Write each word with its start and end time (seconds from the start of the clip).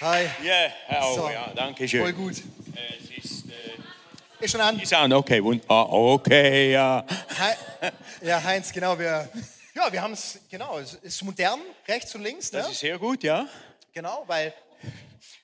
Hi. 0.00 0.30
Ja, 0.42 1.02
oh, 1.02 1.14
So. 1.14 1.28
ja, 1.28 1.52
danke 1.54 1.86
schön. 1.86 2.00
Voll 2.00 2.14
gut. 2.14 2.32
Es 2.32 3.22
ist, 3.22 3.44
äh, 3.50 4.44
Ist 4.44 4.50
schon 4.52 4.60
an. 4.62 4.80
ist 4.80 4.94
an, 4.94 5.12
okay, 5.12 5.44
wund 5.44 5.62
ah, 5.68 5.82
okay, 5.82 6.72
ja. 6.72 7.04
Hi. 7.38 7.90
Ja, 8.22 8.42
Heinz, 8.42 8.72
genau. 8.72 8.98
Wir, 8.98 9.28
ja, 9.74 9.92
wir 9.92 10.00
haben 10.00 10.14
es, 10.14 10.38
genau. 10.50 10.78
Es 10.78 10.94
ist 10.94 11.22
modern, 11.22 11.60
rechts 11.86 12.14
und 12.14 12.22
links, 12.22 12.50
ne? 12.50 12.60
Das 12.60 12.70
ist 12.70 12.80
sehr 12.80 12.98
gut, 12.98 13.22
ja. 13.22 13.46
Genau, 13.92 14.24
weil. 14.26 14.54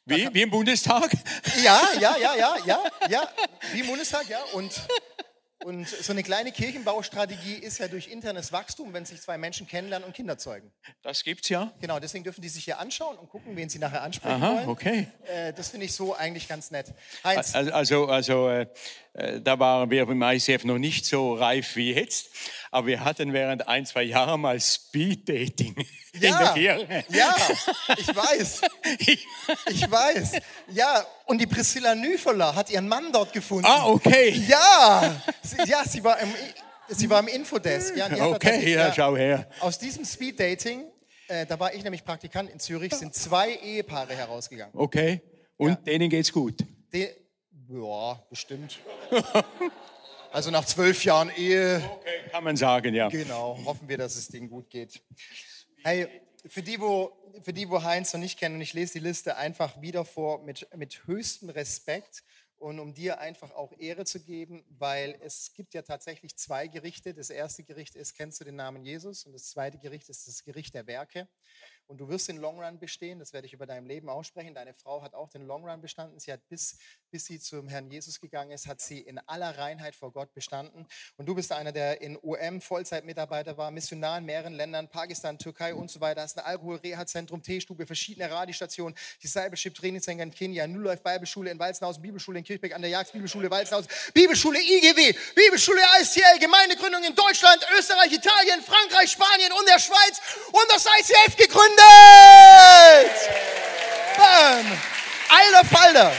Wie, 0.07 0.33
wie 0.33 0.41
im 0.43 0.51
Bundestag? 0.51 1.11
Ja, 1.63 1.79
ja, 2.01 2.17
ja, 2.17 2.35
ja, 2.37 2.57
ja, 2.65 2.79
ja. 3.11 3.29
Wie 3.73 3.81
im 3.81 3.87
Bundestag, 3.89 4.27
ja. 4.31 4.39
Und, 4.55 4.73
und 5.67 5.89
so 5.89 6.13
eine 6.13 6.23
kleine 6.23 6.53
Kirchenbaustrategie 6.53 7.55
ist 7.55 7.79
ja 7.79 7.89
durch 7.89 8.07
internes 8.07 8.53
Wachstum, 8.53 8.93
wenn 8.93 9.05
sich 9.05 9.21
zwei 9.21 9.37
Menschen 9.37 9.67
kennenlernen 9.67 10.07
und 10.07 10.15
Kinder 10.15 10.39
zeugen. 10.39 10.71
Das 11.03 11.25
gibt's 11.25 11.49
ja. 11.49 11.73
Genau, 11.81 11.99
deswegen 11.99 12.23
dürfen 12.23 12.41
die 12.41 12.49
sich 12.49 12.65
hier 12.65 12.79
anschauen 12.79 13.19
und 13.19 13.29
gucken, 13.29 13.57
wen 13.57 13.69
sie 13.69 13.81
nachher 13.81 14.03
ansprechen 14.03 14.41
Aha, 14.41 14.55
wollen. 14.59 14.69
okay. 14.69 15.09
Äh, 15.27 15.53
das 15.53 15.71
finde 15.71 15.87
ich 15.87 15.93
so 15.93 16.15
eigentlich 16.15 16.47
ganz 16.47 16.71
nett. 16.71 16.95
Heinz, 17.25 17.53
Also, 17.57 18.07
also, 18.07 18.49
äh, 18.49 18.69
da 19.43 19.59
waren 19.59 19.91
wir 19.91 20.05
beim 20.07 20.23
ICF 20.23 20.65
noch 20.65 20.79
nicht 20.79 21.07
so 21.07 21.35
reif 21.35 21.75
wie 21.77 21.93
jetzt, 21.95 22.29
aber 22.71 22.87
wir 22.89 23.05
hatten 23.05 23.33
während 23.33 23.67
ein, 23.67 23.87
zwei 23.87 24.03
Jahren 24.03 24.41
mal 24.43 24.61
Speed-Dating 24.61 25.75
in 26.13 26.21
der 26.21 26.31
ja, 26.31 26.53
Kirche. 26.53 27.05
ja, 27.11 27.35
ich 27.97 28.09
weiß. 28.09 28.61
Ich 29.71 29.91
weiß. 29.91 30.33
Ja, 30.73 31.05
und 31.27 31.41
die 31.41 31.47
Priscilla 31.47 31.95
Nüferler 31.95 32.55
hat 32.55 32.71
ihren 32.71 32.89
Mann 32.89 33.13
dort 33.13 33.33
gefunden. 33.33 33.67
ah, 33.67 33.87
okay. 33.87 34.31
Ja, 34.49 35.15
sie, 35.43 35.57
ja, 35.71 35.85
sie 35.85 36.03
war 36.03 36.19
im, 36.19 36.29
sie 36.89 37.09
war 37.09 37.21
im 37.21 37.29
Infodesk. 37.29 37.97
Ja, 37.97 38.09
Okay, 38.27 38.73
ja, 38.75 38.93
schau 38.93 39.17
her. 39.17 39.49
Aus 39.61 39.79
diesem 39.79 40.05
Speed-Dating, 40.05 40.85
äh, 41.29 41.47
da 41.47 41.59
war 41.61 41.73
ich 41.75 41.83
nämlich 41.83 42.05
Praktikant 42.05 42.51
in 42.51 42.59
Zürich, 42.59 42.93
sind 42.95 43.15
zwei 43.15 43.55
Ehepaare 43.55 44.15
herausgegangen. 44.15 44.75
Okay. 44.77 45.21
Und 45.57 45.71
Ja. 45.71 45.75
denen 45.77 46.11
geht's 46.11 46.33
gut. 46.33 46.61
De, 46.93 47.09
ja, 47.69 48.23
bestimmt. 48.31 48.79
Also 50.33 50.51
nach 50.51 50.67
zwölf 50.67 51.03
Jahren 51.03 51.31
Ehe, 51.31 51.83
Okay, 51.95 52.29
kann 52.31 52.45
man 52.45 52.59
sagen, 52.59 52.95
ja. 52.95 53.09
genau, 53.09 53.59
hoffen 53.65 53.89
wir, 53.89 53.97
dass 53.97 54.17
es 54.17 54.29
denen 54.29 54.51
gut 54.51 54.69
geht. 54.69 55.01
Hey, 55.83 56.09
für 56.45 56.63
die, 56.63 56.79
wo, 56.79 57.17
für 57.43 57.55
die, 57.55 57.71
wo 57.71 57.83
Heinz 57.83 58.13
noch 58.13 58.21
nicht 58.21 58.39
kennen, 58.39 58.57
und 58.57 58.61
ich 58.61 58.75
lese 58.75 58.95
die 58.95 58.99
Liste 58.99 59.39
einfach 59.39 59.81
wieder 59.81 60.05
vor 60.05 60.43
mit, 60.43 60.69
mit 60.77 61.07
höchstem 61.07 61.49
Respekt 61.49 62.23
und 62.59 62.81
um 62.81 62.93
dir 62.93 63.19
einfach 63.21 63.51
auch 63.53 63.73
Ehre 63.79 64.05
zu 64.05 64.21
geben, 64.21 64.65
weil 64.69 65.19
es 65.23 65.53
gibt 65.55 65.75
ja 65.75 65.83
tatsächlich 65.83 66.37
zwei 66.37 66.69
Gerichte. 66.69 67.15
Das 67.15 67.31
erste 67.31 67.63
Gericht 67.63 67.97
ist, 67.97 68.15
kennst 68.15 68.41
du 68.41 68.45
den 68.45 68.57
Namen 68.57 68.85
Jesus? 68.85 69.25
Und 69.25 69.33
das 69.33 69.51
zweite 69.51 69.79
Gericht 69.79 70.09
ist 70.09 70.27
das 70.27 70.45
Gericht 70.45 70.75
der 70.75 70.87
Werke. 70.87 71.29
Und 71.89 71.99
du 71.99 72.09
wirst 72.09 72.29
den 72.29 72.37
Long 72.39 72.61
Run 72.61 72.81
bestehen, 72.81 73.21
das 73.21 73.33
werde 73.33 73.47
ich 73.47 73.53
über 73.53 73.65
deinem 73.65 73.87
Leben 73.87 74.09
aussprechen. 74.09 74.55
Deine 74.55 74.75
Frau 74.75 75.03
hat 75.03 75.15
auch 75.15 75.29
den 75.29 75.47
Long 75.47 75.69
Run 75.69 75.81
bestanden. 75.81 76.19
Sie 76.19 76.33
hat 76.33 76.41
bis, 76.49 76.79
bis 77.11 77.27
sie 77.27 77.39
zum 77.39 77.69
Herrn 77.69 77.89
Jesus 77.89 78.21
gegangen 78.21 78.51
ist, 78.51 78.67
hat 78.67 78.81
sie 78.81 78.99
in 78.99 79.21
aller 79.21 79.57
Reinheit 79.57 79.95
vor 79.95 80.13
Gott 80.13 80.35
bestanden. 80.35 80.87
Und 81.17 81.27
du 81.27 81.35
bist 81.37 81.53
einer, 81.53 81.71
der 81.71 82.01
in 82.01 82.17
UM 82.17 82.61
Vollzeitmitarbeiter 82.61 83.57
war, 83.57 83.71
Missionar 83.71 84.19
in 84.19 84.25
mehreren 84.25 84.55
Ländern, 84.55 84.89
Pakistan, 84.89 85.39
Türkei 85.39 85.75
und 85.75 85.89
so 85.89 86.01
weiter. 86.01 86.23
Hast 86.23 86.37
ein 86.39 86.45
Alkohol-Reha-Zentrum, 86.45 87.41
Teestube, 87.41 87.87
verschiedene 87.87 88.29
Radiostationen, 88.29 88.97
Discipleship 89.23 89.75
Trainingscenter 89.75 90.25
in 90.25 90.33
Kenia, 90.33 90.67
Life 90.67 91.03
Bibelschule 91.05 91.51
in 91.51 91.59
Walzenhausen, 91.61 92.03
Bibelschule 92.03 92.39
in 92.41 92.45
Kirchberg 92.45 92.75
an 92.75 92.83
der 92.83 92.91
Jagd, 92.91 93.13
Bibelschule 93.13 93.49
Walzenhausen, 93.49 93.89
Bibelschule 94.13 94.59
IGW, 94.59 95.15
Bibelschule 95.37 95.81
ICL, 96.01 96.41
Gemeindegründung 96.41 97.05
in 97.05 97.15
Deutschland, 97.15 97.65
Österreich, 97.79 98.13
Italien, 98.13 98.61
Frankreich, 98.63 99.13
Spanien 99.13 99.53
und 99.53 99.69
der 99.69 99.79
Schweiz 99.79 100.21
und 100.51 100.67
das 100.69 100.85
ICF 100.85 101.37
gegründet. 101.37 101.76
Bam! 104.17 104.65
Alter 105.29 105.65
Falter! 105.65 106.13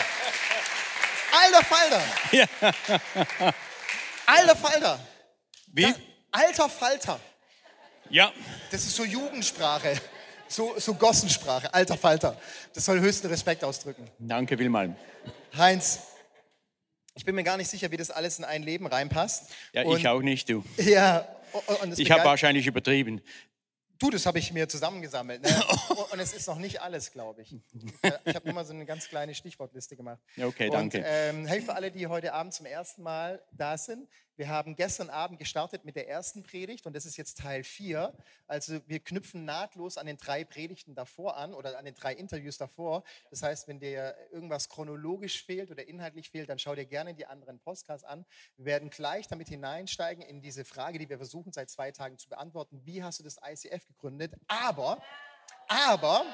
Alter 1.31 1.63
Falter! 1.65 2.01
Alter 4.25 4.55
Falter! 4.55 4.99
Wie? 5.73 5.93
Alter 6.31 6.69
Falter! 6.69 7.19
Ja. 8.09 8.31
Das 8.71 8.83
ist 8.83 8.95
so 8.95 9.03
Jugendsprache, 9.03 9.99
so, 10.47 10.75
so 10.77 10.93
Gossensprache, 10.93 11.73
alter 11.73 11.97
Falter. 11.97 12.39
Das 12.73 12.85
soll 12.85 12.99
höchsten 12.99 13.27
Respekt 13.27 13.63
ausdrücken. 13.63 14.09
Danke 14.19 14.57
vielmals. 14.57 14.91
Heinz, 15.57 15.99
ich 17.15 17.25
bin 17.25 17.35
mir 17.35 17.43
gar 17.43 17.57
nicht 17.57 17.69
sicher, 17.69 17.91
wie 17.91 17.97
das 17.97 18.11
alles 18.11 18.39
in 18.39 18.45
ein 18.45 18.63
Leben 18.63 18.87
reinpasst. 18.87 19.49
Ja, 19.73 19.83
und, 19.83 19.97
ich 19.97 20.07
auch 20.07 20.21
nicht, 20.21 20.49
du. 20.49 20.63
Ja, 20.77 21.27
und, 21.81 21.97
Ich 21.97 22.11
habe 22.11 22.23
wahrscheinlich 22.23 22.67
übertrieben. 22.67 23.21
Du, 23.99 24.09
das 24.09 24.25
habe 24.25 24.39
ich 24.39 24.51
mir 24.53 24.67
zusammengesammelt. 24.69 25.41
Ne? 25.41 25.49
Und- 25.89 25.97
Und 26.11 26.19
es 26.19 26.33
ist 26.33 26.47
noch 26.47 26.57
nicht 26.57 26.81
alles, 26.81 27.11
glaube 27.11 27.41
ich. 27.41 27.53
Ich 28.25 28.35
habe 28.35 28.45
nur 28.45 28.53
mal 28.53 28.65
so 28.65 28.73
eine 28.73 28.85
ganz 28.85 29.07
kleine 29.09 29.35
Stichwortliste 29.35 29.95
gemacht. 29.97 30.19
Okay, 30.41 30.67
Und, 30.67 30.73
danke. 30.73 31.03
ähm, 31.05 31.45
hey, 31.45 31.61
für 31.61 31.75
alle, 31.75 31.91
die 31.91 32.07
heute 32.07 32.33
Abend 32.33 32.53
zum 32.53 32.65
ersten 32.65 33.03
Mal 33.03 33.43
da 33.51 33.77
sind, 33.77 34.07
wir 34.37 34.49
haben 34.49 34.75
gestern 34.75 35.09
Abend 35.09 35.39
gestartet 35.39 35.83
mit 35.83 35.95
der 35.95 36.07
ersten 36.07 36.43
Predigt 36.43 36.85
und 36.85 36.95
das 36.95 37.07
ist 37.07 37.17
jetzt 37.17 37.39
Teil 37.39 37.63
4. 37.63 38.13
Also 38.45 38.79
wir 38.85 38.99
knüpfen 38.99 39.45
nahtlos 39.45 39.97
an 39.97 40.05
den 40.05 40.17
drei 40.17 40.43
Predigten 40.43 40.93
davor 40.93 41.37
an 41.37 41.55
oder 41.55 41.77
an 41.77 41.85
den 41.85 41.95
drei 41.95 42.13
Interviews 42.13 42.57
davor. 42.57 43.03
Das 43.31 43.41
heißt, 43.41 43.67
wenn 43.67 43.79
dir 43.79 44.15
irgendwas 44.31 44.69
chronologisch 44.69 45.43
fehlt 45.43 45.71
oder 45.71 45.87
inhaltlich 45.87 46.29
fehlt, 46.29 46.49
dann 46.49 46.59
schau 46.59 46.75
dir 46.75 46.85
gerne 46.85 47.15
die 47.15 47.25
anderen 47.25 47.59
Podcasts 47.59 48.03
an. 48.03 48.25
Wir 48.57 48.65
werden 48.65 48.91
gleich 48.91 49.27
damit 49.27 49.47
hineinsteigen 49.47 50.23
in 50.23 50.39
diese 50.39 50.65
Frage, 50.65 50.99
die 50.99 51.09
wir 51.09 51.17
versuchen 51.17 51.51
seit 51.51 51.71
zwei 51.71 51.91
Tagen 51.91 52.19
zu 52.19 52.29
beantworten. 52.29 52.79
Wie 52.85 53.01
hast 53.01 53.19
du 53.19 53.23
das 53.23 53.39
ICF 53.43 53.87
gegründet? 53.87 54.35
Aber, 54.47 55.01
aber, 55.67 56.25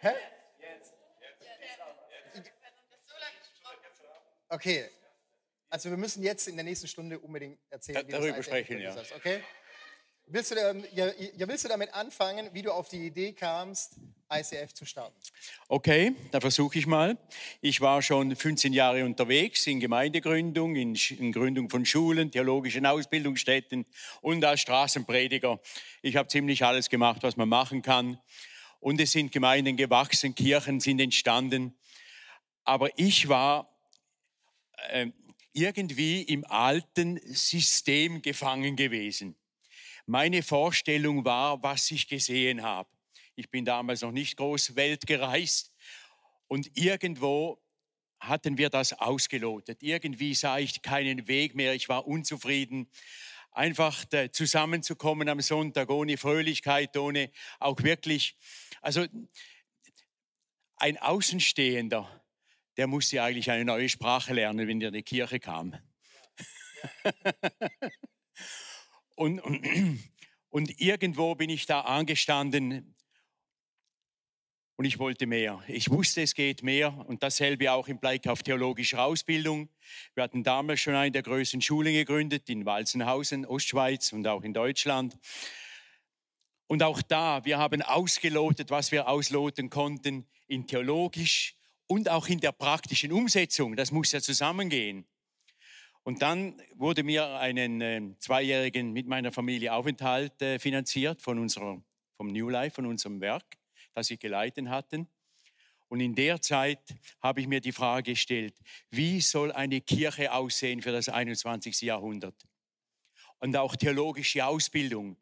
hä? 0.00 0.12
Okay. 4.48 4.88
Also 5.74 5.90
wir 5.90 5.96
müssen 5.96 6.22
jetzt 6.22 6.46
in 6.46 6.54
der 6.54 6.62
nächsten 6.64 6.86
Stunde 6.86 7.18
unbedingt 7.18 7.58
erzählen, 7.68 8.06
Da- 8.08 8.18
darüber 8.18 8.40
sprechen, 8.44 8.78
ja. 8.80 8.94
hast, 8.94 9.12
Okay? 9.12 9.42
Willst 10.26 10.52
du, 10.52 10.54
da- 10.54 10.72
ja, 10.92 11.10
ja, 11.36 11.48
willst 11.48 11.64
du 11.64 11.68
damit 11.68 11.92
anfangen, 11.92 12.48
wie 12.52 12.62
du 12.62 12.70
auf 12.70 12.88
die 12.88 13.04
Idee 13.04 13.32
kamst, 13.32 13.96
ICF 14.32 14.72
zu 14.72 14.84
starten? 14.86 15.16
Okay, 15.66 16.14
da 16.30 16.40
versuche 16.40 16.78
ich 16.78 16.86
mal. 16.86 17.18
Ich 17.60 17.80
war 17.80 18.02
schon 18.02 18.36
15 18.36 18.72
Jahre 18.72 19.04
unterwegs 19.04 19.66
in 19.66 19.80
Gemeindegründung, 19.80 20.76
in, 20.76 20.94
in 20.94 21.32
Gründung 21.32 21.68
von 21.68 21.84
Schulen, 21.84 22.30
theologischen 22.30 22.86
Ausbildungsstätten 22.86 23.84
und 24.20 24.44
als 24.44 24.60
Straßenprediger. 24.60 25.60
Ich 26.02 26.14
habe 26.14 26.28
ziemlich 26.28 26.64
alles 26.64 26.88
gemacht, 26.88 27.24
was 27.24 27.36
man 27.36 27.48
machen 27.48 27.82
kann. 27.82 28.20
Und 28.78 29.00
es 29.00 29.10
sind 29.10 29.32
Gemeinden 29.32 29.76
gewachsen, 29.76 30.36
Kirchen 30.36 30.78
sind 30.78 31.00
entstanden. 31.00 31.76
Aber 32.62 32.96
ich 32.96 33.28
war 33.28 33.68
äh, 34.90 35.08
irgendwie 35.54 36.22
im 36.22 36.44
alten 36.44 37.18
System 37.32 38.20
gefangen 38.20 38.76
gewesen. 38.76 39.36
Meine 40.04 40.42
Vorstellung 40.42 41.24
war, 41.24 41.62
was 41.62 41.90
ich 41.90 42.08
gesehen 42.08 42.62
habe. 42.62 42.90
Ich 43.36 43.50
bin 43.50 43.64
damals 43.64 44.02
noch 44.02 44.12
nicht 44.12 44.36
groß 44.36 44.76
Welt 44.76 45.06
gereist 45.06 45.72
und 46.48 46.76
irgendwo 46.76 47.62
hatten 48.20 48.58
wir 48.58 48.68
das 48.68 48.92
ausgelotet. 48.92 49.82
Irgendwie 49.82 50.34
sah 50.34 50.58
ich 50.58 50.82
keinen 50.82 51.28
Weg 51.28 51.54
mehr, 51.54 51.74
ich 51.74 51.88
war 51.88 52.06
unzufrieden. 52.06 52.88
Einfach 53.52 54.04
da 54.06 54.30
zusammenzukommen 54.32 55.28
am 55.28 55.40
Sonntag 55.40 55.88
ohne 55.90 56.16
Fröhlichkeit, 56.16 56.96
ohne 56.96 57.30
auch 57.60 57.80
wirklich, 57.82 58.36
also 58.82 59.06
ein 60.76 60.98
Außenstehender, 60.98 62.23
der 62.76 62.86
musste 62.86 63.22
eigentlich 63.22 63.50
eine 63.50 63.64
neue 63.64 63.88
Sprache 63.88 64.34
lernen, 64.34 64.66
wenn 64.66 64.80
er 64.80 64.88
in 64.88 64.94
die 64.94 65.02
Kirche 65.02 65.40
kam. 65.40 65.76
Und, 69.16 69.40
und, 69.40 70.00
und 70.50 70.80
irgendwo 70.80 71.34
bin 71.34 71.50
ich 71.50 71.66
da 71.66 71.82
angestanden 71.82 72.94
und 74.76 74.86
ich 74.86 74.98
wollte 74.98 75.26
mehr. 75.26 75.62
Ich 75.68 75.88
wusste, 75.90 76.22
es 76.22 76.34
geht 76.34 76.64
mehr 76.64 77.06
und 77.06 77.22
dasselbe 77.22 77.70
auch 77.70 77.86
im 77.86 77.98
Blick 77.98 78.26
auf 78.26 78.42
theologische 78.42 79.00
Ausbildung. 79.00 79.68
Wir 80.14 80.24
hatten 80.24 80.42
damals 80.42 80.80
schon 80.80 80.96
eine 80.96 81.12
der 81.12 81.22
größten 81.22 81.62
Schulen 81.62 81.92
gegründet 81.92 82.50
in 82.50 82.66
Walzenhausen, 82.66 83.46
Ostschweiz 83.46 84.12
und 84.12 84.26
auch 84.26 84.42
in 84.42 84.52
Deutschland. 84.52 85.16
Und 86.66 86.82
auch 86.82 87.02
da, 87.02 87.44
wir 87.44 87.58
haben 87.58 87.82
ausgelotet, 87.82 88.70
was 88.70 88.90
wir 88.90 89.06
ausloten 89.08 89.70
konnten, 89.70 90.26
in 90.48 90.66
theologisch 90.66 91.54
und 91.86 92.08
auch 92.08 92.28
in 92.28 92.40
der 92.40 92.52
praktischen 92.52 93.12
Umsetzung. 93.12 93.76
Das 93.76 93.90
muss 93.90 94.12
ja 94.12 94.20
zusammengehen. 94.20 95.04
Und 96.02 96.20
dann 96.20 96.60
wurde 96.74 97.02
mir 97.02 97.38
einen 97.38 97.80
äh, 97.80 98.02
zweijährigen 98.18 98.92
mit 98.92 99.06
meiner 99.06 99.32
Familie 99.32 99.72
Aufenthalt 99.72 100.40
äh, 100.42 100.58
finanziert 100.58 101.22
von 101.22 101.38
unserer, 101.38 101.82
vom 102.16 102.26
New 102.28 102.50
Life, 102.50 102.74
von 102.74 102.86
unserem 102.86 103.20
Werk, 103.22 103.56
das 103.94 104.08
sie 104.08 104.18
geleitet 104.18 104.68
hatten. 104.68 105.08
Und 105.88 106.00
in 106.00 106.14
der 106.14 106.42
Zeit 106.42 106.94
habe 107.22 107.40
ich 107.40 107.46
mir 107.46 107.60
die 107.60 107.72
Frage 107.72 108.12
gestellt, 108.12 108.54
wie 108.90 109.20
soll 109.20 109.52
eine 109.52 109.80
Kirche 109.80 110.32
aussehen 110.32 110.82
für 110.82 110.92
das 110.92 111.08
21. 111.08 111.80
Jahrhundert? 111.82 112.34
Und 113.38 113.56
auch 113.56 113.76
theologische 113.76 114.44
Ausbildung, 114.44 115.16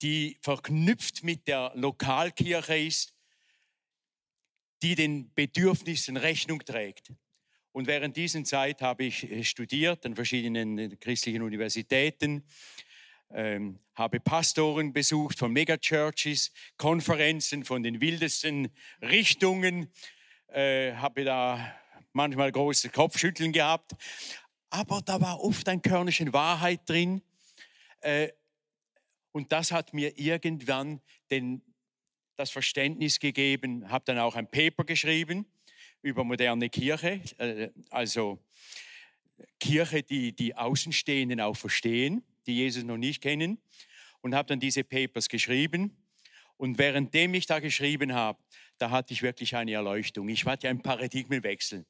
die 0.00 0.36
verknüpft 0.40 1.22
mit 1.22 1.46
der 1.46 1.72
Lokalkirche 1.74 2.76
ist, 2.76 3.11
die 4.82 4.94
den 4.94 5.32
Bedürfnissen 5.34 6.16
Rechnung 6.16 6.64
trägt. 6.64 7.12
Und 7.72 7.86
während 7.86 8.16
dieser 8.16 8.44
Zeit 8.44 8.82
habe 8.82 9.04
ich 9.04 9.30
äh, 9.30 9.44
studiert 9.44 10.04
an 10.04 10.14
verschiedenen 10.14 10.78
äh, 10.78 10.96
christlichen 10.96 11.42
Universitäten, 11.42 12.44
ähm, 13.30 13.78
habe 13.94 14.20
Pastoren 14.20 14.92
besucht 14.92 15.38
von 15.38 15.52
Megachurches, 15.52 16.52
Konferenzen 16.76 17.64
von 17.64 17.82
den 17.82 18.00
wildesten 18.00 18.68
Richtungen, 19.00 19.90
äh, 20.48 20.92
habe 20.94 21.24
da 21.24 21.74
manchmal 22.12 22.52
große 22.52 22.90
Kopfschütteln 22.90 23.52
gehabt, 23.52 23.92
aber 24.68 25.00
da 25.00 25.20
war 25.20 25.40
oft 25.40 25.68
ein 25.68 25.80
Körnchen 25.80 26.32
Wahrheit 26.32 26.88
drin. 26.88 27.22
Äh, 28.00 28.28
und 29.32 29.52
das 29.52 29.72
hat 29.72 29.94
mir 29.94 30.18
irgendwann 30.18 31.00
den, 31.30 31.62
das 32.42 32.50
Verständnis 32.50 33.20
gegeben, 33.20 33.88
habe 33.88 34.04
dann 34.04 34.18
auch 34.18 34.34
ein 34.34 34.50
Paper 34.50 34.84
geschrieben 34.84 35.46
über 36.02 36.24
moderne 36.24 36.68
Kirche, 36.68 37.20
äh, 37.38 37.70
also 37.88 38.40
Kirche, 39.60 40.02
die 40.02 40.32
die 40.32 40.56
Außenstehenden 40.56 41.40
auch 41.40 41.56
verstehen, 41.56 42.24
die 42.46 42.56
Jesus 42.56 42.82
noch 42.82 42.96
nicht 42.96 43.22
kennen, 43.22 43.58
und 44.22 44.34
habe 44.34 44.48
dann 44.48 44.58
diese 44.58 44.82
Papers 44.82 45.28
geschrieben. 45.28 45.96
Und 46.56 46.78
währenddem 46.78 47.34
ich 47.34 47.46
da 47.46 47.60
geschrieben 47.60 48.12
habe, 48.12 48.38
da 48.78 48.90
hatte 48.90 49.12
ich 49.12 49.22
wirklich 49.22 49.54
eine 49.54 49.72
Erleuchtung. 49.72 50.28
Ich 50.28 50.44
hatte 50.44 50.68
einen 50.68 50.82
Paradigmenwechsel. 50.82 51.84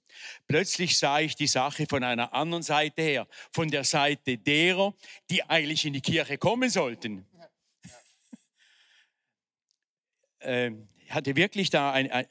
Plötzlich 0.46 0.98
sah 0.98 1.20
ich 1.20 1.34
die 1.34 1.46
Sache 1.46 1.86
von 1.88 2.04
einer 2.04 2.32
anderen 2.34 2.62
Seite 2.62 3.02
her, 3.02 3.28
von 3.52 3.68
der 3.68 3.84
Seite 3.84 4.38
derer, 4.38 4.94
die 5.30 5.42
eigentlich 5.44 5.84
in 5.84 5.94
die 5.94 6.00
Kirche 6.00 6.36
kommen 6.38 6.68
sollten. 6.68 7.26
Ich 10.44 11.12
hatte 11.12 11.36
wirklich 11.36 11.70
da 11.70 11.92
ein, 11.92 12.10
ein 12.10 12.26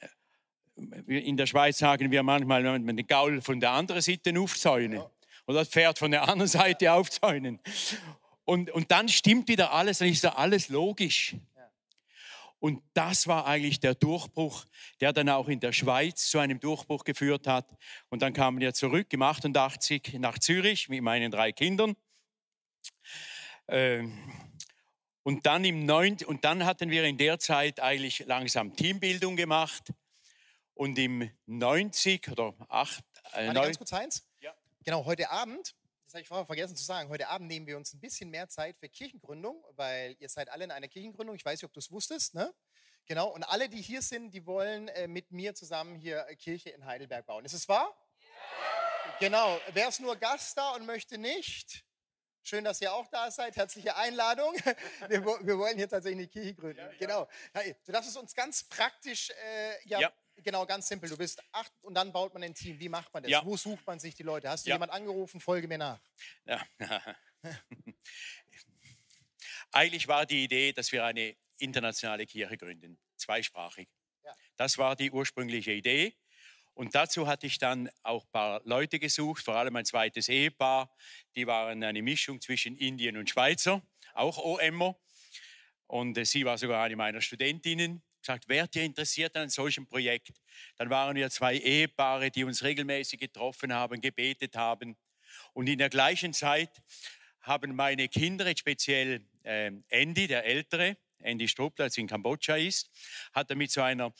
in 1.06 1.36
der 1.36 1.46
Schweiz 1.46 1.78
sagen 1.78 2.10
wir 2.10 2.22
manchmal, 2.22 2.62
man 2.62 2.96
den 2.96 3.06
Gaul 3.06 3.40
von 3.42 3.60
der 3.60 3.72
anderen 3.72 4.00
Seite 4.00 4.38
aufzäunen 4.38 4.98
ja. 4.98 5.10
oder 5.46 5.58
das 5.58 5.68
Pferd 5.68 5.98
von 5.98 6.10
der 6.10 6.28
anderen 6.28 6.48
Seite 6.48 6.92
aufzäunen. 6.92 7.60
Und, 8.44 8.70
und 8.70 8.90
dann 8.90 9.08
stimmt 9.08 9.48
wieder 9.48 9.72
alles, 9.72 9.98
dann 9.98 10.08
ist 10.08 10.24
da 10.24 10.30
alles 10.30 10.68
logisch. 10.68 11.36
Und 12.58 12.80
das 12.94 13.26
war 13.26 13.46
eigentlich 13.46 13.80
der 13.80 13.96
Durchbruch, 13.96 14.66
der 15.00 15.12
dann 15.12 15.28
auch 15.28 15.48
in 15.48 15.58
der 15.58 15.72
Schweiz 15.72 16.28
zu 16.28 16.38
einem 16.38 16.60
Durchbruch 16.60 17.02
geführt 17.02 17.48
hat. 17.48 17.68
Und 18.08 18.22
dann 18.22 18.32
kamen 18.32 18.60
wir 18.60 18.72
zurück 18.72 19.12
im 19.12 19.22
88 19.22 20.14
nach 20.20 20.38
Zürich 20.38 20.88
mit 20.88 21.02
meinen 21.02 21.32
drei 21.32 21.50
Kindern. 21.50 21.96
Ähm, 23.66 24.16
und 25.24 25.46
dann, 25.46 25.64
im 25.64 25.86
9, 25.86 26.24
und 26.26 26.44
dann 26.44 26.64
hatten 26.64 26.90
wir 26.90 27.04
in 27.04 27.16
der 27.16 27.38
Zeit 27.38 27.80
eigentlich 27.80 28.20
langsam 28.26 28.74
Teambildung 28.74 29.36
gemacht. 29.36 29.92
Und 30.74 30.98
im 30.98 31.30
90 31.46 32.28
oder 32.30 32.54
8. 32.68 33.04
Äh, 33.34 33.46
Warte, 33.46 33.60
ganz 33.60 33.78
kurz 33.78 33.92
eins. 33.92 34.26
Ja. 34.40 34.52
Genau, 34.84 35.04
heute 35.04 35.30
Abend, 35.30 35.74
das 36.04 36.14
habe 36.14 36.22
ich 36.22 36.28
vorher 36.28 36.46
vergessen 36.46 36.74
zu 36.74 36.82
sagen, 36.82 37.08
heute 37.08 37.28
Abend 37.28 37.46
nehmen 37.46 37.66
wir 37.66 37.76
uns 37.76 37.92
ein 37.92 38.00
bisschen 38.00 38.30
mehr 38.30 38.48
Zeit 38.48 38.76
für 38.76 38.88
Kirchengründung, 38.88 39.62
weil 39.76 40.16
ihr 40.18 40.28
seid 40.28 40.48
alle 40.50 40.64
in 40.64 40.70
einer 40.70 40.88
Kirchengründung. 40.88 41.36
Ich 41.36 41.44
weiß 41.44 41.60
nicht, 41.60 41.64
ob 41.64 41.72
du 41.72 41.78
es 41.78 41.90
wusstest, 41.90 42.34
ne? 42.34 42.52
Genau, 43.06 43.28
und 43.28 43.44
alle, 43.44 43.68
die 43.68 43.82
hier 43.82 44.00
sind, 44.00 44.32
die 44.32 44.46
wollen 44.46 44.88
äh, 44.88 45.06
mit 45.08 45.30
mir 45.30 45.54
zusammen 45.54 45.96
hier 45.96 46.24
Kirche 46.36 46.70
in 46.70 46.84
Heidelberg 46.84 47.26
bauen. 47.26 47.44
Ist 47.44 47.52
es 47.52 47.68
wahr? 47.68 47.94
Ja. 48.20 49.16
Genau, 49.20 49.60
wer 49.72 49.88
ist 49.88 50.00
nur 50.00 50.16
Gast 50.16 50.56
da 50.56 50.70
und 50.74 50.86
möchte 50.86 51.18
nicht? 51.18 51.84
Schön, 52.42 52.64
dass 52.64 52.80
ihr 52.80 52.92
auch 52.92 53.06
da 53.08 53.30
seid. 53.30 53.56
Herzliche 53.56 53.96
Einladung. 53.96 54.54
Wir, 55.08 55.24
wir 55.24 55.58
wollen 55.58 55.76
hier 55.76 55.88
tatsächlich 55.88 56.18
eine 56.18 56.28
Kirche 56.28 56.54
gründen. 56.54 56.78
Ja, 56.78 56.90
ja. 56.90 56.98
Genau. 56.98 57.28
Hey, 57.52 57.76
du 57.84 57.92
darfst 57.92 58.10
es 58.10 58.16
uns 58.16 58.34
ganz 58.34 58.64
praktisch 58.64 59.30
äh, 59.30 59.88
ja, 59.88 60.00
ja, 60.00 60.12
Genau, 60.36 60.66
ganz 60.66 60.88
simpel. 60.88 61.08
Du 61.08 61.16
bist 61.16 61.42
acht 61.52 61.72
und 61.82 61.94
dann 61.94 62.12
baut 62.12 62.34
man 62.34 62.42
ein 62.42 62.54
Team. 62.54 62.78
Wie 62.80 62.88
macht 62.88 63.12
man 63.12 63.22
das? 63.22 63.44
Wo 63.44 63.56
sucht 63.56 63.86
man 63.86 63.98
sich 63.98 64.14
die 64.14 64.22
Leute? 64.22 64.48
Hast 64.48 64.66
du 64.66 64.70
ja. 64.70 64.76
jemand 64.76 64.92
angerufen? 64.92 65.40
Folge 65.40 65.68
mir 65.68 65.78
nach. 65.78 66.00
Ja. 66.46 66.64
Eigentlich 69.72 70.08
war 70.08 70.26
die 70.26 70.44
Idee, 70.44 70.72
dass 70.72 70.92
wir 70.92 71.04
eine 71.04 71.36
internationale 71.58 72.26
Kirche 72.26 72.56
gründen, 72.56 72.98
zweisprachig. 73.16 73.88
Das 74.56 74.78
war 74.78 74.96
die 74.96 75.10
ursprüngliche 75.10 75.72
Idee. 75.72 76.14
Und 76.74 76.94
dazu 76.94 77.26
hatte 77.26 77.46
ich 77.46 77.58
dann 77.58 77.90
auch 78.02 78.24
ein 78.24 78.30
paar 78.32 78.60
Leute 78.64 78.98
gesucht, 78.98 79.44
vor 79.44 79.56
allem 79.56 79.76
ein 79.76 79.84
zweites 79.84 80.28
Ehepaar. 80.28 80.94
Die 81.36 81.46
waren 81.46 81.82
eine 81.84 82.02
Mischung 82.02 82.40
zwischen 82.40 82.76
Indien 82.76 83.16
und 83.16 83.28
Schweizer, 83.28 83.82
auch 84.14 84.38
OMer. 84.38 84.96
Und 85.86 86.16
äh, 86.16 86.24
sie 86.24 86.44
war 86.44 86.56
sogar 86.56 86.84
eine 86.84 86.96
meiner 86.96 87.20
Studentinnen 87.20 88.02
gesagt, 88.22 88.48
wärt 88.48 88.74
ihr 88.76 88.84
interessiert 88.84 89.34
an 89.36 89.42
einem 89.42 89.50
solchen 89.50 89.86
Projekt? 89.86 90.32
Dann 90.76 90.90
waren 90.90 91.16
wir 91.16 91.28
zwei 91.30 91.56
Ehepaare, 91.56 92.30
die 92.30 92.44
uns 92.44 92.62
regelmäßig 92.62 93.20
getroffen 93.20 93.72
haben, 93.72 94.00
gebetet 94.00 94.56
haben. 94.56 94.96
Und 95.52 95.68
in 95.68 95.78
der 95.78 95.90
gleichen 95.90 96.32
Zeit 96.32 96.70
haben 97.40 97.74
meine 97.74 98.08
Kinder, 98.08 98.50
speziell 98.56 99.26
äh, 99.42 99.72
Andy, 99.88 100.26
der 100.28 100.44
Ältere, 100.44 100.96
Andy 101.18 101.48
Struppler, 101.48 101.88
der 101.88 101.98
in 101.98 102.06
Kambodscha 102.06 102.56
ist, 102.56 102.90
hat 103.32 103.50
er 103.50 103.56
mit 103.56 103.70
so 103.70 103.82
einer, 103.82 104.12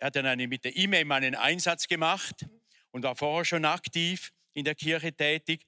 hat 0.00 0.16
dann 0.16 0.26
eine, 0.26 0.46
mit 0.46 0.64
der 0.64 0.76
E-Mail 0.76 1.10
einen 1.10 1.34
Einsatz 1.34 1.88
gemacht 1.88 2.46
und 2.90 3.02
war 3.02 3.16
vorher 3.16 3.44
schon 3.44 3.64
aktiv 3.64 4.32
in 4.52 4.64
der 4.64 4.74
Kirche 4.74 5.12
tätig. 5.12 5.66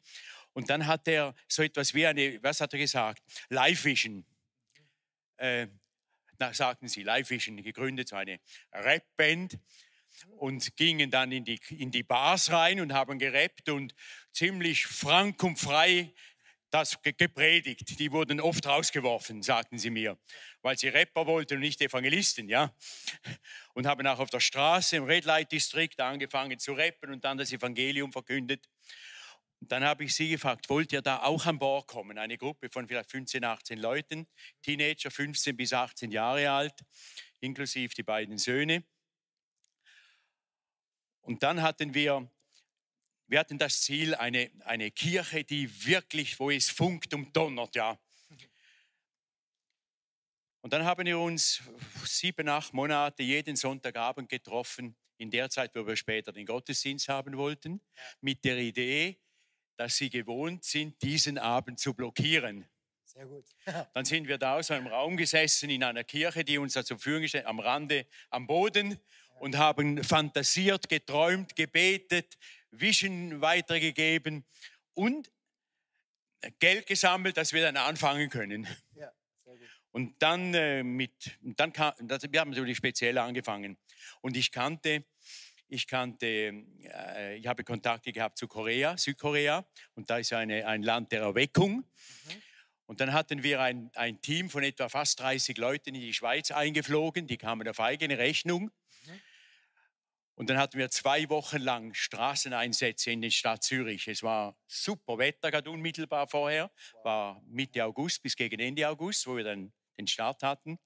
Und 0.53 0.71
dann 0.71 0.87
hat 0.87 1.07
er 1.09 1.35
so 1.47 1.63
etwas 1.63 1.95
wie 1.95 2.07
eine, 2.07 2.43
was 2.43 2.61
hat 2.61 2.73
er 2.73 2.79
gesagt? 2.79 3.23
Live 3.49 3.85
Vision. 3.85 4.25
Äh, 5.37 5.69
na, 6.39 6.53
sagten 6.53 6.89
sie, 6.89 7.03
Live 7.03 7.31
Vision 7.31 7.63
gegründet, 7.63 8.09
so 8.09 8.17
eine 8.17 8.41
Rapband 8.73 9.59
und 10.39 10.77
gingen 10.77 11.11
dann 11.11 11.33
in 11.33 11.45
die, 11.45 11.61
in 11.71 11.91
die 11.91 12.03
Bars 12.03 12.51
rein 12.51 12.81
und 12.81 12.93
haben 12.93 13.19
gerappt 13.19 13.69
und 13.69 13.95
ziemlich 14.33 14.87
frank 14.87 15.43
und 15.43 15.59
frei 15.59 16.13
das 16.71 17.01
gepredigt. 17.03 17.99
Die 17.99 18.13
wurden 18.13 18.41
oft 18.41 18.67
rausgeworfen, 18.67 19.43
sagten 19.43 19.79
sie 19.79 19.91
mir, 19.91 20.19
weil 20.63 20.79
sie 20.79 20.89
Rapper 20.89 21.27
wollten 21.27 21.55
und 21.55 21.61
nicht 21.61 21.81
Evangelisten, 21.81 22.49
ja. 22.49 22.75
Und 23.75 23.87
haben 23.87 24.07
auch 24.07 24.19
auf 24.19 24.31
der 24.31 24.41
Straße 24.41 24.97
im 24.97 25.05
Red 25.05 25.25
Light 25.25 25.53
District 25.53 25.99
angefangen 25.99 26.59
zu 26.59 26.73
rappen 26.73 27.13
und 27.13 27.25
dann 27.25 27.39
das 27.39 27.53
Evangelium 27.53 28.13
verkündet. 28.13 28.69
Und 29.61 29.73
dann 29.73 29.83
habe 29.83 30.05
ich 30.05 30.15
sie 30.15 30.29
gefragt, 30.29 30.69
wollt 30.69 30.93
ihr 30.93 31.03
da 31.03 31.23
auch 31.23 31.47
an 31.47 31.59
Bord 31.59 31.89
kommen? 31.89 32.17
Eine 32.19 32.39
Gruppe 32.39 32.69
von 32.71 32.87
vielleicht 32.87 33.11
15, 33.11 33.45
18 33.45 33.79
Leuten, 33.79 34.29
Teenager, 34.63 35.11
15 35.11 35.57
bis 35.57 35.73
18 35.73 36.13
Jahre 36.13 36.51
alt, 36.51 36.85
inklusive 37.41 37.93
die 37.95 38.05
beiden 38.05 38.39
Söhne. 38.39 38.85
Und 41.23 41.43
dann 41.43 41.61
hatten 41.61 41.93
wir, 41.93 42.31
wir 43.29 43.39
hatten 43.39 43.59
das 43.59 43.83
Ziel, 43.83 44.15
eine, 44.15 44.51
eine 44.65 44.91
Kirche, 44.91 45.45
die 45.45 45.87
wirklich, 45.87 46.41
wo 46.41 46.51
es 46.51 46.71
funkt 46.71 47.15
und 47.15 47.37
donnert, 47.37 47.75
ja. 47.77 47.99
Und 50.61 50.73
dann 50.73 50.85
haben 50.85 51.07
wir 51.07 51.19
uns 51.19 51.63
sieben, 52.05 52.49
acht 52.49 52.75
Monate 52.75 53.23
jeden 53.23 53.55
Sonntagabend 53.55 54.29
getroffen, 54.29 54.97
in 55.19 55.31
der 55.31 55.51
Zeit, 55.51 55.75
wo 55.75 55.87
wir 55.87 55.97
später 55.97 56.33
den 56.33 56.47
Gottesdienst 56.47 57.09
haben 57.09 57.37
wollten, 57.37 57.81
mit 58.21 58.45
der 58.45 58.59
Idee, 58.59 59.19
dass 59.77 59.97
sie 59.97 60.11
gewohnt 60.11 60.65
sind, 60.65 61.01
diesen 61.03 61.39
Abend 61.39 61.79
zu 61.79 61.95
blockieren. 61.95 62.69
Sehr 63.05 63.27
gut. 63.27 63.45
Dann 63.95 64.05
sind 64.05 64.29
wir 64.29 64.39
da 64.39 64.57
aus 64.57 64.71
einem 64.71 64.87
Raum 64.87 65.17
gesessen 65.17 65.71
in 65.71 65.83
einer 65.83 66.05
Kirche, 66.05 66.45
die 66.45 66.59
uns 66.59 66.75
da 66.75 66.85
zur 66.85 66.99
Verfügung 66.99 67.27
steht, 67.29 67.47
am 67.47 67.61
Rande, 67.61 68.07
am 68.31 68.47
Boden 68.47 68.99
und 69.41 69.57
haben 69.57 70.03
fantasiert, 70.03 70.89
geträumt, 70.89 71.55
gebetet, 71.57 72.37
Vision 72.71 73.41
weitergegeben 73.41 74.45
und 74.95 75.31
Geld 76.59 76.87
gesammelt, 76.87 77.37
dass 77.37 77.53
wir 77.53 77.63
dann 77.63 77.77
anfangen 77.77 78.31
können. 78.31 78.69
Ja, 78.95 79.13
und 79.91 80.15
dann 80.23 80.55
äh, 80.55 80.83
mit, 80.83 81.39
dann 81.41 81.73
kam, 81.73 81.93
das, 82.03 82.23
wir 82.31 82.41
haben 82.41 82.51
natürlich 82.51 82.77
speziell 82.77 83.19
angefangen. 83.19 83.79
Und 84.21 84.37
ich 84.37 84.53
kannte 84.53 85.05
ich 85.69 85.87
kannte, 85.87 86.27
äh, 86.27 87.37
ich 87.37 87.47
habe 87.47 87.63
Kontakte 87.63 88.13
gehabt 88.13 88.39
zu 88.39 88.49
Korea, 88.49 88.97
Südkorea, 88.97 89.67
und 89.95 90.09
da 90.09 90.19
ist 90.19 90.33
eine, 90.33 90.67
ein 90.67 90.83
Land 90.83 91.13
der 91.13 91.21
Erweckung. 91.23 91.77
Mhm. 91.77 92.43
Und 92.87 93.01
dann 93.01 93.13
hatten 93.13 93.43
wir 93.43 93.61
ein, 93.61 93.91
ein, 93.95 94.21
Team 94.23 94.49
von 94.49 94.63
etwa 94.63 94.89
fast 94.89 95.21
30 95.21 95.59
Leuten 95.59 95.95
in 95.95 96.01
die 96.01 96.15
Schweiz 96.15 96.51
eingeflogen, 96.51 97.27
die 97.27 97.37
kamen 97.37 97.69
auf 97.69 97.81
eigene 97.81 98.17
Rechnung. 98.17 98.71
Und 100.39 100.49
dann 100.49 100.59
hatten 100.59 100.79
wir 100.79 100.89
zwei 100.89 101.29
Wochen 101.31 101.59
lang 101.59 101.95
Straßeneinsätze 101.95 103.11
in 103.11 103.23
der 103.23 103.31
Stadt 103.31 103.65
Zürich. 103.65 104.07
Es 104.07 104.23
war 104.23 104.57
super 104.69 105.19
Wetter, 105.19 105.51
gerade 105.51 105.69
unmittelbar 105.69 106.29
vorher, 106.29 106.71
war 107.03 107.43
Mitte 107.49 107.85
August 107.85 108.23
bis 108.23 108.37
gegen 108.37 108.61
Ende 108.61 108.89
August, 108.89 109.27
wo 109.27 109.37
wir 109.37 109.43
dann 109.43 109.73
den 109.99 110.07
Start 110.07 110.45
hatten. 110.45 110.79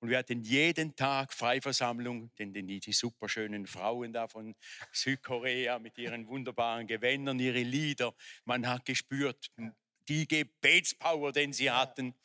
Und 0.00 0.10
wir 0.10 0.18
hatten 0.18 0.42
jeden 0.42 0.96
Tag 0.96 1.32
Freiversammlung, 1.32 2.34
denn 2.40 2.52
die, 2.52 2.80
die 2.80 2.92
superschönen 2.92 3.68
Frauen 3.68 4.12
da 4.12 4.26
von 4.26 4.56
Südkorea 4.90 5.78
mit 5.78 5.96
ihren 5.96 6.26
wunderbaren 6.26 6.88
Gewändern, 6.88 7.38
ihre 7.38 7.62
Lieder, 7.62 8.16
man 8.46 8.66
hat 8.66 8.84
gespürt, 8.84 9.52
die 10.08 10.26
Gebetspower, 10.26 11.30
den 11.30 11.52
sie 11.52 11.70
hatten. 11.70 12.16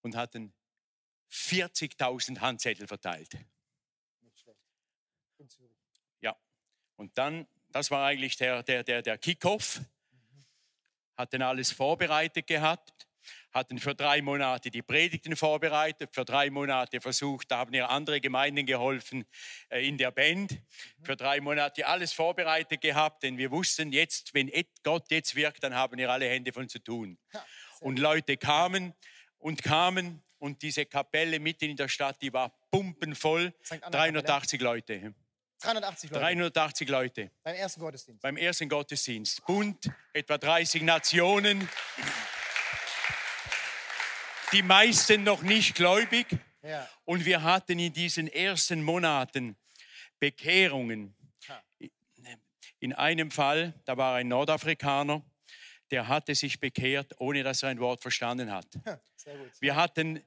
Und 0.00 0.16
hatten 0.16 0.52
40.000 1.30 2.40
Handzettel 2.40 2.88
verteilt. 2.88 3.36
In 5.42 5.48
Zürich. 5.48 5.76
Ja. 6.20 6.36
Und 7.02 7.18
dann, 7.18 7.48
das 7.72 7.90
war 7.90 8.06
eigentlich 8.06 8.36
der, 8.36 8.62
der, 8.62 8.84
der, 8.84 9.02
der 9.02 9.18
Kickoff. 9.18 9.80
Hatten 11.16 11.42
alles 11.42 11.72
vorbereitet 11.72 12.46
gehabt, 12.46 13.08
hatten 13.50 13.80
für 13.80 13.96
drei 13.96 14.22
Monate 14.22 14.70
die 14.70 14.82
Predigten 14.82 15.34
vorbereitet, 15.34 16.14
für 16.14 16.24
drei 16.24 16.48
Monate 16.48 17.00
versucht, 17.00 17.50
da 17.50 17.58
haben 17.58 17.74
ihr 17.74 17.90
andere 17.90 18.20
Gemeinden 18.20 18.66
geholfen 18.66 19.24
äh, 19.68 19.84
in 19.84 19.98
der 19.98 20.12
Band, 20.12 20.60
für 21.02 21.16
drei 21.16 21.40
Monate 21.40 21.88
alles 21.88 22.12
vorbereitet 22.12 22.80
gehabt, 22.80 23.24
denn 23.24 23.36
wir 23.36 23.50
wussten 23.50 23.90
jetzt, 23.90 24.32
wenn 24.32 24.48
Gott 24.84 25.10
jetzt 25.10 25.34
wirkt, 25.34 25.64
dann 25.64 25.74
haben 25.74 25.98
wir 25.98 26.08
alle 26.08 26.28
Hände 26.28 26.52
von 26.52 26.68
zu 26.68 26.78
tun. 26.78 27.18
Und 27.80 27.98
Leute 27.98 28.36
kamen 28.36 28.94
und 29.38 29.64
kamen 29.64 30.22
und 30.38 30.62
diese 30.62 30.86
Kapelle 30.86 31.40
mitten 31.40 31.64
in 31.64 31.76
der 31.76 31.88
Stadt, 31.88 32.22
die 32.22 32.32
war 32.32 32.50
pumpenvoll, 32.70 33.52
St. 33.64 33.82
Anna 33.82 33.90
380 33.90 34.60
Leute. 34.60 35.14
380 35.62 36.10
Leute 36.10 36.20
380 36.20 36.88
Leute 36.88 37.30
beim 37.42 37.54
ersten 37.54 37.80
Gottesdienst. 37.80 38.22
beim 38.22 38.36
ersten 38.36 38.68
Gottesdienst. 38.68 39.46
Bunt, 39.46 39.90
etwa 40.12 40.38
30 40.38 40.82
Nationen. 40.82 41.68
Die 44.52 44.62
meisten 44.62 45.22
noch 45.24 45.42
nicht 45.42 45.74
gläubig. 45.74 46.26
Ja. 46.62 46.88
Und 47.04 47.24
wir 47.24 47.42
hatten 47.42 47.78
in 47.78 47.92
diesen 47.92 48.28
ersten 48.28 48.82
Monaten 48.82 49.56
Bekehrungen. 50.18 51.14
Ha. 51.48 51.62
In 52.78 52.92
einem 52.92 53.30
Fall, 53.30 53.74
da 53.84 53.96
war 53.96 54.16
ein 54.16 54.28
Nordafrikaner, 54.28 55.22
der 55.90 56.08
hatte 56.08 56.34
sich 56.34 56.58
bekehrt, 56.58 57.12
ohne 57.18 57.42
dass 57.42 57.62
er 57.62 57.68
ein 57.68 57.80
Wort 57.80 58.02
verstanden 58.02 58.50
hat. 58.50 58.66
Wir 59.60 59.76
hatten, 59.76 60.24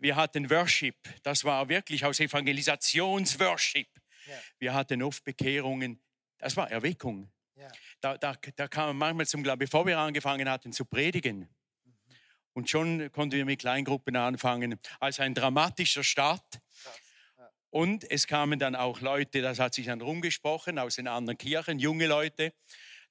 wir 0.00 0.16
hatten 0.16 0.50
Worship, 0.50 0.96
das 1.22 1.44
war 1.44 1.68
wirklich 1.68 2.04
aus 2.04 2.20
Evangelisationsworship. 2.20 3.88
Ja. 4.26 4.34
Wir 4.58 4.74
hatten 4.74 5.02
oft 5.02 5.24
Bekehrungen, 5.24 6.00
das 6.38 6.56
war 6.56 6.70
Erweckung. 6.70 7.30
Ja. 7.54 7.68
Da, 8.00 8.16
da, 8.16 8.34
da 8.56 8.68
kam 8.68 8.88
man 8.88 8.96
manchmal 8.96 9.26
zum 9.26 9.42
Glauben, 9.42 9.58
bevor 9.58 9.86
wir 9.86 9.98
angefangen 9.98 10.48
hatten 10.48 10.72
zu 10.72 10.84
predigen. 10.84 11.48
Und 12.52 12.68
schon 12.68 13.12
konnten 13.12 13.36
wir 13.36 13.44
mit 13.44 13.60
Kleingruppen 13.60 14.16
anfangen. 14.16 14.80
Also 14.98 15.22
ein 15.22 15.34
dramatischer 15.34 16.02
Start. 16.02 16.60
Und 17.70 18.10
es 18.10 18.26
kamen 18.26 18.58
dann 18.58 18.74
auch 18.74 19.00
Leute, 19.00 19.42
das 19.42 19.60
hat 19.60 19.74
sich 19.74 19.86
dann 19.86 20.00
rumgesprochen 20.00 20.78
aus 20.78 20.96
den 20.96 21.06
anderen 21.06 21.38
Kirchen, 21.38 21.78
junge 21.78 22.06
Leute. 22.06 22.52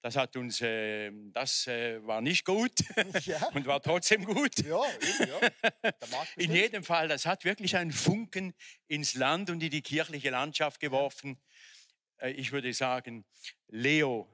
Das 0.02 0.16
hat 0.16 0.38
uns, 0.38 0.62
äh, 0.62 1.12
das 1.34 1.68
äh, 1.68 2.06
war 2.08 2.22
nicht 2.22 2.46
gut 2.46 2.72
Ja. 3.26 3.46
und 3.50 3.66
war 3.66 3.82
trotzdem 3.82 4.24
gut. 4.24 4.58
Ja, 4.60 4.82
ja. 5.20 5.50
In 6.38 6.54
jedem 6.54 6.84
Fall, 6.84 7.10
das 7.10 7.26
hat 7.26 7.44
wirklich 7.44 7.76
einen 7.76 7.92
Funken 7.92 8.54
ins 8.88 9.16
Land 9.16 9.50
und 9.50 9.62
in 9.62 9.70
die 9.72 9.82
kirchliche 9.82 10.30
Landschaft 10.30 10.80
geworfen. 10.80 11.38
Äh, 12.18 12.32
Ich 12.32 12.52
würde 12.54 12.74
sagen, 12.74 13.26
Leo, 13.68 14.30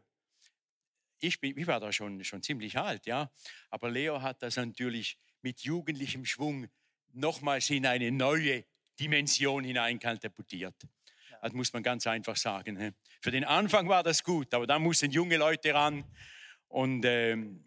ich, 1.19 1.39
bin, 1.39 1.57
ich 1.57 1.65
war 1.65 1.79
da 1.79 1.91
schon, 1.91 2.23
schon 2.23 2.43
ziemlich 2.43 2.77
alt, 2.77 3.07
ja, 3.07 3.31
aber 3.71 3.89
Leo 3.89 4.21
hat 4.21 4.43
das 4.43 4.57
natürlich 4.57 5.17
mit 5.41 5.61
jugendlichem 5.61 6.25
Schwung 6.25 6.67
nochmals 7.13 7.69
in 7.71 7.85
eine 7.87 8.11
neue 8.11 8.65
Dimension 8.99 9.63
hinein 9.63 9.97
katapultiert. 9.99 10.75
Das 11.45 11.53
muss 11.53 11.71
man 11.73 11.83
ganz 11.83 12.07
einfach 12.07 12.35
sagen. 12.35 12.95
Für 13.21 13.29
den 13.29 13.43
Anfang 13.43 13.87
war 13.87 14.01
das 14.01 14.23
gut, 14.23 14.51
aber 14.55 14.65
da 14.65 14.79
mussten 14.79 15.11
junge 15.11 15.37
Leute 15.37 15.75
ran 15.75 16.03
und 16.69 17.05
ähm, 17.05 17.63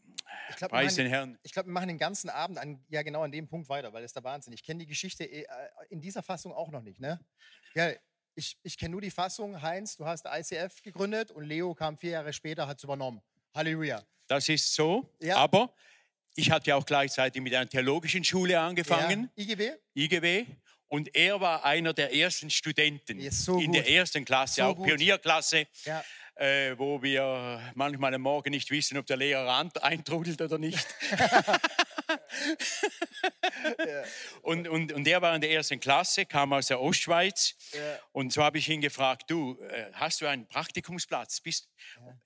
Ich 0.50 0.56
glaube, 0.56 0.84
den 0.84 1.06
Herrn. 1.06 1.38
Ich 1.44 1.52
glaube, 1.52 1.68
wir 1.68 1.72
machen 1.72 1.86
den 1.86 1.96
ganzen 1.98 2.28
Abend 2.28 2.58
an, 2.58 2.84
ja 2.88 3.02
genau 3.02 3.22
an 3.22 3.30
dem 3.30 3.46
Punkt 3.46 3.68
weiter, 3.68 3.92
weil 3.92 4.02
das 4.02 4.08
ist 4.10 4.16
der 4.16 4.24
Wahnsinn. 4.24 4.52
Ich 4.52 4.64
kenne 4.64 4.80
die 4.80 4.86
Geschichte 4.86 5.22
eh, 5.24 5.42
äh, 5.42 5.46
in 5.90 6.00
dieser 6.00 6.24
Fassung 6.24 6.52
auch 6.52 6.72
noch 6.72 6.82
nicht. 6.82 6.98
Ne? 6.98 7.20
Ja, 7.74 7.92
ich 8.34 8.58
ich 8.64 8.76
kenne 8.76 8.90
nur 8.90 9.00
die 9.00 9.12
Fassung, 9.12 9.62
Heinz, 9.62 9.96
du 9.96 10.04
hast 10.04 10.26
ICF 10.26 10.82
gegründet 10.82 11.30
und 11.30 11.44
Leo 11.44 11.72
kam 11.72 11.96
vier 11.96 12.10
Jahre 12.10 12.32
später, 12.32 12.66
hat 12.66 12.78
es 12.78 12.84
übernommen. 12.84 13.22
Halleluja. 13.54 14.02
Das 14.26 14.48
ist 14.48 14.74
so, 14.74 15.14
Ja. 15.20 15.36
aber 15.36 15.72
ich 16.34 16.50
hatte 16.50 16.70
ja 16.70 16.74
auch 16.74 16.84
gleichzeitig 16.84 17.40
mit 17.40 17.54
einer 17.54 17.68
theologischen 17.68 18.24
Schule 18.24 18.58
angefangen, 18.58 19.30
Ja, 19.36 19.44
IGB? 19.44 19.70
IGW, 19.94 20.46
und 20.88 21.14
er 21.14 21.40
war 21.40 21.64
einer 21.64 21.92
der 21.92 22.14
ersten 22.14 22.50
Studenten 22.50 23.20
Ja, 23.20 23.30
so 23.30 23.58
in 23.60 23.72
der 23.72 23.82
gut. 23.82 23.90
ersten 23.92 24.24
Klasse, 24.24 24.62
So 24.62 24.68
auch 24.68 24.76
gut. 24.76 24.86
Pionierklasse, 24.86 25.66
Ja. 25.84 26.04
äh, 26.36 26.78
wo 26.78 27.02
wir 27.02 27.60
manchmal 27.74 28.14
am 28.14 28.22
Morgen 28.22 28.50
nicht 28.50 28.70
wissen, 28.70 28.96
ob 28.98 29.06
der 29.06 29.16
Lehrer 29.16 29.70
eintrudelt 29.82 30.40
oder 30.40 30.58
nicht. 30.58 30.86
und, 34.42 34.68
und, 34.68 34.92
und 34.92 35.06
er 35.06 35.22
war 35.22 35.34
in 35.34 35.40
der 35.40 35.50
ersten 35.50 35.80
Klasse, 35.80 36.26
kam 36.26 36.52
aus 36.52 36.66
der 36.66 36.80
Ostschweiz. 36.80 37.54
Ja. 37.72 37.98
Und 38.12 38.32
so 38.32 38.42
habe 38.42 38.58
ich 38.58 38.68
ihn 38.68 38.80
gefragt, 38.80 39.30
du, 39.30 39.60
äh, 39.62 39.90
hast 39.94 40.20
du 40.20 40.26
einen 40.26 40.46
Praktikumsplatz? 40.46 41.40
Bist, 41.40 41.68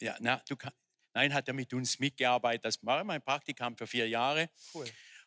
ja. 0.00 0.16
na, 0.20 0.42
du 0.48 0.56
kann, 0.56 0.72
nein, 1.14 1.32
hat 1.34 1.48
er 1.48 1.54
mit 1.54 1.72
uns 1.72 1.98
mitgearbeitet. 1.98 2.64
Das 2.64 2.84
war 2.84 3.02
mein 3.04 3.22
Praktikant 3.22 3.78
für 3.78 3.86
vier 3.86 4.08
Jahre. 4.08 4.50
Cool. 4.74 4.86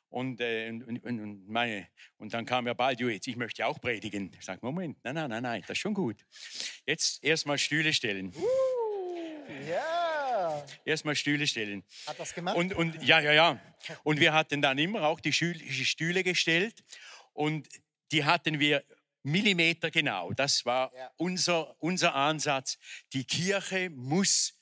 Und, 0.10 0.40
äh, 0.40 0.70
und, 0.70 1.04
und, 1.04 1.50
meine, 1.50 1.88
und 2.18 2.34
dann 2.34 2.46
kam 2.46 2.68
er 2.68 2.76
bald, 2.76 3.00
jetzt, 3.02 3.28
ich 3.28 3.36
möchte 3.36 3.66
auch 3.66 3.82
predigen. 3.82 4.32
Ich 4.40 4.46
sage, 4.46 4.60
Moment, 4.62 4.98
nein, 5.04 5.16
nein, 5.16 5.30
nein, 5.30 5.44
nein, 5.44 5.62
das 5.62 5.72
ist 5.72 5.80
schon 5.80 5.94
gut. 5.94 6.26
Jetzt 6.86 7.24
erstmal 7.24 7.58
Stühle 7.58 7.92
stellen. 7.94 8.34
Ja. 9.70 10.66
Erstmal 10.86 11.16
Stühle 11.16 11.48
stellen. 11.48 11.84
Hat 12.08 12.20
das 12.20 12.34
gemacht? 12.34 12.56
Und, 12.56 12.74
und 12.74 13.02
ja, 13.04 13.20
ja, 13.20 13.32
ja. 13.34 13.60
Und 14.04 14.20
wir 14.20 14.34
hatten 14.34 14.62
dann 14.62 14.78
immer 14.78 15.04
auch 15.04 15.20
die 15.20 15.34
Stühle 15.34 16.24
gestellt 16.24 16.84
und 17.34 17.68
die 18.12 18.24
hatten 18.24 18.60
wir 18.60 18.84
Millimeter 19.24 19.90
genau. 19.92 20.32
Das 20.34 20.66
war 20.66 20.94
Ja. 20.96 21.12
unser, 21.18 21.76
unser 21.82 22.14
Ansatz. 22.14 22.78
Die 23.14 23.24
Kirche 23.24 23.90
muss 23.90 24.54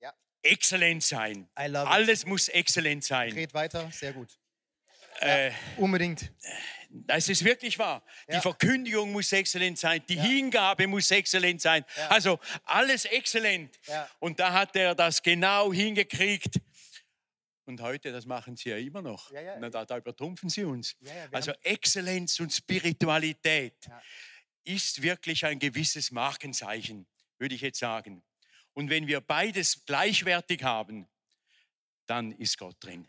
Ja. 0.00 0.12
exzellent 0.42 1.02
sein. 1.02 1.48
I 1.58 1.66
love 1.66 1.84
it. 1.84 1.90
Alles 1.90 2.24
muss 2.24 2.48
exzellent 2.48 3.04
sein. 3.04 3.32
Red 3.32 3.52
weiter, 3.52 3.90
sehr 3.90 4.12
gut. 4.12 4.38
Äh, 5.20 5.52
Unbedingt. 5.76 6.32
das 6.90 7.28
ist 7.28 7.44
wirklich 7.44 7.78
wahr. 7.78 8.04
Ja. 8.28 8.36
Die 8.36 8.40
Verkündigung 8.42 9.12
muss 9.12 9.32
exzellent 9.32 9.78
sein, 9.78 10.02
die 10.08 10.18
Hingabe 10.18 10.86
muss 10.86 11.10
exzellent 11.10 11.60
sein. 11.60 11.84
Ja. 11.96 12.08
Also 12.08 12.38
alles 12.64 13.04
exzellent. 13.06 13.78
Ja. 13.86 14.08
Und 14.18 14.38
da 14.40 14.52
hat 14.52 14.76
er 14.76 14.94
das 14.94 15.22
genau 15.22 15.72
hingekriegt. 15.72 16.60
Und 17.66 17.80
heute, 17.80 18.12
das 18.12 18.26
machen 18.26 18.56
sie 18.56 18.68
ja 18.70 18.76
immer 18.76 19.00
noch. 19.00 19.30
Ja, 19.30 19.40
ja. 19.40 19.56
Na, 19.58 19.70
da, 19.70 19.84
da 19.86 19.96
übertrumpfen 19.96 20.50
sie 20.50 20.64
uns. 20.64 20.96
Ja, 21.00 21.14
ja, 21.14 21.28
also 21.32 21.52
haben- 21.52 21.60
Exzellenz 21.62 22.38
und 22.40 22.52
Spiritualität 22.52 23.86
Ja. 23.88 24.02
ist 24.64 25.00
wirklich 25.00 25.46
ein 25.46 25.58
gewisses 25.58 26.10
Markenzeichen, 26.10 27.06
würde 27.38 27.54
ich 27.54 27.62
jetzt 27.62 27.78
sagen. 27.78 28.22
Und 28.74 28.90
wenn 28.90 29.06
wir 29.06 29.20
beides 29.22 29.84
gleichwertig 29.86 30.62
haben, 30.62 31.08
dann 32.06 32.32
ist 32.32 32.58
Gott 32.58 32.76
drin. 32.80 33.08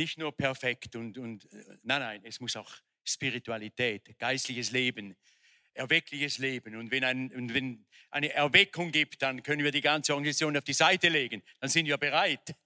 Nicht 0.00 0.16
nur 0.16 0.34
perfekt 0.34 0.96
und, 0.96 1.18
und 1.18 1.44
äh, 1.52 1.76
nein, 1.82 2.00
nein, 2.00 2.20
es 2.24 2.40
muss 2.40 2.56
auch 2.56 2.72
Spiritualität, 3.04 4.18
geistliches 4.18 4.70
Leben, 4.70 5.14
erweckliches 5.74 6.38
Leben. 6.38 6.74
Und 6.74 6.90
wenn, 6.90 7.04
ein, 7.04 7.52
wenn 7.52 7.84
eine 8.10 8.32
Erweckung 8.32 8.92
gibt, 8.92 9.20
dann 9.20 9.42
können 9.42 9.62
wir 9.62 9.72
die 9.72 9.82
ganze 9.82 10.14
Organisation 10.14 10.56
auf 10.56 10.64
die 10.64 10.72
Seite 10.72 11.10
legen. 11.10 11.42
Dann 11.60 11.68
sind 11.68 11.84
wir 11.84 11.98
bereit. 11.98 12.56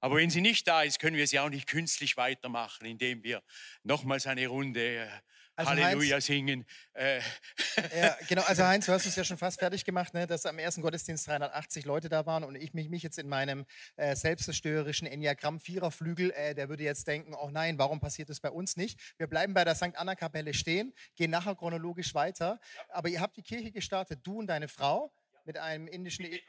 Aber 0.00 0.16
wenn 0.16 0.28
sie 0.28 0.40
nicht 0.40 0.66
da 0.66 0.82
ist, 0.82 0.98
können 0.98 1.16
wir 1.16 1.28
sie 1.28 1.38
auch 1.38 1.48
nicht 1.48 1.68
künstlich 1.68 2.16
weitermachen, 2.16 2.86
indem 2.86 3.22
wir 3.22 3.40
nochmals 3.84 4.26
eine 4.26 4.48
Runde 4.48 5.08
Also 5.56 5.70
Halleluja 5.72 6.20
singen. 6.20 6.64
Äh, 6.92 7.20
Ja, 7.98 8.16
genau. 8.28 8.42
Also 8.42 8.62
Heinz, 8.66 8.86
du 8.86 8.92
hast 8.92 9.06
es 9.06 9.16
ja 9.16 9.24
schon 9.24 9.38
fast 9.38 9.58
fertig 9.58 9.84
gemacht, 9.84 10.12
ne, 10.14 10.26
dass 10.26 10.44
am 10.46 10.58
ersten 10.58 10.82
Gottesdienst 10.82 11.26
380 11.26 11.84
Leute 11.84 12.08
da 12.08 12.26
waren 12.26 12.44
und 12.44 12.54
ich 12.56 12.74
mich, 12.74 12.88
mich 12.88 13.02
jetzt 13.02 13.18
in 13.18 13.28
meinem 13.28 13.66
äh, 13.96 14.14
selbstzerstörerischen 14.14 15.06
Enneagramm 15.06 15.58
Viererflügel, 15.60 16.30
äh, 16.32 16.54
der 16.54 16.68
würde 16.68 16.84
jetzt 16.84 17.06
denken, 17.06 17.34
oh 17.34 17.50
nein, 17.50 17.78
warum 17.78 18.00
passiert 18.00 18.28
das 18.28 18.40
bei 18.40 18.50
uns 18.50 18.76
nicht? 18.76 19.00
Wir 19.18 19.26
bleiben 19.26 19.54
bei 19.54 19.64
der 19.64 19.74
St. 19.74 19.96
Anna 19.96 20.14
Kapelle 20.14 20.54
stehen, 20.54 20.92
gehen 21.14 21.30
nachher 21.30 21.54
chronologisch 21.54 22.14
weiter. 22.14 22.60
Aber 22.90 23.08
ihr 23.08 23.20
habt 23.20 23.36
die 23.36 23.42
Kirche 23.42 23.72
gestartet, 23.72 24.20
du 24.22 24.38
und 24.38 24.46
deine 24.48 24.68
Frau 24.68 25.12
mit 25.44 25.56
einem 25.58 25.86
indischen 25.88 26.24
E- 26.26 26.40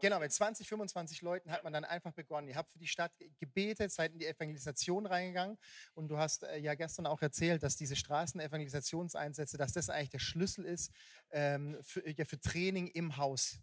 Genau, 0.00 0.18
mit 0.18 0.32
20, 0.32 0.66
25 0.68 1.20
Leuten 1.22 1.50
hat 1.50 1.62
man 1.64 1.72
dann 1.72 1.84
einfach 1.84 2.12
begonnen. 2.12 2.48
Ihr 2.48 2.56
habt 2.56 2.70
für 2.70 2.78
die 2.78 2.86
Stadt 2.86 3.12
gebetet, 3.38 3.92
seid 3.92 4.12
in 4.12 4.18
die 4.18 4.26
Evangelisation 4.26 5.06
reingegangen 5.06 5.58
und 5.94 6.08
du 6.08 6.16
hast 6.16 6.42
äh, 6.44 6.58
ja 6.58 6.74
gestern 6.74 7.06
auch 7.06 7.20
erzählt, 7.22 7.62
dass 7.62 7.76
diese 7.76 7.96
Straßenevangelisationseinsätze, 7.96 9.58
dass 9.58 9.72
das 9.72 9.90
eigentlich 9.90 10.10
der 10.10 10.18
Schlüssel 10.18 10.64
ist 10.64 10.92
ähm, 11.30 11.76
für, 11.82 12.08
ja, 12.08 12.24
für 12.24 12.40
Training 12.40 12.88
im 12.88 13.16
Haus. 13.16 13.58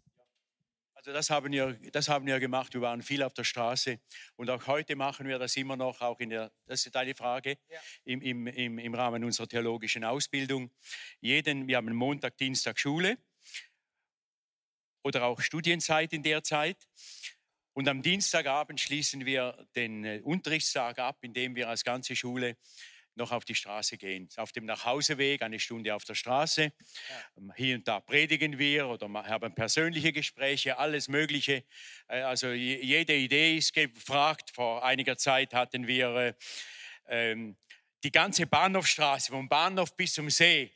Also 0.94 1.12
das 1.12 1.30
haben, 1.30 1.52
wir, 1.52 1.78
das 1.92 2.08
haben 2.08 2.26
wir 2.26 2.40
gemacht. 2.40 2.74
Wir 2.74 2.80
waren 2.80 3.02
viel 3.02 3.22
auf 3.22 3.32
der 3.32 3.44
Straße 3.44 4.00
und 4.34 4.50
auch 4.50 4.66
heute 4.66 4.96
machen 4.96 5.28
wir 5.28 5.38
das 5.38 5.56
immer 5.56 5.76
noch, 5.76 6.00
auch 6.00 6.18
in 6.18 6.30
der, 6.30 6.50
das 6.66 6.84
ist 6.84 6.94
deine 6.94 7.14
Frage, 7.14 7.56
Ja. 7.68 7.78
im, 8.04 8.20
im, 8.20 8.46
im, 8.48 8.78
im 8.78 8.94
Rahmen 8.94 9.22
unserer 9.22 9.46
theologischen 9.46 10.02
Ausbildung. 10.02 10.72
Jeden, 11.20 11.68
wir 11.68 11.76
haben 11.76 11.94
Montag, 11.94 12.36
Dienstag 12.36 12.80
Schule 12.80 13.16
oder 15.02 15.24
auch 15.24 15.40
Studienzeit 15.40 16.12
in 16.12 16.22
der 16.22 16.42
Zeit. 16.42 16.76
Und 17.72 17.88
am 17.88 18.02
Dienstagabend 18.02 18.80
schließen 18.80 19.24
wir 19.24 19.66
den 19.76 20.04
äh, 20.04 20.20
Unterrichtstag 20.24 20.98
ab, 20.98 21.18
indem 21.20 21.54
wir 21.54 21.68
als 21.68 21.84
ganze 21.84 22.16
Schule 22.16 22.56
noch 23.18 23.32
auf 23.32 23.44
die 23.44 23.54
Straße 23.54 23.98
gehen. 23.98 24.28
Auf 24.36 24.52
dem 24.52 24.64
Nachhauseweg 24.64 25.42
eine 25.42 25.60
Stunde 25.60 25.94
auf 25.94 26.04
der 26.04 26.14
Straße. 26.14 26.62
Ja. 26.62 27.54
Hier 27.56 27.76
und 27.76 27.86
da 27.86 28.00
predigen 28.00 28.58
wir 28.58 28.88
oder 28.88 29.08
haben 29.24 29.54
persönliche 29.54 30.12
Gespräche, 30.12 30.78
alles 30.78 31.08
Mögliche. 31.08 31.64
Äh, 32.08 32.22
also 32.22 32.50
jede 32.52 33.14
Idee 33.14 33.56
ist 33.58 33.74
gefragt. 33.74 34.50
Vor 34.54 34.84
einiger 34.84 35.16
Zeit 35.16 35.52
hatten 35.52 35.86
wir 35.86 36.08
äh, 36.16 36.34
ähm, 37.08 37.56
die 38.02 38.12
ganze 38.12 38.46
Bahnhofstraße, 38.46 39.32
vom 39.32 39.48
Bahnhof 39.48 39.94
bis 39.96 40.14
zum 40.14 40.30
See, 40.30 40.72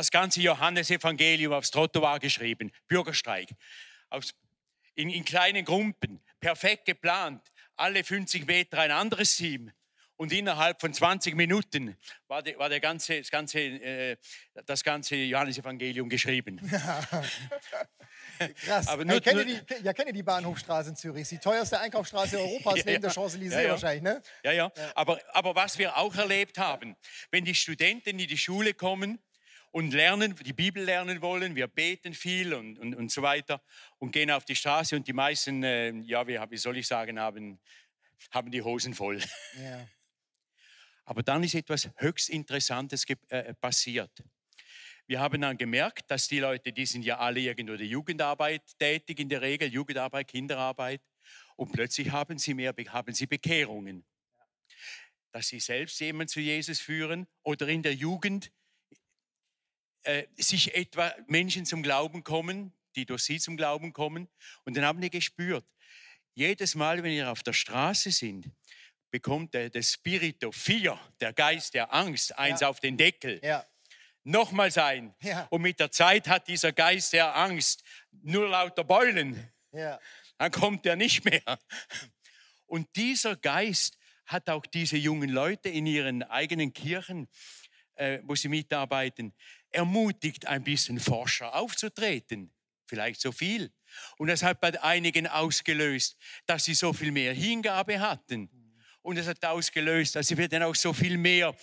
das 0.00 0.10
ganze 0.10 0.40
Johannesevangelium 0.40 1.52
aufs 1.52 1.70
Trottoir 1.70 2.18
geschrieben, 2.18 2.72
Bürgersteig, 2.88 3.50
aufs, 4.08 4.34
in, 4.94 5.10
in 5.10 5.24
kleinen 5.26 5.64
Gruppen, 5.64 6.20
perfekt 6.40 6.86
geplant, 6.86 7.42
alle 7.76 8.02
50 8.02 8.46
Meter 8.46 8.78
ein 8.78 8.92
anderes 8.92 9.36
Team. 9.36 9.70
Und 10.16 10.32
innerhalb 10.32 10.80
von 10.80 10.92
20 10.92 11.34
Minuten 11.34 11.96
war, 12.28 12.42
die, 12.42 12.56
war 12.58 12.68
der 12.68 12.80
ganze, 12.80 13.18
das, 13.18 13.30
ganze, 13.30 13.58
äh, 13.58 14.16
das 14.66 14.84
ganze 14.84 15.16
Johannesevangelium 15.16 16.10
geschrieben. 16.10 16.60
Krass. 18.64 18.88
Aber 18.88 19.04
nur, 19.04 19.20
kennt, 19.20 19.38
ihr 19.38 19.44
die, 19.44 19.60
ja, 19.82 19.92
kennt 19.94 20.08
ihr 20.08 20.14
die 20.14 20.22
Bahnhofstraße 20.22 20.90
in 20.90 20.96
Zürich? 20.96 21.28
Die 21.28 21.38
teuerste 21.38 21.78
Einkaufsstraße 21.80 22.38
Europas 22.40 22.78
ja, 22.78 22.84
neben 22.86 23.02
der 23.02 23.10
Champs-Élysées 23.12 23.52
ja, 23.52 23.60
ja. 23.62 23.70
wahrscheinlich, 23.70 24.02
ne? 24.02 24.22
Ja, 24.44 24.52
ja. 24.52 24.72
Aber, 24.94 25.20
aber 25.32 25.54
was 25.54 25.78
wir 25.78 25.96
auch 25.96 26.14
erlebt 26.14 26.58
haben, 26.58 26.96
wenn 27.30 27.44
die 27.44 27.54
Studenten 27.54 28.18
in 28.18 28.28
die 28.28 28.38
Schule 28.38 28.74
kommen 28.74 29.18
und 29.72 29.92
lernen, 29.92 30.34
die 30.34 30.52
Bibel 30.52 30.82
lernen 30.82 31.22
wollen, 31.22 31.54
wir 31.54 31.68
beten 31.68 32.14
viel 32.14 32.54
und, 32.54 32.78
und, 32.78 32.94
und 32.94 33.10
so 33.10 33.22
weiter 33.22 33.62
und 33.98 34.12
gehen 34.12 34.30
auf 34.30 34.44
die 34.44 34.56
Straße 34.56 34.96
und 34.96 35.06
die 35.06 35.12
meisten, 35.12 35.62
äh, 35.62 35.90
ja, 36.00 36.26
wie, 36.26 36.38
wie 36.50 36.56
soll 36.56 36.76
ich 36.76 36.86
sagen, 36.86 37.18
haben, 37.18 37.60
haben 38.30 38.50
die 38.50 38.62
Hosen 38.62 38.94
voll. 38.94 39.20
Ja. 39.56 39.86
Aber 41.04 41.22
dann 41.22 41.42
ist 41.42 41.54
etwas 41.54 41.90
höchst 41.96 42.28
Interessantes 42.28 43.04
äh, 43.28 43.54
passiert. 43.54 44.12
Wir 45.06 45.18
haben 45.18 45.40
dann 45.40 45.58
gemerkt, 45.58 46.08
dass 46.08 46.28
die 46.28 46.38
Leute, 46.38 46.72
die 46.72 46.86
sind 46.86 47.04
ja 47.04 47.18
alle 47.18 47.40
irgendwo 47.40 47.76
der 47.76 47.86
Jugendarbeit 47.86 48.62
tätig 48.78 49.18
in 49.18 49.28
der 49.28 49.42
Regel, 49.42 49.68
Jugendarbeit, 49.68 50.28
Kinderarbeit. 50.28 51.02
Und 51.56 51.72
plötzlich 51.72 52.12
haben 52.12 52.38
sie 52.38 52.54
mehr, 52.54 52.72
haben 52.90 53.12
sie 53.12 53.26
Bekehrungen. 53.26 54.04
Dass 55.32 55.48
sie 55.48 55.58
selbst 55.58 55.98
jemanden 55.98 56.28
zu 56.28 56.38
Jesus 56.38 56.78
führen 56.78 57.26
oder 57.42 57.66
in 57.66 57.82
der 57.82 57.94
Jugend 57.94 58.52
äh, 60.02 60.24
sich 60.36 60.74
etwa 60.74 61.14
Menschen 61.26 61.64
zum 61.66 61.82
Glauben 61.82 62.24
kommen, 62.24 62.72
die 62.96 63.06
durch 63.06 63.22
sie 63.22 63.38
zum 63.38 63.56
Glauben 63.56 63.92
kommen. 63.92 64.28
Und 64.64 64.76
dann 64.76 64.84
haben 64.84 65.00
die 65.00 65.10
gespürt, 65.10 65.64
jedes 66.34 66.74
Mal, 66.74 67.02
wenn 67.02 67.12
ihr 67.12 67.30
auf 67.30 67.42
der 67.42 67.52
Straße 67.52 68.10
sind, 68.10 68.50
bekommt 69.10 69.54
der, 69.54 69.70
der 69.70 69.82
Spirito 69.82 70.52
4, 70.52 70.98
der 71.20 71.32
Geist 71.32 71.74
der 71.74 71.92
Angst, 71.92 72.36
eins 72.38 72.60
ja. 72.60 72.68
auf 72.68 72.80
den 72.80 72.96
Deckel. 72.96 73.40
Ja. 73.42 73.66
Nochmal 74.22 74.70
sein. 74.70 75.14
Ja. 75.22 75.46
Und 75.50 75.62
mit 75.62 75.80
der 75.80 75.90
Zeit 75.90 76.28
hat 76.28 76.46
dieser 76.46 76.72
Geist 76.72 77.12
der 77.12 77.34
Angst 77.36 77.82
nur 78.10 78.48
lauter 78.48 78.84
Beulen. 78.84 79.50
Ja. 79.72 79.98
Dann 80.38 80.50
kommt 80.50 80.86
er 80.86 80.96
nicht 80.96 81.24
mehr. 81.24 81.58
Und 82.66 82.88
dieser 82.96 83.36
Geist 83.36 83.98
hat 84.26 84.48
auch 84.48 84.64
diese 84.64 84.96
jungen 84.96 85.28
Leute 85.28 85.68
in 85.68 85.86
ihren 85.86 86.22
eigenen 86.22 86.72
Kirchen, 86.72 87.28
äh, 87.96 88.20
wo 88.22 88.34
sie 88.34 88.48
mitarbeiten, 88.48 89.34
ermutigt, 89.70 90.46
ein 90.46 90.64
bisschen 90.64 91.00
forscher 91.00 91.54
aufzutreten. 91.54 92.52
Vielleicht 92.86 93.20
so 93.20 93.32
viel. 93.32 93.72
Und 94.18 94.28
das 94.28 94.42
hat 94.42 94.60
bei 94.60 94.80
einigen 94.82 95.26
ausgelöst, 95.26 96.16
dass 96.46 96.64
sie 96.64 96.74
so 96.74 96.92
viel 96.92 97.12
mehr 97.12 97.32
Hingabe 97.32 98.00
hatten 98.00 98.48
und 99.02 99.16
es 99.16 99.26
hat 99.26 99.44
ausgelöst, 99.44 100.16
dass 100.16 100.36
wir 100.36 100.48
dann 100.48 100.62
auch 100.62 100.74
so 100.74 100.92
viel 100.92 101.16
mehr 101.16 101.54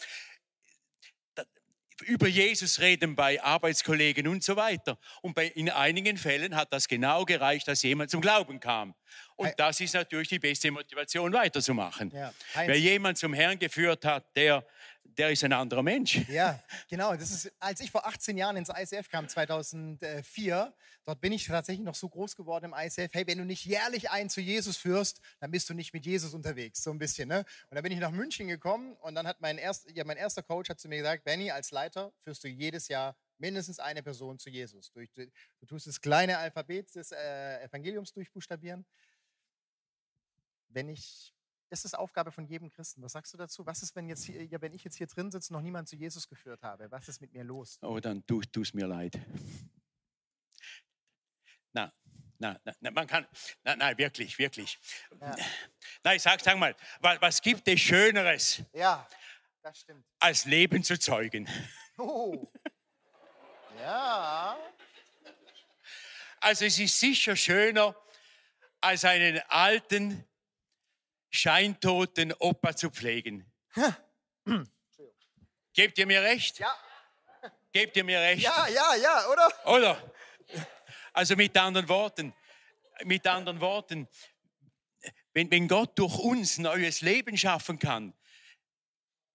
über 2.05 2.27
Jesus 2.27 2.79
reden 2.79 3.15
bei 3.15 3.41
Arbeitskollegen 3.41 4.27
und 4.27 4.43
so 4.43 4.55
weiter. 4.55 4.99
Und 5.21 5.33
bei, 5.33 5.47
in 5.47 5.69
einigen 5.69 6.17
Fällen 6.17 6.55
hat 6.55 6.71
das 6.71 6.87
genau 6.87 7.25
gereicht, 7.25 7.67
dass 7.67 7.81
jemand 7.81 8.11
zum 8.11 8.21
Glauben 8.21 8.59
kam. 8.59 8.93
Und 9.35 9.51
das 9.57 9.79
ist 9.81 9.95
natürlich 9.95 10.27
die 10.27 10.37
beste 10.37 10.69
Motivation, 10.69 11.33
weiterzumachen. 11.33 12.11
Ja. 12.11 12.33
Wer 12.53 12.79
jemand 12.79 13.17
zum 13.17 13.33
Herrn 13.33 13.57
geführt 13.57 14.05
hat, 14.05 14.35
der 14.35 14.65
der 15.17 15.31
ist 15.31 15.43
ein 15.43 15.53
anderer 15.53 15.83
Mensch. 15.83 16.17
Ja, 16.29 16.61
genau. 16.89 17.15
Das 17.15 17.31
ist, 17.31 17.51
als 17.59 17.79
ich 17.79 17.89
vor 17.89 18.05
18 18.05 18.37
Jahren 18.37 18.57
ins 18.57 18.69
ICF 18.69 19.09
kam, 19.09 19.27
2004, 19.27 20.73
dort 21.05 21.21
bin 21.21 21.31
ich 21.31 21.45
tatsächlich 21.45 21.85
noch 21.85 21.95
so 21.95 22.09
groß 22.09 22.35
geworden 22.35 22.65
im 22.65 22.73
ICF. 22.77 23.09
Hey, 23.13 23.25
wenn 23.25 23.39
du 23.39 23.45
nicht 23.45 23.65
jährlich 23.65 24.11
einen 24.11 24.29
zu 24.29 24.41
Jesus 24.41 24.77
führst, 24.77 25.19
dann 25.39 25.49
bist 25.51 25.69
du 25.69 25.73
nicht 25.73 25.93
mit 25.93 26.05
Jesus 26.05 26.33
unterwegs, 26.33 26.83
so 26.83 26.91
ein 26.91 26.99
bisschen. 26.99 27.29
Ne? 27.29 27.39
Und 27.69 27.75
dann 27.75 27.83
bin 27.83 27.91
ich 27.91 27.99
nach 27.99 28.11
München 28.11 28.47
gekommen 28.47 28.95
und 28.97 29.15
dann 29.15 29.25
hat 29.25 29.41
mein, 29.41 29.57
erst, 29.57 29.89
ja, 29.95 30.03
mein 30.03 30.17
erster 30.17 30.43
Coach 30.43 30.69
hat 30.69 30.79
zu 30.79 30.87
mir 30.87 30.97
gesagt, 30.97 31.23
Benny, 31.23 31.49
als 31.49 31.71
Leiter 31.71 32.13
führst 32.19 32.43
du 32.43 32.47
jedes 32.47 32.87
Jahr 32.87 33.17
mindestens 33.39 33.79
eine 33.79 34.03
Person 34.03 34.37
zu 34.37 34.49
Jesus. 34.49 34.91
Du, 34.91 35.05
du, 35.15 35.27
du 35.59 35.65
tust 35.65 35.87
das 35.87 36.01
kleine 36.01 36.37
Alphabet 36.37 36.93
des 36.93 37.11
äh, 37.11 37.63
Evangeliums 37.63 38.13
durchbuchstabieren. 38.13 38.85
Wenn 40.69 40.89
ich 40.89 41.33
das 41.69 41.85
ist 41.85 41.97
Aufgabe 41.97 42.31
von 42.31 42.45
jedem 42.45 42.69
Christen. 42.69 43.01
Was 43.01 43.11
sagst 43.11 43.33
du 43.33 43.37
dazu? 43.37 43.65
Was 43.65 43.83
ist, 43.83 43.95
wenn, 43.95 44.07
jetzt 44.07 44.23
hier, 44.25 44.45
ja, 44.45 44.61
wenn 44.61 44.73
ich 44.73 44.83
jetzt 44.83 44.97
hier 44.97 45.07
drin 45.07 45.31
sitze 45.31 45.53
und 45.53 45.59
noch 45.59 45.63
niemand 45.63 45.89
zu 45.89 45.95
Jesus 45.95 46.27
geführt 46.27 46.63
habe? 46.63 46.89
Was 46.91 47.07
ist 47.09 47.21
mit 47.21 47.33
mir 47.33 47.43
los? 47.43 47.77
Oh, 47.81 47.99
dann 47.99 48.25
tut 48.25 48.55
es 48.57 48.73
mir 48.73 48.87
leid. 48.87 49.19
Na, 51.73 51.91
na, 52.39 52.59
na, 52.79 52.91
man 52.91 53.07
kann, 53.07 53.27
na, 53.63 53.75
nein, 53.75 53.97
wirklich, 53.97 54.37
wirklich. 54.37 54.79
Ja. 55.19 55.35
Nein, 56.03 56.19
sag, 56.19 56.39
sag 56.41 56.57
mal, 56.57 56.75
was, 56.99 57.21
was 57.21 57.41
gibt 57.41 57.67
es 57.67 57.79
Schöneres? 57.79 58.61
Ja, 58.73 59.07
das 59.61 59.79
stimmt. 59.79 60.05
Als 60.19 60.45
Leben 60.45 60.83
zu 60.83 60.97
zeugen. 60.97 61.47
Oh. 61.97 62.51
Ja. 63.79 64.57
Also 66.39 66.65
es 66.65 66.77
ist 66.79 66.99
sicher 66.99 67.35
schöner, 67.35 67.95
als 68.79 69.03
einen 69.03 69.39
alten, 69.49 70.23
scheintoten 71.29 72.33
Opa 72.33 72.75
zu 72.75 72.89
pflegen. 72.89 73.51
Gebt 75.73 75.97
ihr 75.97 76.07
mir 76.07 76.21
recht? 76.21 76.59
Ja. 76.59 76.75
Gebt 77.71 77.95
ihr 77.97 78.03
mir 78.03 78.19
recht? 78.19 78.43
Ja, 78.43 78.67
ja, 78.67 78.95
ja, 78.95 79.27
oder? 79.27 79.67
Oder? 79.67 80.13
Also 81.13 81.35
mit 81.35 81.55
anderen 81.57 81.87
Worten, 81.89 82.33
mit 83.03 83.27
anderen 83.27 83.59
Worten, 83.59 84.07
wenn, 85.33 85.51
wenn 85.51 85.67
Gott 85.67 85.97
durch 85.99 86.17
uns 86.17 86.57
neues 86.57 87.01
Leben 87.01 87.37
schaffen 87.37 87.77
kann, 87.77 88.13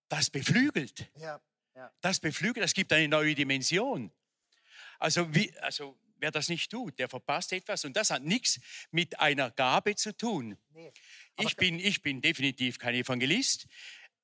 das 0.08 0.30
beflügelt. 0.30 1.10
Ja, 1.16 1.40
ja. 1.74 1.92
Das 2.00 2.20
beflügelt, 2.20 2.64
das 2.64 2.74
gibt 2.74 2.92
eine 2.92 3.08
neue 3.08 3.34
Dimension. 3.34 4.10
Also, 4.98 5.32
wie, 5.34 5.56
also 5.58 5.98
wer 6.18 6.30
das 6.30 6.48
nicht 6.48 6.70
tut, 6.70 6.98
der 6.98 7.08
verpasst 7.08 7.52
etwas 7.52 7.84
und 7.84 7.96
das 7.96 8.10
hat 8.10 8.22
nichts 8.22 8.60
mit 8.90 9.18
einer 9.20 9.50
Gabe 9.50 9.94
zu 9.96 10.16
tun. 10.16 10.56
Nee. 10.70 10.92
Ich 11.38 11.56
bin, 11.56 11.78
ich 11.78 12.02
bin 12.02 12.20
definitiv 12.20 12.78
kein 12.78 12.94
Evangelist. 12.94 13.66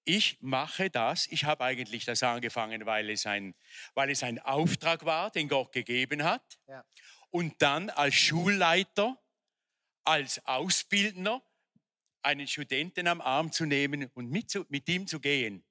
Ich 0.05 0.39
mache 0.41 0.91
das. 0.91 1.27
Ich 1.27 1.45
habe 1.45 1.65
eigentlich 1.65 2.05
das 2.05 2.23
angefangen, 2.23 2.87
weil 2.87 3.11
es, 3.11 3.27
ein, 3.27 3.55
weil 3.95 4.11
es 4.11 4.23
ein 4.23 4.39
Auftrag 4.39 5.05
war, 5.05 5.31
den 5.31 5.49
Gott 5.49 5.73
gegeben 5.73 6.25
hat. 6.25 6.59
Ja. 6.67 6.85
Und 7.31 7.61
dann 7.61 7.91
als 7.91 8.15
Schulleiter, 8.15 9.23
als 10.05 10.45
Ausbildner, 10.47 11.43
einen 12.23 12.47
Studenten 12.47 13.07
am 13.07 13.21
Arm 13.21 13.53
zu 13.53 13.65
nehmen 13.65 14.11
und 14.15 14.31
mit, 14.31 14.51
zu, 14.51 14.67
mit 14.69 14.89
ihm 14.89 15.07
zu 15.07 15.21
gehen. 15.21 15.65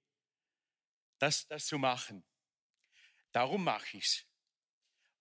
Das, 1.20 1.48
das 1.48 1.66
zu 1.66 1.78
machen. 1.78 2.24
Darum 3.32 3.64
mache 3.64 3.98
ich 3.98 4.06
es. 4.06 4.26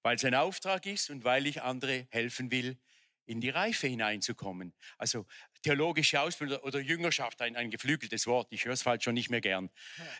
Weil 0.02 0.16
es 0.16 0.24
ein 0.24 0.34
Auftrag 0.34 0.86
ist 0.86 1.10
und 1.10 1.24
weil 1.24 1.46
ich 1.46 1.62
andere 1.62 2.06
helfen 2.10 2.50
will, 2.50 2.78
in 3.26 3.40
die 3.40 3.50
Reife 3.50 3.88
hineinzukommen. 3.88 4.72
Also 4.98 5.26
theologische 5.66 6.20
Ausbildung 6.20 6.60
oder 6.60 6.78
Jüngerschaft, 6.78 7.42
ein, 7.42 7.56
ein 7.56 7.70
geflügeltes 7.70 8.28
Wort, 8.28 8.46
ich 8.50 8.64
höre 8.64 8.74
es 8.74 8.82
falsch 8.82 9.02
schon 9.02 9.14
nicht 9.14 9.30
mehr 9.30 9.40
gern. 9.40 9.68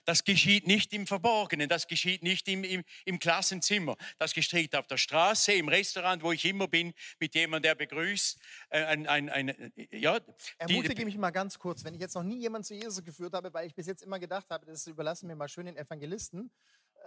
Das 0.04 0.24
geschieht 0.24 0.66
nicht 0.66 0.92
im 0.92 1.06
Verborgenen, 1.06 1.68
das 1.68 1.86
geschieht 1.86 2.24
nicht 2.24 2.48
im, 2.48 2.64
im, 2.64 2.82
im 3.04 3.18
Klassenzimmer, 3.20 3.96
das 4.18 4.34
geschieht 4.34 4.74
auf 4.74 4.88
der 4.88 4.96
Straße, 4.96 5.52
im 5.52 5.68
Restaurant, 5.68 6.24
wo 6.24 6.32
ich 6.32 6.44
immer 6.44 6.66
bin, 6.66 6.94
mit 7.20 7.36
jemandem, 7.36 7.68
der 7.68 7.74
begrüßt. 7.76 8.40
Äh, 8.70 8.84
ein, 8.86 9.06
ein, 9.06 9.30
ein, 9.30 9.72
ja, 9.92 10.18
Ermutige 10.58 10.96
die, 10.96 11.04
mich 11.04 11.16
mal 11.16 11.30
ganz 11.30 11.60
kurz, 11.60 11.84
wenn 11.84 11.94
ich 11.94 12.00
jetzt 12.00 12.14
noch 12.14 12.24
nie 12.24 12.40
jemanden 12.40 12.64
zu 12.64 12.74
Jesus 12.74 13.04
geführt 13.04 13.32
habe, 13.32 13.54
weil 13.54 13.68
ich 13.68 13.74
bis 13.74 13.86
jetzt 13.86 14.02
immer 14.02 14.18
gedacht 14.18 14.50
habe, 14.50 14.66
das 14.66 14.88
überlassen 14.88 15.28
wir 15.28 15.36
mal 15.36 15.48
schön 15.48 15.66
den 15.66 15.76
Evangelisten. 15.76 16.50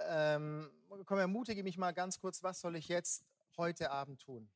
Ähm, 0.08 0.70
komm, 1.06 1.20
ermutige 1.20 1.62
mich 1.62 1.78
mal 1.78 1.92
ganz 1.92 2.22
kurz, 2.22 2.42
was 2.42 2.62
soll 2.62 2.78
ich 2.78 2.88
jetzt 2.88 3.26
heute 3.58 3.92
Abend 3.92 4.22
tun? 4.22 4.50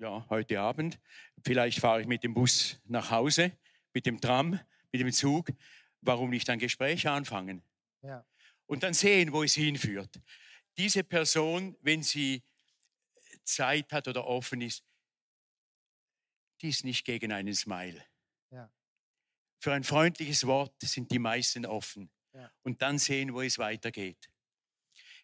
Ja, 0.00 0.26
heute 0.30 0.60
Abend. 0.60 0.98
Vielleicht 1.44 1.78
fahre 1.78 2.00
ich 2.00 2.06
mit 2.06 2.24
dem 2.24 2.32
Bus 2.34 2.80
nach 2.84 3.10
Hause, 3.10 3.52
mit 3.92 4.06
dem 4.06 4.20
Tram, 4.20 4.58
mit 4.92 5.00
dem 5.00 5.12
Zug. 5.12 5.50
Warum 6.00 6.30
nicht 6.30 6.48
ein 6.48 6.58
Gespräch 6.58 7.06
anfangen? 7.06 7.62
Ja. 8.02 8.26
Und 8.66 8.82
dann 8.82 8.94
sehen, 8.94 9.32
wo 9.32 9.42
es 9.42 9.54
hinführt. 9.54 10.20
Diese 10.78 11.04
Person, 11.04 11.76
wenn 11.82 12.02
sie 12.02 12.42
Zeit 13.44 13.92
hat 13.92 14.08
oder 14.08 14.26
offen 14.26 14.62
ist, 14.62 14.84
die 16.62 16.70
ist 16.70 16.84
nicht 16.84 17.04
gegen 17.04 17.32
einen 17.32 17.54
Smile. 17.54 18.02
Ja. 18.50 18.72
Für 19.58 19.74
ein 19.74 19.84
freundliches 19.84 20.46
Wort 20.46 20.74
sind 20.80 21.10
die 21.10 21.18
meisten 21.18 21.66
offen. 21.66 22.10
ja. 22.32 22.50
und 22.62 22.80
dann 22.80 22.98
sehen, 22.98 23.34
wo 23.34 23.42
es 23.42 23.58
weitergeht. 23.58 24.30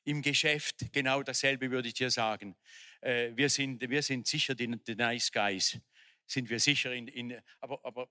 Im 0.07 0.23
Geschäft 0.23 0.93
genau 0.93 1.25
dasselbe 1.25 1.69
würde 1.73 1.89
ich 1.89 1.95
dir 1.95 2.11
sagen. 2.11 2.57
Äh, 3.01 3.33
wir, 3.35 3.51
sind, 3.51 3.81
wir 3.81 4.03
sind 4.03 4.25
sicher 4.29 4.55
die, 4.55 4.69
die 4.69 4.95
Nice 4.95 5.33
Guys, 5.33 5.81
sind 6.25 6.49
wir 6.49 6.61
sicher, 6.61 6.95
in, 6.95 7.09
in, 7.09 7.43
aber, 7.61 7.85
aber 7.85 8.09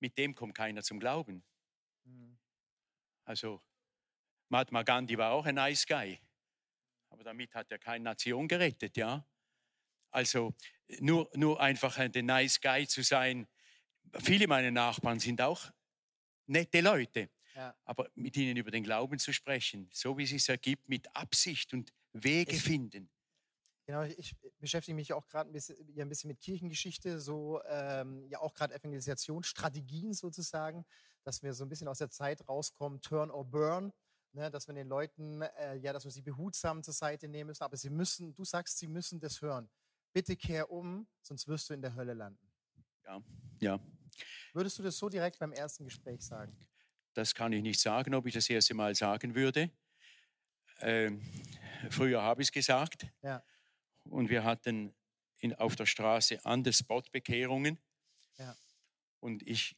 mit 0.00 0.16
dem 0.16 0.34
kommt 0.34 0.54
keiner 0.54 0.82
zum 0.82 0.98
Glauben. 0.98 1.44
Mhm. 2.04 2.38
Also 3.24 3.62
Mahatma 4.48 4.82
Gandhi 4.82 5.18
war 5.18 5.32
auch 5.32 5.44
ein 5.44 5.56
Nice 5.56 5.86
Guy, 5.86 6.18
aber 7.10 7.22
damit 7.22 7.54
hat 7.54 7.70
er 7.70 7.78
keine 7.78 8.04
Nation 8.04 8.48
gerettet, 8.48 8.96
ja. 8.96 9.28
Also 10.10 10.54
nur, 11.00 11.30
nur 11.34 11.60
einfach 11.60 11.98
ein 11.98 12.12
Nice 12.12 12.62
Guy 12.62 12.88
zu 12.88 13.02
sein. 13.02 13.46
Viele 14.24 14.46
meiner 14.46 14.70
Nachbarn 14.70 15.20
sind 15.20 15.42
auch 15.42 15.70
nette 16.46 16.80
Leute, 16.80 17.28
ja. 17.56 17.74
aber 17.84 18.08
mit 18.14 18.36
ihnen 18.36 18.56
über 18.56 18.70
den 18.70 18.84
Glauben 18.84 19.18
zu 19.18 19.32
sprechen, 19.32 19.88
so 19.92 20.16
wie 20.18 20.24
es 20.24 20.30
sich 20.30 20.48
ergibt, 20.48 20.88
mit 20.88 21.14
Absicht 21.16 21.72
und 21.72 21.92
Wege 22.12 22.52
ich, 22.52 22.62
finden. 22.62 23.10
Genau, 23.86 24.02
ich 24.02 24.36
beschäftige 24.58 24.94
mich 24.94 25.12
auch 25.12 25.26
gerade 25.28 25.50
ein 25.50 25.52
bisschen, 25.52 25.76
ja, 25.94 26.04
ein 26.04 26.08
bisschen 26.08 26.28
mit 26.28 26.40
Kirchengeschichte, 26.40 27.20
so 27.20 27.60
ähm, 27.68 28.26
ja 28.28 28.40
auch 28.40 28.54
gerade 28.54 28.74
Evangelisationsstrategien 28.74 30.12
sozusagen, 30.12 30.84
dass 31.24 31.42
wir 31.42 31.54
so 31.54 31.64
ein 31.64 31.68
bisschen 31.68 31.88
aus 31.88 31.98
der 31.98 32.10
Zeit 32.10 32.48
rauskommen, 32.48 33.00
Turn 33.00 33.30
or 33.30 33.44
Burn, 33.44 33.92
ne, 34.32 34.50
dass 34.50 34.66
wir 34.66 34.74
den 34.74 34.88
Leuten, 34.88 35.42
äh, 35.42 35.76
ja, 35.76 35.92
dass 35.92 36.04
wir 36.04 36.10
sie 36.10 36.22
behutsam 36.22 36.82
zur 36.82 36.94
Seite 36.94 37.28
nehmen 37.28 37.48
müssen, 37.48 37.62
aber 37.62 37.76
sie 37.76 37.90
müssen, 37.90 38.34
du 38.34 38.44
sagst, 38.44 38.78
sie 38.78 38.88
müssen 38.88 39.20
das 39.20 39.40
hören. 39.40 39.68
Bitte 40.12 40.36
kehr 40.36 40.70
um, 40.70 41.06
sonst 41.22 41.46
wirst 41.46 41.70
du 41.70 41.74
in 41.74 41.82
der 41.82 41.94
Hölle 41.94 42.14
landen. 42.14 42.50
Ja, 43.04 43.22
ja. 43.60 43.80
Würdest 44.52 44.78
du 44.78 44.82
das 44.82 44.96
so 44.96 45.08
direkt 45.08 45.38
beim 45.38 45.52
ersten 45.52 45.84
Gespräch 45.84 46.22
sagen? 46.22 46.56
Das 47.16 47.34
kann 47.34 47.52
ich 47.52 47.62
nicht 47.62 47.80
sagen, 47.80 48.14
ob 48.14 48.26
ich 48.26 48.34
das 48.34 48.50
erste 48.50 48.74
Mal 48.74 48.94
sagen 48.94 49.34
würde. 49.34 49.70
Ähm, 50.80 51.22
früher 51.90 52.22
habe 52.22 52.42
ich 52.42 52.48
es 52.48 52.52
gesagt. 52.52 53.06
Ja. 53.22 53.42
Und 54.04 54.28
wir 54.28 54.44
hatten 54.44 54.94
in, 55.38 55.54
auf 55.54 55.76
der 55.76 55.86
Straße 55.86 56.44
an 56.44 56.62
der 56.62 56.72
Spot 56.72 57.02
Bekehrungen. 57.10 57.78
Ja. 58.36 58.54
Und 59.20 59.42
ich 59.48 59.76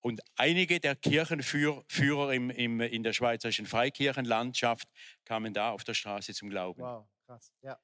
und 0.00 0.20
einige 0.36 0.80
der 0.80 0.94
Kirchenführer 0.94 2.32
im, 2.32 2.50
im, 2.50 2.80
in 2.80 3.02
der 3.02 3.12
schweizerischen 3.12 3.66
Freikirchenlandschaft 3.66 4.88
kamen 5.24 5.54
da 5.54 5.70
auf 5.70 5.84
der 5.84 5.94
Straße 5.94 6.32
zum 6.34 6.48
Glauben. 6.50 6.82
Wow, 6.82 7.08
krass. 7.26 7.52
Ja, 7.62 7.78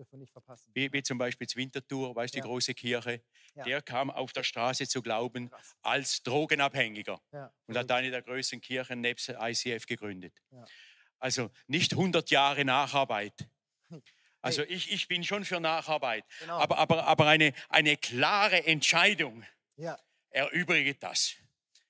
dürfen 0.00 0.12
wir 0.12 0.18
nicht 0.20 0.32
verpassen. 0.32 0.70
Wie, 0.74 0.90
wie 0.92 1.02
zum 1.02 1.18
Beispiel 1.18 1.46
Winterthur, 1.54 2.16
weißt 2.16 2.34
du, 2.34 2.38
ja. 2.38 2.42
die 2.42 2.48
große 2.48 2.74
Kirche. 2.74 3.22
Ja. 3.54 3.64
Der 3.64 3.82
kam 3.82 4.10
auf 4.10 4.32
der 4.32 4.42
Straße 4.42 4.88
zu 4.88 5.02
glauben 5.02 5.50
krass. 5.50 5.76
als 5.82 6.22
Drogenabhängiger 6.22 7.20
ja, 7.32 7.52
und 7.66 7.76
hat 7.76 7.90
eine 7.90 8.10
der 8.10 8.22
größten 8.22 8.60
Kirchen 8.60 9.02
nebst 9.02 9.28
ICF 9.28 9.86
gegründet. 9.86 10.40
Also 11.18 11.50
nicht 11.66 11.92
100 11.92 12.30
Jahre 12.30 12.64
Nacharbeit. 12.64 13.48
Also 14.42 14.62
hey. 14.62 14.72
ich, 14.72 14.90
ich 14.90 15.06
bin 15.06 15.22
schon 15.22 15.44
für 15.44 15.60
Nacharbeit, 15.60 16.24
genau. 16.38 16.60
aber, 16.60 16.78
aber, 16.78 17.06
aber 17.06 17.26
eine, 17.26 17.52
eine 17.68 17.98
klare 17.98 18.64
Entscheidung 18.64 19.44
erübrigt 20.30 21.02
das. 21.02 21.34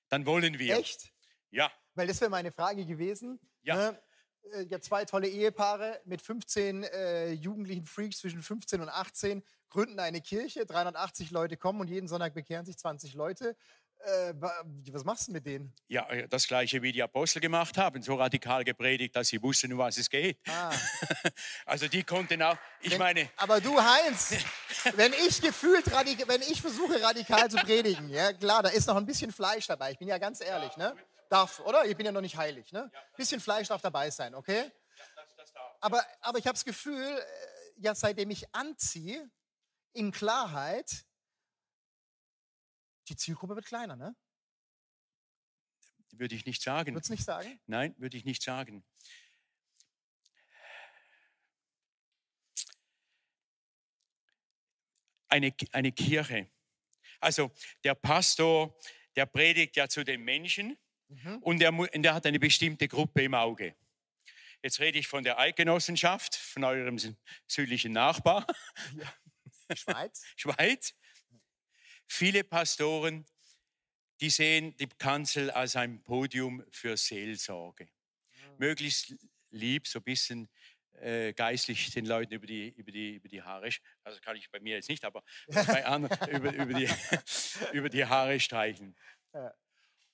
Dann 0.09 0.27
wollen 0.27 0.59
wir. 0.59 0.77
Echt? 0.77 1.13
Ja. 1.51 1.71
Weil 1.95 2.09
das 2.09 2.21
wäre 2.21 2.29
meine 2.29 2.51
Frage 2.51 2.85
gewesen. 2.87 3.39
Ja. 3.63 3.93
Ne? 3.93 4.03
Äh, 4.53 4.63
ja, 4.65 4.81
zwei 4.81 5.05
tolle 5.05 5.29
Ehepaare 5.29 6.01
mit 6.05 6.23
15 6.23 6.85
äh, 6.85 7.33
jugendlichen 7.33 7.85
Freaks 7.85 8.19
zwischen 8.19 8.43
15 8.43 8.81
und 8.81 8.89
18 8.89 9.43
gründen 9.69 9.99
eine 10.01 10.21
Kirche. 10.21 10.67
380 10.67 11.31
Leute 11.31 11.57
kommen 11.57 11.81
und 11.81 11.89
jeden 11.89 12.09
Sonntag 12.09 12.35
bekehren 12.35 12.67
sich 12.67 12.77
20 12.79 13.15
Leute. 13.15 13.57
Äh, 14.03 14.33
was 14.93 15.05
machst 15.05 15.29
du 15.29 15.33
mit 15.33 15.45
denen? 15.45 15.75
Ja, 15.89 16.09
äh, 16.09 16.27
das 16.27 16.47
gleiche 16.47 16.81
wie 16.81 16.91
die 16.91 17.03
Apostel 17.03 17.41
gemacht 17.41 17.77
haben, 17.77 18.03
so 18.03 18.15
radikal 18.15 18.65
gepredigt, 18.65 19.15
dass 19.15 19.29
sie 19.29 19.43
wussten, 19.43 19.71
um 19.73 19.79
was 19.79 19.99
es 19.99 20.09
geht. 20.09 20.39
Ah. 20.49 20.71
Also 21.67 21.87
die 21.87 22.03
konnten 22.03 22.43
auch, 22.43 22.57
ich 22.81 22.93
wenn, 22.93 22.99
meine. 22.99 23.31
Aber 23.37 23.61
du 23.61 23.79
Heinz, 23.79 24.35
wenn 24.97 25.13
ich 25.13 25.41
gefühlt 25.41 25.87
wenn 25.87 26.41
ich 26.43 26.61
versuche 26.61 27.01
radikal 27.03 27.51
zu 27.51 27.59
predigen, 27.59 28.09
ja 28.09 28.33
klar, 28.33 28.63
da 28.63 28.71
ist 28.71 28.87
noch 28.87 28.97
ein 28.97 29.07
bisschen 29.07 29.31
Fleisch 29.33 29.67
dabei. 29.67 29.93
Ich 29.93 29.99
bin 29.99 30.09
ja 30.09 30.19
ganz 30.19 30.41
ehrlich, 30.41 30.77
ne? 30.77 30.97
Darf, 31.31 31.61
oder? 31.61 31.85
Ich 31.87 31.97
bin 31.97 32.05
ja 32.05 32.11
noch 32.11 32.21
nicht 32.21 32.37
heilig, 32.37 32.73
ne? 32.73 32.91
Ein 32.93 33.17
bisschen 33.17 33.41
Fleisch 33.41 33.69
darf 33.69 33.81
dabei 33.81 34.11
sein, 34.11 34.35
okay? 34.35 34.69
Aber, 35.81 36.05
aber 36.21 36.39
ich 36.39 36.47
habe 36.47 36.55
das 36.55 36.65
Gefühl, 36.65 37.01
äh, 37.01 37.23
ja, 37.77 37.95
seitdem 37.95 38.31
ich 38.31 38.53
anziehe, 38.53 39.31
in 39.93 40.11
Klarheit, 40.11 41.07
die 43.09 43.15
Zielgruppe 43.15 43.55
wird 43.55 43.67
kleiner, 43.67 43.95
ne? 43.95 44.17
Würde 46.11 46.35
ich 46.35 46.47
nicht 46.47 46.61
sagen. 46.63 46.95
Würdest 46.95 47.11
du 47.11 47.15
nicht 47.15 47.25
sagen? 47.25 47.61
Nein, 47.67 47.95
würde 47.97 48.17
ich 48.17 48.25
nicht 48.25 48.43
sagen. 48.43 48.85
Eine, 55.29 55.55
eine 55.71 55.93
Kirche. 55.93 56.51
Also 57.21 57.53
der 57.85 57.95
Pastor, 57.95 58.77
der 59.15 59.27
predigt 59.27 59.77
ja 59.77 59.89
zu 59.89 60.03
den 60.03 60.23
Menschen 60.23 60.77
mhm. 61.11 61.37
und, 61.43 61.63
er, 61.63 61.73
und 61.73 62.05
er 62.05 62.15
hat 62.15 62.27
eine 62.27 62.39
bestimmte 62.39 62.89
Gruppe 62.89 63.23
im 63.23 63.35
Auge. 63.35 63.75
Jetzt 64.63 64.81
rede 64.81 64.99
ich 64.99 65.09
von 65.09 65.25
der 65.25 65.39
Eidgenossenschaft, 65.39 66.37
von 66.37 66.65
eurem 66.65 66.99
südlichen 67.47 67.93
Nachbar. 67.93 68.47
Ja. 68.99 69.13
Schweiz. 69.77 70.23
Schweiz. 70.37 70.95
Viele 72.07 72.45
Pastoren, 72.45 73.25
die 74.21 74.31
sehen 74.31 74.77
die 74.77 74.89
Kanzel 74.89 75.51
als 75.51 75.77
ein 75.77 76.03
Podium 76.03 76.65
für 76.71 76.97
Seelsorge. 76.97 77.85
Mhm. 77.85 78.59
Möglichst 78.59 79.15
lieb, 79.51 79.87
so 79.87 80.01
ein 80.01 80.05
bisschen 80.05 80.51
äh, 81.01 81.33
geistlich 81.33 81.91
den 81.91 82.05
Leuten 82.05 82.35
über 82.35 82.47
die, 82.47 82.69
über, 82.71 82.91
die, 82.91 83.15
über 83.15 83.29
die 83.29 83.43
Haare, 83.43 83.71
also 84.05 84.21
kann 84.21 84.37
ich 84.37 84.51
bei 84.51 84.61
mir 84.61 84.77
jetzt 84.77 84.89
nicht, 84.89 85.05
aber 85.05 85.23
bei 85.49 85.87
anderen 85.87 86.29
über, 86.31 86.53
über, 86.53 86.75
die, 86.75 86.89
über 87.73 87.89
die 87.89 88.05
Haare 88.05 88.39
streichen. 88.39 88.95
Ja. 89.33 89.55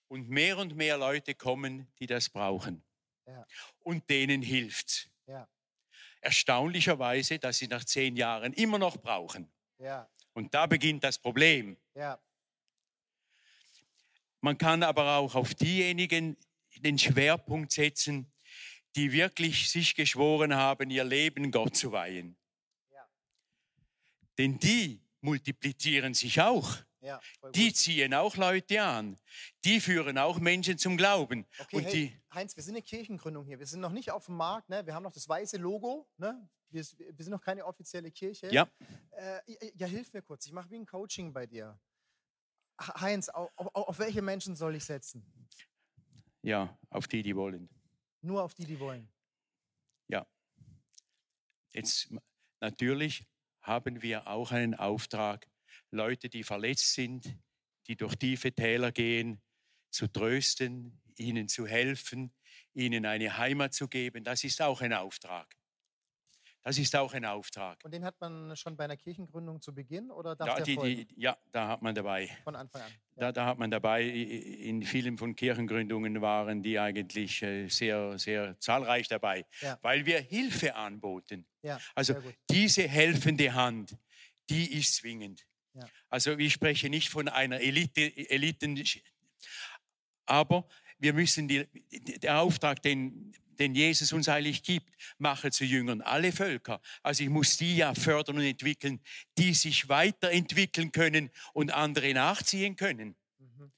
Und 0.09 0.29
mehr 0.29 0.59
und 0.59 0.77
mehr 0.77 0.97
Leute 0.97 1.35
kommen, 1.35 1.89
die 1.99 2.07
das 2.07 2.29
brauchen. 2.29 2.85
Ja. 3.27 3.45
Und 3.81 4.09
denen 4.09 4.41
hilft 4.43 5.11
ja. 5.27 5.49
Erstaunlicherweise, 6.21 7.39
dass 7.39 7.59
sie 7.59 7.69
nach 7.69 7.85
zehn 7.85 8.17
Jahren 8.17 8.53
immer 8.53 8.79
noch 8.79 8.97
brauchen. 8.97 9.49
Ja. 9.79 10.09
Und 10.33 10.55
da 10.55 10.67
beginnt 10.67 11.05
das 11.05 11.19
Problem. 11.19 11.77
Man 14.41 14.59
kann 14.59 14.83
aber 14.83 15.17
auch 15.17 15.35
auf 15.35 15.55
diejenigen 15.55 16.37
den 16.77 16.99
Schwerpunkt 16.99 17.73
setzen, 17.73 18.31
die 18.95 19.13
wirklich 19.13 19.71
sich 19.71 19.95
geschworen 19.95 20.55
haben, 20.55 20.91
ihr 20.91 21.05
Leben 21.05 21.51
Gott 21.51 21.77
zu 21.77 21.93
weihen. 21.93 22.37
Denn 24.39 24.59
die 24.59 25.01
multiplizieren 25.21 26.13
sich 26.13 26.41
auch. 26.41 26.77
Ja, 27.07 27.21
die 27.55 27.73
ziehen 27.73 28.13
auch 28.15 28.37
Leute 28.37 28.83
an. 28.83 29.17
Die 29.65 29.81
führen 29.81 30.19
auch 30.19 30.41
Menschen 30.41 30.77
zum 30.77 30.97
Glauben. 30.97 31.47
Okay, 31.61 31.77
Und 31.77 31.85
hey, 31.85 32.21
Heinz, 32.35 32.57
wir 32.57 32.65
sind 32.65 32.75
eine 32.75 32.83
Kirchengründung 32.83 33.45
hier. 33.45 33.61
Wir 33.61 33.67
sind 33.67 33.81
noch 33.81 33.93
nicht 33.93 34.11
auf 34.11 34.27
dem 34.27 34.37
Markt. 34.37 34.69
Ne? 34.69 34.85
Wir 34.85 34.93
haben 34.93 35.05
noch 35.05 35.13
das 35.13 35.29
weiße 35.29 35.57
Logo. 35.57 36.09
Ne? 36.17 36.49
Wir, 36.71 36.85
wir, 36.85 37.25
sind 37.25 37.31
noch 37.31 37.41
keine 37.41 37.65
offizielle 37.65 38.11
Kirche. 38.11 38.53
Ja. 38.53 38.69
Äh, 39.13 39.71
ja, 39.77 39.87
hilf 39.87 40.13
mir 40.15 40.23
kurz. 40.23 40.47
Ich 40.47 40.53
mache 40.53 40.69
wie 40.71 40.81
ein 40.81 40.87
Coaching 40.87 41.33
bei 41.33 41.47
dir. 41.47 41.79
Heinz, 42.81 43.29
auf, 43.29 43.53
auf, 43.55 43.73
auf, 43.73 43.99
welche 44.01 44.21
Menschen 44.21 44.57
soll 44.57 44.75
ich 44.75 44.85
setzen? 44.85 45.25
Ja, 46.43 46.77
auf 46.91 47.07
die, 47.07 47.23
die 47.23 47.37
wollen. 47.37 47.69
Nur 48.21 48.43
auf 48.43 48.55
die, 48.55 48.65
die 48.65 48.81
wollen. 48.81 49.09
Ja. 50.09 50.27
Jetzt 51.71 52.13
natürlich 52.61 53.25
haben 53.61 54.03
wir 54.03 54.27
auch 54.27 54.51
einen 54.51 54.75
Auftrag, 54.75 55.47
Leute, 55.97 56.29
die 56.29 56.45
verletzt 56.45 56.95
sind, 56.95 57.37
die 57.87 57.97
durch 57.97 58.15
tiefe 58.17 58.53
Täler 58.53 58.93
gehen, 58.93 59.41
zu 59.91 60.07
trösten, 60.07 61.01
ihnen 61.17 61.49
zu 61.49 61.67
helfen, 61.67 62.33
ihnen 62.75 63.07
eine 63.07 63.37
Heimat 63.39 63.75
zu 63.75 63.89
geben. 63.89 64.23
Das 64.25 64.45
ist 64.45 64.61
auch 64.61 64.81
ein 64.81 64.93
Auftrag. 64.93 65.57
Das 66.67 66.79
ist 66.79 66.97
auch 66.97 67.15
ein 67.15 67.25
Auftrag. 67.25 67.79
Und 67.85 67.95
den 67.95 68.05
hat 68.05 68.21
man 68.21 68.57
schon 68.57 68.77
bei 68.77 68.87
einer 68.87 68.97
Kirchengründung 68.97 69.61
zu 69.61 69.73
Beginn 69.73 70.11
oder 70.11 70.35
darf 70.35 70.49
ja, 70.49 70.55
der 70.57 70.65
die, 70.65 71.07
die, 71.07 71.15
ja, 71.17 71.39
da 71.53 71.69
hat 71.69 71.81
man 71.81 71.95
dabei. 71.95 72.29
Von 72.43 72.57
Anfang 72.57 72.83
an. 72.83 72.91
Da, 73.15 73.31
da 73.31 73.47
hat 73.47 73.59
man 73.59 73.71
dabei. 73.71 74.03
In 74.03 74.83
vielen 74.83 75.17
von 75.17 75.37
Kirchengründungen 75.37 76.21
waren 76.21 76.65
die 76.65 76.77
eigentlich 76.77 77.41
äh, 77.43 77.69
sehr, 77.69 78.19
sehr 78.19 78.59
zahlreich 78.59 79.07
dabei, 79.07 79.47
ja. 79.61 79.79
weil 79.83 80.07
wir 80.07 80.19
Hilfe 80.19 80.75
anboten. 80.75 81.47
Ja, 81.63 81.79
also 81.95 82.17
diese 82.51 82.89
helfende 82.89 83.55
Hand, 83.55 83.97
die 84.51 84.77
ist 84.77 84.97
zwingend. 84.97 85.47
Ja. 85.77 85.89
Also 86.09 86.37
ich 86.39 86.53
spreche 86.53 86.89
nicht 86.89 87.09
von 87.09 87.29
einer 87.29 87.61
Elite, 87.61 88.17
Eliten, 88.31 88.83
aber 90.25 90.69
wir 90.99 91.13
müssen 91.13 91.47
die, 91.47 91.67
der 92.21 92.41
Auftrag, 92.41 92.83
den 92.83 93.35
den 93.59 93.75
Jesus 93.75 94.13
uns 94.13 94.29
eigentlich 94.29 94.63
gibt, 94.63 94.95
mache 95.19 95.51
zu 95.51 95.65
Jüngern 95.65 96.03
alle 96.03 96.33
Völker. 96.33 96.81
Also 97.03 97.25
ich 97.25 97.31
muss 97.31 97.57
die 97.57 97.77
ja 97.77 97.95
fördern 97.95 98.37
und 98.37 98.45
entwickeln, 98.45 99.01
die 99.39 99.55
sich 99.55 99.89
weiterentwickeln 99.89 100.93
können 100.93 101.31
und 101.53 101.71
andere 101.73 102.13
nachziehen 102.15 102.77
können. 102.77 103.17
Mhm. 103.39 103.73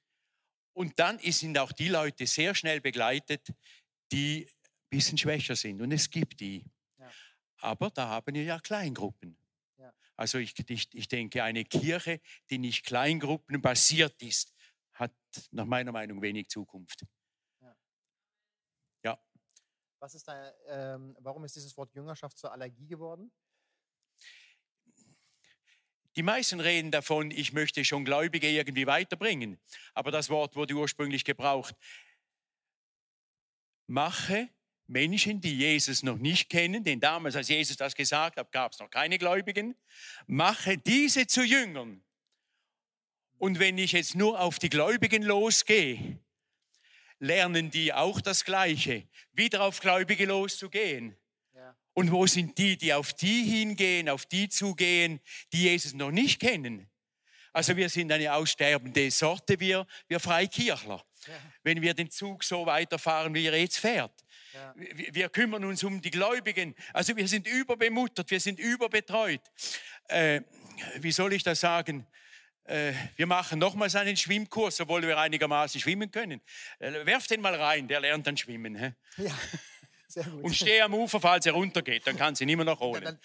Und 0.72 0.98
dann 0.98 1.18
sind 1.18 1.58
auch 1.58 1.72
die 1.72 1.88
Leute 1.88 2.26
sehr 2.26 2.54
schnell 2.54 2.80
begleitet, 2.80 3.48
die 4.12 4.46
ein 4.46 4.88
bisschen 4.90 5.18
schwächer 5.18 5.56
sind. 5.56 5.80
Und 5.80 5.92
es 5.92 6.10
gibt 6.10 6.40
die. 6.40 6.64
Ja. 6.98 7.10
Aber 7.58 7.90
da 7.90 8.08
haben 8.08 8.34
wir 8.34 8.44
ja 8.44 8.58
Kleingruppen. 8.58 9.36
Ja. 10.18 10.22
Also 10.22 10.38
ich, 10.38 10.54
ich, 10.68 10.88
ich 10.92 11.08
denke, 11.08 11.42
eine 11.42 11.64
Kirche, 11.64 12.20
die 12.50 12.58
nicht 12.58 12.84
kleingruppenbasiert 12.84 14.22
ist, 14.22 14.54
hat 14.92 15.12
nach 15.50 15.66
meiner 15.66 15.92
Meinung 15.92 16.20
wenig 16.22 16.48
Zukunft. 16.48 17.06
Was 20.00 20.14
ist 20.14 20.28
da, 20.28 20.52
ähm, 20.68 21.16
warum 21.20 21.44
ist 21.44 21.56
dieses 21.56 21.76
Wort 21.76 21.92
Jüngerschaft 21.94 22.38
zur 22.38 22.52
Allergie 22.52 22.86
geworden? 22.86 23.32
Die 26.14 26.22
meisten 26.22 26.60
reden 26.60 26.90
davon, 26.90 27.30
ich 27.30 27.52
möchte 27.52 27.84
schon 27.84 28.04
Gläubige 28.04 28.48
irgendwie 28.48 28.86
weiterbringen. 28.86 29.60
Aber 29.94 30.10
das 30.10 30.30
Wort 30.30 30.56
wurde 30.56 30.74
ursprünglich 30.74 31.24
gebraucht. 31.24 31.74
Mache 33.86 34.48
Menschen, 34.88 35.40
die 35.40 35.54
Jesus 35.54 36.02
noch 36.02 36.16
nicht 36.16 36.48
kennen, 36.48 36.82
denn 36.82 36.98
damals, 36.98 37.36
als 37.36 37.48
Jesus 37.48 37.76
das 37.76 37.94
gesagt 37.94 38.38
hat, 38.38 38.50
gab 38.50 38.72
es 38.72 38.78
noch 38.78 38.90
keine 38.90 39.18
Gläubigen, 39.18 39.76
mache 40.26 40.78
diese 40.78 41.26
zu 41.26 41.44
Jüngern. 41.44 42.02
Und 43.36 43.58
wenn 43.58 43.76
ich 43.78 43.92
jetzt 43.92 44.14
nur 44.14 44.40
auf 44.40 44.58
die 44.58 44.70
Gläubigen 44.70 45.22
losgehe, 45.22 46.18
lernen 47.18 47.70
die 47.70 47.92
auch 47.92 48.20
das 48.20 48.44
Gleiche, 48.44 49.06
wieder 49.32 49.62
auf 49.62 49.80
Gläubige 49.80 50.24
loszugehen. 50.24 51.16
Ja. 51.54 51.76
Und 51.92 52.10
wo 52.10 52.26
sind 52.26 52.56
die, 52.56 52.78
die 52.78 52.94
auf 52.94 53.12
die 53.12 53.44
hingehen, 53.44 54.08
auf 54.08 54.24
die 54.24 54.48
zugehen, 54.48 55.20
die 55.52 55.64
Jesus 55.64 55.92
noch 55.92 56.10
nicht 56.10 56.40
kennen? 56.40 56.88
Also 57.52 57.76
wir 57.76 57.90
sind 57.90 58.10
eine 58.10 58.32
aussterbende 58.32 59.10
Sorte, 59.10 59.60
wir, 59.60 59.86
wir 60.06 60.18
Freikirchler. 60.18 61.04
Ja. 61.28 61.34
Wenn 61.62 61.82
wir 61.82 61.94
den 61.94 62.10
Zug 62.10 62.42
so 62.44 62.66
weiterfahren, 62.66 63.34
wie 63.34 63.46
er 63.46 63.58
jetzt 63.58 63.78
fährt. 63.78 64.12
Ja. 64.54 64.74
Wir, 64.76 65.14
wir 65.14 65.28
kümmern 65.28 65.64
uns 65.64 65.84
um 65.84 66.00
die 66.00 66.10
Gläubigen. 66.10 66.74
Also 66.92 67.16
wir 67.16 67.28
sind 67.28 67.46
überbemuttert, 67.46 68.30
wir 68.30 68.40
sind 68.40 68.58
überbetreut. 68.58 69.42
Äh, 70.08 70.40
wie 70.96 71.12
soll 71.12 71.32
ich 71.32 71.42
das 71.42 71.60
sagen? 71.60 72.06
Äh, 72.64 72.92
wir 73.16 73.26
machen 73.26 73.58
nochmals 73.58 73.96
einen 73.96 74.16
Schwimmkurs, 74.16 74.80
obwohl 74.80 75.02
wir 75.02 75.18
einigermaßen 75.18 75.80
schwimmen 75.80 76.10
können. 76.10 76.40
Äh, 76.78 77.06
werf 77.06 77.26
den 77.26 77.40
mal 77.40 77.54
rein, 77.54 77.88
der 77.88 78.00
lernt 78.00 78.26
dann 78.26 78.36
schwimmen. 78.36 78.74
Hä? 78.74 78.94
Ja. 79.16 79.32
Und 80.42 80.54
steh 80.54 80.80
am 80.80 80.94
Ufer, 80.94 81.20
falls 81.20 81.44
er 81.46 81.52
runtergeht, 81.52 82.06
dann 82.06 82.16
kann 82.16 82.34
sie 82.34 82.44
ihn 82.44 82.50
immer 82.50 82.64
noch 82.64 82.80
holen. 82.80 83.18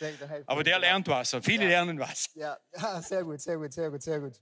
Aber 0.45 0.63
der 0.63 0.79
lernt 0.79 1.07
was 1.07 1.33
und 1.33 1.43
viele 1.43 1.67
lernen 1.67 1.97
was. 1.97 2.29
Ja, 2.35 2.57
ja, 2.75 3.01
sehr 3.01 3.23
gut, 3.23 3.41
sehr 3.41 3.57
gut, 3.57 3.71
sehr 3.71 3.89
gut, 3.89 4.01
sehr 4.01 4.19
gut. 4.19 4.33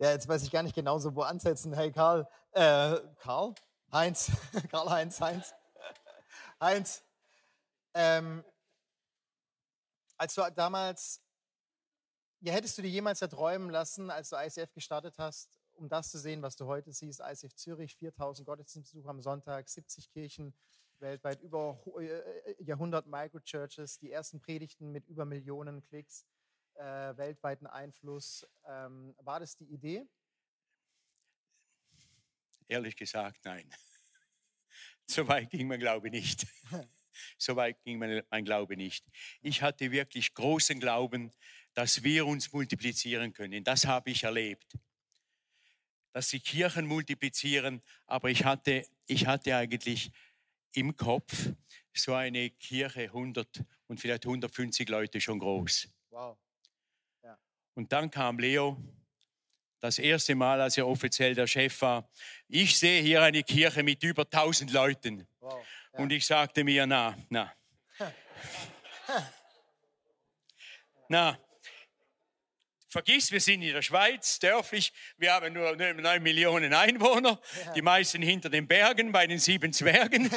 Ja, 0.00 0.12
jetzt 0.12 0.26
weiß 0.26 0.42
ich 0.44 0.50
gar 0.50 0.62
nicht 0.62 0.74
genau 0.74 0.98
so, 0.98 1.14
wo 1.14 1.20
ansetzen. 1.20 1.74
Hey, 1.74 1.92
Karl, 1.92 2.26
äh, 2.52 2.98
Karl? 3.18 3.54
Heinz, 3.92 4.30
Karl-Heinz, 4.70 5.20
Heinz. 5.20 5.52
Heinz, 6.58 7.04
ähm, 7.92 8.42
als 10.16 10.34
du 10.34 10.42
damals, 10.54 11.20
ja, 12.40 12.54
hättest 12.54 12.78
du 12.78 12.82
dir 12.82 12.88
jemals 12.88 13.20
erträumen 13.20 13.68
lassen, 13.68 14.10
als 14.10 14.30
du 14.30 14.36
ICF 14.36 14.72
gestartet 14.72 15.16
hast, 15.18 15.60
um 15.72 15.90
das 15.90 16.10
zu 16.10 16.18
sehen, 16.18 16.40
was 16.40 16.56
du 16.56 16.64
heute 16.64 16.92
siehst? 16.94 17.20
ICF 17.20 17.54
Zürich, 17.54 17.94
4000 17.96 18.46
Gottesdienstbesucher 18.46 19.10
am 19.10 19.20
Sonntag, 19.20 19.68
70 19.68 20.08
Kirchen 20.08 20.54
weltweit, 20.98 21.42
über 21.42 21.78
hu- 21.84 21.98
äh, 21.98 22.54
Jahrhundert 22.62 23.06
Microchurches, 23.06 23.98
die 23.98 24.12
ersten 24.12 24.40
Predigten 24.40 24.92
mit 24.92 25.06
über 25.08 25.26
Millionen 25.26 25.82
Klicks, 25.82 26.24
äh, 26.80 27.16
weltweiten 27.16 27.66
Einfluss. 27.66 28.46
Ähm, 28.66 29.14
war 29.18 29.40
das 29.40 29.56
die 29.56 29.66
Idee? 29.66 30.06
Ehrlich 32.68 32.96
gesagt, 32.96 33.44
nein. 33.44 33.70
So 35.06 35.26
weit 35.26 35.50
ging 35.50 35.66
mein 35.66 35.80
Glaube 35.80 36.10
nicht. 36.10 36.46
So 37.36 37.56
weit 37.56 37.82
ging 37.82 37.98
mein, 37.98 38.22
mein 38.30 38.44
Glaube 38.44 38.76
nicht. 38.76 39.04
Ich 39.42 39.60
hatte 39.60 39.90
wirklich 39.90 40.32
großen 40.32 40.78
Glauben, 40.78 41.32
dass 41.74 42.04
wir 42.04 42.24
uns 42.24 42.52
multiplizieren 42.52 43.32
können. 43.32 43.64
Das 43.64 43.84
habe 43.84 44.10
ich 44.10 44.22
erlebt. 44.22 44.78
Dass 46.12 46.28
die 46.28 46.38
Kirchen 46.38 46.86
multiplizieren, 46.86 47.82
aber 48.06 48.30
ich 48.30 48.44
hatte, 48.44 48.86
ich 49.06 49.26
hatte 49.26 49.54
eigentlich 49.56 50.12
im 50.72 50.96
Kopf 50.96 51.50
so 51.92 52.14
eine 52.14 52.50
Kirche 52.50 53.02
100 53.02 53.64
und 53.88 54.00
vielleicht 54.00 54.24
150 54.24 54.88
Leute 54.88 55.20
schon 55.20 55.40
groß. 55.40 55.88
Wow. 56.10 56.38
Und 57.74 57.92
dann 57.92 58.10
kam 58.10 58.38
Leo, 58.38 58.76
das 59.80 59.98
erste 59.98 60.34
Mal, 60.34 60.60
als 60.60 60.76
er 60.76 60.86
offiziell 60.86 61.34
der 61.34 61.46
Chef 61.46 61.80
war. 61.80 62.08
Ich 62.48 62.78
sehe 62.78 63.00
hier 63.02 63.22
eine 63.22 63.42
Kirche 63.42 63.82
mit 63.82 64.02
über 64.02 64.22
1000 64.22 64.72
Leuten. 64.72 65.26
wow. 65.40 65.64
Ja. 65.92 65.98
Und 65.98 66.12
ich 66.12 66.26
sagte 66.26 66.62
mir, 66.64 66.86
na, 66.86 67.16
na. 67.28 67.52
Na, 71.08 71.36
vergiss, 72.90 73.32
wir 73.32 73.40
sind 73.40 73.62
in 73.62 73.72
der 73.72 73.82
Schweiz, 73.82 74.38
dörflich. 74.38 74.92
Wir 75.16 75.32
haben 75.32 75.52
nur 75.52 75.74
9 75.76 76.22
Millionen 76.22 76.74
Einwohner, 76.74 77.40
die 77.74 77.82
meisten 77.82 78.22
hinter 78.22 78.48
den 78.48 78.68
Bergen 78.68 79.10
bei 79.12 79.26
den 79.26 79.38
sieben 79.38 79.72
Zwergen. 79.72 80.30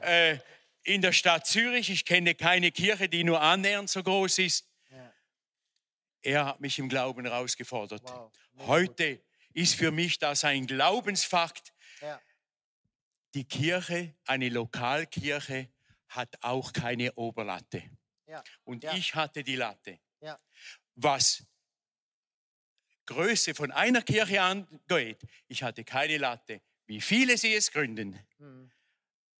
Äh, 0.00 0.38
in 0.82 1.00
der 1.00 1.12
Stadt 1.12 1.46
Zürich, 1.46 1.90
ich 1.90 2.04
kenne 2.04 2.34
keine 2.34 2.70
Kirche, 2.70 3.08
die 3.08 3.24
nur 3.24 3.40
annähernd 3.40 3.88
so 3.88 4.02
groß 4.02 4.38
ist. 4.38 4.66
Er 6.24 6.46
hat 6.46 6.60
mich 6.60 6.78
im 6.78 6.88
Glauben 6.88 7.24
herausgefordert. 7.26 8.02
Wow. 8.04 8.32
Heute 8.66 9.22
ist 9.52 9.74
für 9.74 9.90
mich 9.90 10.18
das 10.18 10.42
ein 10.44 10.66
Glaubensfakt. 10.66 11.72
Ja. 12.00 12.20
Die 13.34 13.44
Kirche, 13.44 14.14
eine 14.24 14.48
Lokalkirche, 14.48 15.68
hat 16.08 16.36
auch 16.42 16.72
keine 16.72 17.12
Oberlatte. 17.14 17.82
Ja. 18.26 18.42
Und 18.64 18.84
Ja. 18.84 18.94
ich 18.94 19.14
hatte 19.14 19.44
die 19.44 19.56
Latte. 19.56 20.00
Was 20.96 21.44
Größe 23.06 23.52
von 23.54 23.72
einer 23.72 24.00
Kirche 24.00 24.40
angeht, 24.40 25.20
ich 25.48 25.62
hatte 25.64 25.82
keine 25.84 26.16
Latte. 26.18 26.62
Wie 26.86 27.00
viele 27.00 27.36
sie 27.36 27.52
es 27.52 27.72
gründen. 27.72 28.18
Mhm. 28.38 28.70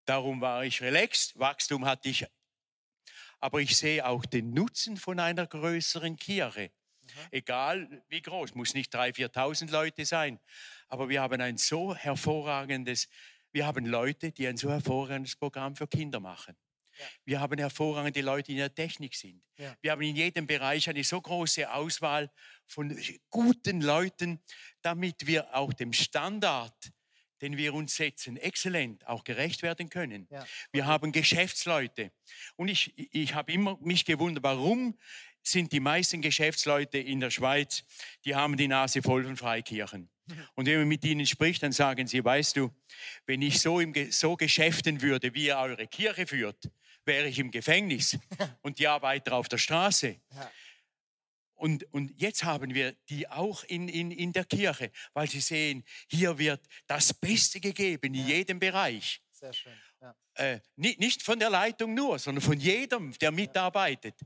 Darum 0.04 0.40
war 0.40 0.64
ich 0.64 0.82
relaxed, 0.82 1.38
Wachstum 1.38 1.86
hatte 1.86 2.08
ich. 2.08 2.26
Aber 3.40 3.60
ich 3.60 3.76
sehe 3.76 4.06
auch 4.06 4.24
den 4.24 4.52
Nutzen 4.52 4.96
von 4.96 5.20
einer 5.20 5.46
größeren 5.46 6.16
Kirche. 6.16 6.70
Egal 7.30 8.02
wie 8.08 8.22
groß, 8.22 8.54
muss 8.54 8.74
nicht 8.74 8.94
3.000, 8.94 9.30
4.000 9.32 9.70
Leute 9.70 10.04
sein. 10.04 10.38
Aber 10.88 11.08
wir 11.08 11.20
haben 11.20 11.40
ein 11.40 11.56
so 11.58 11.94
hervorragendes, 11.94 13.08
wir 13.52 13.66
haben 13.66 13.86
Leute, 13.86 14.32
die 14.32 14.46
ein 14.46 14.56
so 14.56 14.70
hervorragendes 14.70 15.36
Programm 15.36 15.76
für 15.76 15.86
Kinder 15.86 16.20
machen. 16.20 16.56
Ja. 16.98 17.06
Wir 17.24 17.40
haben 17.40 17.58
hervorragende 17.58 18.20
Leute, 18.20 18.46
die 18.46 18.52
in 18.52 18.58
der 18.58 18.74
Technik 18.74 19.14
sind. 19.14 19.42
Ja. 19.56 19.76
Wir 19.80 19.92
haben 19.92 20.02
in 20.02 20.16
jedem 20.16 20.46
Bereich 20.46 20.88
eine 20.88 21.02
so 21.02 21.20
große 21.20 21.70
Auswahl 21.72 22.30
von 22.66 22.96
guten 23.30 23.80
Leuten, 23.80 24.40
damit 24.80 25.26
wir 25.26 25.54
auch 25.54 25.72
dem 25.72 25.92
Standard, 25.92 26.92
den 27.42 27.56
wir 27.56 27.74
uns 27.74 27.96
setzen, 27.96 28.36
exzellent 28.36 29.06
auch 29.06 29.24
gerecht 29.24 29.62
werden 29.62 29.88
können. 29.88 30.26
Ja. 30.30 30.46
Wir 30.72 30.86
haben 30.86 31.12
Geschäftsleute. 31.12 32.12
Und 32.56 32.68
ich, 32.68 32.92
ich 33.14 33.34
habe 33.34 33.52
immer 33.52 33.76
mich 33.80 34.04
gewundert, 34.04 34.44
warum 34.44 34.98
sind 35.42 35.72
die 35.72 35.80
meisten 35.80 36.22
Geschäftsleute 36.22 36.98
in 36.98 37.20
der 37.20 37.30
Schweiz, 37.30 37.84
die 38.24 38.34
haben 38.34 38.56
die 38.56 38.68
Nase 38.68 39.02
voll 39.02 39.24
von 39.24 39.36
Freikirchen. 39.36 40.08
Und 40.54 40.64
wenn 40.66 40.78
man 40.78 40.88
mit 40.88 41.04
ihnen 41.04 41.26
spricht, 41.26 41.62
dann 41.62 41.72
sagen 41.72 42.06
sie, 42.06 42.24
weißt 42.24 42.56
du, 42.56 42.70
wenn 43.26 43.42
ich 43.42 43.60
so, 43.60 43.78
im, 43.78 43.92
Ge- 43.92 44.10
so 44.10 44.36
geschäften 44.36 45.02
würde, 45.02 45.34
wie 45.34 45.46
ihr 45.46 45.58
eure 45.58 45.86
Kirche 45.86 46.26
führt, 46.26 46.70
wäre 47.04 47.28
ich 47.28 47.38
im 47.38 47.50
Gefängnis 47.50 48.16
und 48.62 48.78
die 48.78 48.88
Arbeiter 48.88 49.34
auf 49.34 49.48
der 49.48 49.58
Straße. 49.58 50.16
Ja. 50.32 50.50
Und, 51.54 51.84
und 51.92 52.12
jetzt 52.20 52.44
haben 52.44 52.74
wir 52.74 52.92
die 53.08 53.28
auch 53.28 53.62
in, 53.64 53.88
in, 53.88 54.10
in 54.10 54.32
der 54.32 54.44
Kirche, 54.44 54.90
weil 55.12 55.28
sie 55.28 55.40
sehen, 55.40 55.84
hier 56.08 56.36
wird 56.38 56.66
das 56.86 57.14
Beste 57.14 57.60
gegeben 57.60 58.14
in 58.14 58.26
Ja. 58.28 58.36
jedem 58.36 58.58
Bereich. 58.58 59.22
Sehr 59.30 59.52
schön. 59.52 59.72
Ja. 60.00 60.14
Äh, 60.34 60.60
nicht, 60.76 60.98
nicht 60.98 61.22
von 61.22 61.38
der 61.38 61.50
Leitung 61.50 61.94
nur, 61.94 62.18
sondern 62.18 62.42
von 62.42 62.58
jedem, 62.58 63.12
der 63.18 63.30
mitarbeitet. 63.30 64.18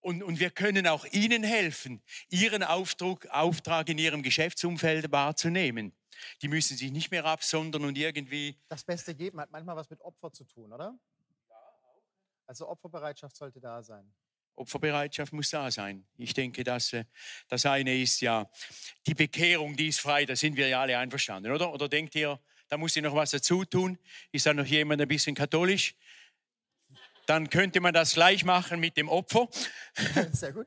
Und, 0.00 0.22
und 0.22 0.38
wir 0.40 0.50
können 0.50 0.86
auch 0.86 1.04
ihnen 1.06 1.42
helfen, 1.44 2.02
ihren 2.30 2.62
Auftrag, 2.62 3.26
Auftrag 3.30 3.88
in 3.88 3.98
ihrem 3.98 4.22
Geschäftsumfeld 4.22 5.10
wahrzunehmen. 5.12 5.94
Die 6.42 6.48
müssen 6.48 6.76
sich 6.76 6.90
nicht 6.90 7.10
mehr 7.10 7.24
absondern 7.24 7.84
und 7.84 7.96
irgendwie 7.96 8.58
Das 8.68 8.84
Beste 8.84 9.14
geben 9.14 9.40
hat 9.40 9.50
manchmal 9.50 9.76
was 9.76 9.88
mit 9.90 10.00
Opfer 10.00 10.32
zu 10.32 10.44
tun, 10.44 10.72
oder? 10.72 10.98
Also 12.46 12.68
Opferbereitschaft 12.68 13.36
sollte 13.36 13.60
da 13.60 13.82
sein. 13.82 14.12
Opferbereitschaft 14.56 15.32
muss 15.32 15.50
da 15.50 15.70
sein. 15.70 16.06
Ich 16.16 16.34
denke, 16.34 16.64
dass 16.64 16.92
äh, 16.92 17.04
das 17.48 17.66
eine 17.66 17.96
ist 17.96 18.20
ja 18.20 18.50
die 19.06 19.14
Bekehrung, 19.14 19.76
die 19.76 19.88
ist 19.88 20.00
frei, 20.00 20.26
da 20.26 20.36
sind 20.36 20.56
wir 20.56 20.68
ja 20.68 20.80
alle 20.80 20.98
einverstanden, 20.98 21.52
oder? 21.52 21.72
Oder 21.72 21.88
denkt 21.88 22.14
ihr, 22.14 22.40
da 22.68 22.76
muss 22.76 22.94
ich 22.94 23.02
noch 23.02 23.14
was 23.14 23.30
dazu 23.30 23.64
tun? 23.64 23.98
Ist 24.32 24.46
da 24.46 24.54
noch 24.54 24.66
jemand 24.66 25.02
ein 25.02 25.08
bisschen 25.08 25.34
katholisch? 25.34 25.94
Dann 27.26 27.50
könnte 27.50 27.80
man 27.80 27.94
das 27.94 28.14
gleich 28.14 28.44
machen 28.44 28.80
mit 28.80 28.96
dem 28.96 29.08
Opfer. 29.08 29.48
Sehr 30.32 30.52
gut. 30.52 30.66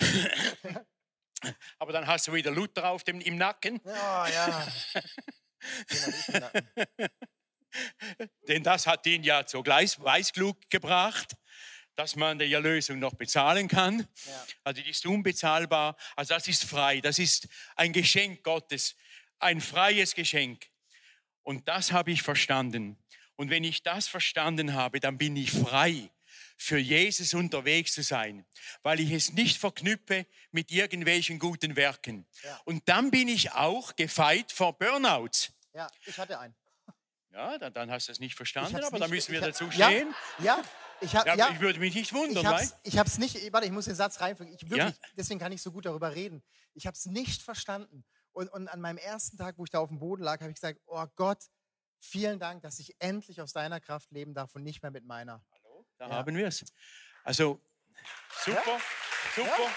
Aber 1.78 1.92
dann 1.92 2.06
hast 2.06 2.26
du 2.28 2.32
wieder 2.32 2.50
Luther 2.50 2.90
auf 2.90 3.04
dem, 3.04 3.20
im 3.20 3.36
Nacken. 3.36 3.80
Ja, 3.84 4.28
ja. 4.28 4.68
Denn 8.48 8.62
das 8.62 8.86
hat 8.86 9.06
ihn 9.06 9.22
ja 9.22 9.44
zur 9.46 9.64
Weißglut 9.66 10.70
gebracht, 10.70 11.36
dass 11.98 12.14
man 12.14 12.38
die 12.38 12.52
Erlösung 12.52 13.00
noch 13.00 13.14
bezahlen 13.14 13.66
kann. 13.66 14.06
Ja. 14.24 14.46
Also 14.62 14.82
die 14.82 14.88
ist 14.88 15.04
unbezahlbar. 15.04 15.96
Also 16.14 16.34
das 16.34 16.46
ist 16.46 16.64
frei. 16.64 17.00
Das 17.00 17.18
ist 17.18 17.48
ein 17.74 17.92
Geschenk 17.92 18.44
Gottes. 18.44 18.94
Ein 19.40 19.60
freies 19.60 20.14
Geschenk. 20.14 20.68
Und 21.42 21.66
das 21.66 21.90
habe 21.90 22.12
ich 22.12 22.22
verstanden. 22.22 22.96
Und 23.34 23.50
wenn 23.50 23.64
ich 23.64 23.82
das 23.82 24.06
verstanden 24.06 24.74
habe, 24.74 25.00
dann 25.00 25.18
bin 25.18 25.34
ich 25.34 25.50
frei, 25.50 26.08
für 26.56 26.78
Jesus 26.78 27.34
unterwegs 27.34 27.94
zu 27.94 28.02
sein, 28.02 28.46
weil 28.82 29.00
ich 29.00 29.10
es 29.10 29.32
nicht 29.32 29.58
verknüpfe 29.58 30.24
mit 30.52 30.70
irgendwelchen 30.70 31.40
guten 31.40 31.74
Werken. 31.74 32.26
Ja. 32.44 32.60
Und 32.64 32.88
dann 32.88 33.10
bin 33.10 33.26
ich 33.26 33.50
auch 33.52 33.96
gefeit 33.96 34.52
vor 34.52 34.78
Burnouts. 34.78 35.52
ja, 35.74 35.88
ich 36.06 36.16
hatte 36.16 36.38
einen. 36.38 36.54
Ja, 37.32 37.58
dann, 37.58 37.72
dann 37.72 37.90
hast 37.90 38.08
du 38.08 38.12
es 38.12 38.20
nicht 38.20 38.32
Ich 38.32 38.36
verstanden, 38.36 38.82
aber 38.82 38.98
da 38.98 39.08
müssen 39.08 39.32
wir 39.32 39.40
dazu 39.40 39.64
ja, 39.72 39.88
stehen. 39.90 40.14
Ja, 40.40 40.62
ich 41.00 41.14
habe 41.16 41.28
Ja, 41.28 41.34
ja, 41.36 41.50
ich 41.52 41.60
würde 41.60 41.78
mich 41.78 41.94
nicht 41.94 42.12
wundern, 42.12 42.38
ich 42.38 42.46
hab's, 42.46 42.76
ich 42.82 42.98
hab's 42.98 43.18
nicht, 43.18 43.52
warte, 43.52 43.66
ich 43.66 43.72
muss 43.72 43.86
den 43.86 43.94
Satz 43.94 44.20
reinfügen. 44.20 44.52
Ich 44.54 44.62
wirklich, 44.62 44.78
Ja. 44.96 45.08
Deswegen 45.16 45.38
kann 45.40 45.52
ich 45.52 45.62
so 45.62 45.72
gut 45.72 45.86
darüber 45.86 46.14
reden. 46.14 46.42
Ich 46.74 46.86
habe 46.86 46.94
es 46.94 47.06
nicht 47.06 47.42
verstanden. 47.42 48.04
Und, 48.32 48.48
und 48.52 48.68
an 48.68 48.80
meinem 48.80 48.98
ersten 48.98 49.36
Tag, 49.36 49.58
wo 49.58 49.64
ich 49.64 49.70
da 49.70 49.80
auf 49.80 49.88
dem 49.88 49.98
Boden 49.98 50.22
lag, 50.22 50.40
habe 50.40 50.50
ich 50.50 50.54
gesagt, 50.56 50.80
oh 50.86 51.04
Gott, 51.16 51.38
vielen 51.98 52.38
Dank, 52.38 52.62
dass 52.62 52.78
ich 52.78 52.94
endlich 53.00 53.40
aus 53.40 53.52
deiner 53.52 53.80
Kraft 53.80 54.10
leben 54.12 54.32
darf 54.34 54.54
und 54.54 54.62
nicht 54.62 54.82
mehr 54.82 54.92
mit 54.92 55.04
meiner. 55.04 55.44
da 55.98 56.06
Ja. 56.08 56.14
haben 56.16 56.36
wir 56.36 56.46
es. 56.46 56.64
Also, 57.24 57.60
super, 58.44 58.78
super. 59.34 59.70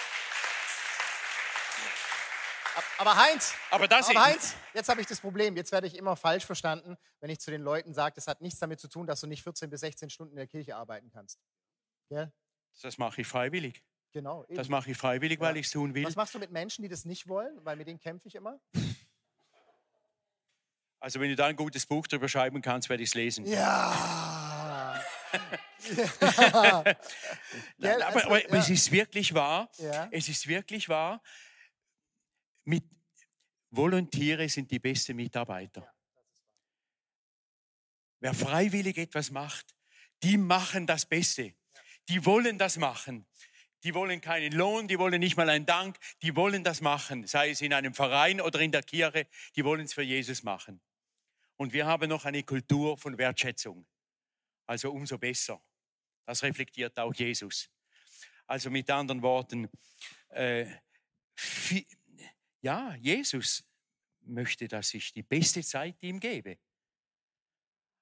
Ab- 2.75 2.83
Aber 2.99 3.15
Heinz, 3.17 3.53
Aber 3.69 3.87
das 3.87 4.09
aber 4.09 4.23
Heinz, 4.23 4.55
jetzt 4.73 4.87
habe 4.89 5.01
ich 5.01 5.07
das 5.07 5.19
Problem. 5.19 5.55
Jetzt 5.57 5.71
werde 5.71 5.87
ich 5.87 5.95
immer 5.97 6.15
falsch 6.15 6.45
verstanden, 6.45 6.97
wenn 7.19 7.29
ich 7.29 7.39
zu 7.39 7.51
den 7.51 7.61
Leuten 7.61 7.93
sage, 7.93 8.15
das 8.15 8.27
hat 8.27 8.41
nichts 8.41 8.59
damit 8.59 8.79
zu 8.79 8.87
tun, 8.87 9.07
dass 9.07 9.21
du 9.21 9.27
nicht 9.27 9.43
14 9.43 9.69
bis 9.69 9.81
16 9.81 10.09
Stunden 10.09 10.31
in 10.33 10.37
der 10.37 10.47
Kirche 10.47 10.75
arbeiten 10.75 11.09
kannst. 11.11 11.39
Gell? 12.09 12.31
das 12.81 12.97
mache 12.97 13.21
ich 13.21 13.27
freiwillig. 13.27 13.83
Genau. 14.13 14.43
eben. 14.45 14.55
Das 14.55 14.67
mache 14.69 14.91
ich 14.91 14.97
freiwillig, 14.97 15.39
weil 15.39 15.55
Ja. 15.55 15.59
ich 15.59 15.65
es 15.67 15.71
tun 15.71 15.93
will. 15.93 16.05
Was 16.05 16.15
machst 16.15 16.33
du 16.33 16.39
mit 16.39 16.51
Menschen, 16.51 16.81
die 16.83 16.89
das 16.89 17.05
nicht 17.05 17.27
wollen? 17.27 17.59
Weil 17.63 17.75
mit 17.77 17.87
denen 17.87 17.99
kämpfe 17.99 18.27
ich 18.27 18.35
immer. 18.35 18.59
Also, 20.99 21.19
wenn 21.19 21.29
du 21.29 21.35
da 21.35 21.47
ein 21.47 21.55
gutes 21.55 21.85
Buch 21.85 22.05
drüber 22.07 22.27
schreiben 22.29 22.61
kannst, 22.61 22.87
werde 22.89 23.01
ich 23.03 23.09
es 23.09 23.15
lesen. 23.15 23.45
Ja. 23.45 25.01
Nein, 25.81 26.95
Gell, 27.79 28.01
aber, 28.03 28.15
also, 28.15 28.27
aber 28.27 28.39
ja. 28.39 28.55
es 28.59 28.69
ist 28.69 28.91
wirklich 28.91 29.33
wahr. 29.33 29.69
Ja. 29.77 30.07
Es 30.11 30.29
ist 30.29 30.47
wirklich 30.47 30.89
wahr. 30.89 31.21
Mit 32.63 32.83
Volontiere 33.69 34.49
sind 34.49 34.69
die 34.69 34.79
besten 34.79 35.15
Mitarbeiter. 35.15 35.93
Wer 38.19 38.33
freiwillig 38.33 38.97
etwas 38.97 39.31
macht, 39.31 39.75
die 40.23 40.37
machen 40.37 40.85
das 40.85 41.05
Beste. 41.05 41.55
Die 42.09 42.25
wollen 42.25 42.57
das 42.57 42.77
machen. 42.77 43.25
Die 43.83 43.95
wollen 43.95 44.21
keinen 44.21 44.51
Lohn, 44.51 44.87
die 44.87 44.99
wollen 44.99 45.19
nicht 45.19 45.37
mal 45.37 45.49
einen 45.49 45.65
Dank, 45.65 45.97
die 46.21 46.35
wollen 46.35 46.63
das 46.63 46.81
machen, 46.81 47.25
sei 47.25 47.49
es 47.49 47.61
in 47.61 47.73
einem 47.73 47.95
Verein 47.95 48.39
oder 48.39 48.59
in 48.59 48.71
der 48.71 48.83
Kirche, 48.83 49.27
die 49.55 49.65
wollen 49.65 49.85
es 49.85 49.93
für 49.93 50.03
Jesus 50.03 50.43
machen. 50.43 50.81
Und 51.57 51.73
wir 51.73 51.87
haben 51.87 52.07
noch 52.09 52.25
eine 52.25 52.43
Kultur 52.43 52.97
von 52.97 53.17
Wertschätzung. 53.17 53.87
Also 54.67 54.91
umso 54.91 55.17
besser. 55.17 55.63
Das 56.25 56.43
reflektiert 56.43 56.97
auch 56.99 57.13
Jesus. 57.13 57.69
Also 58.45 58.69
mit 58.69 58.89
anderen 58.89 59.21
Worten, 59.21 59.69
äh, 60.29 60.65
ja, 62.61 62.95
Jesus 62.95 63.63
möchte, 64.21 64.67
dass 64.67 64.93
ich 64.93 65.11
die 65.11 65.23
beste 65.23 65.63
Zeit 65.63 66.01
ihm 66.01 66.19
gebe. 66.19 66.57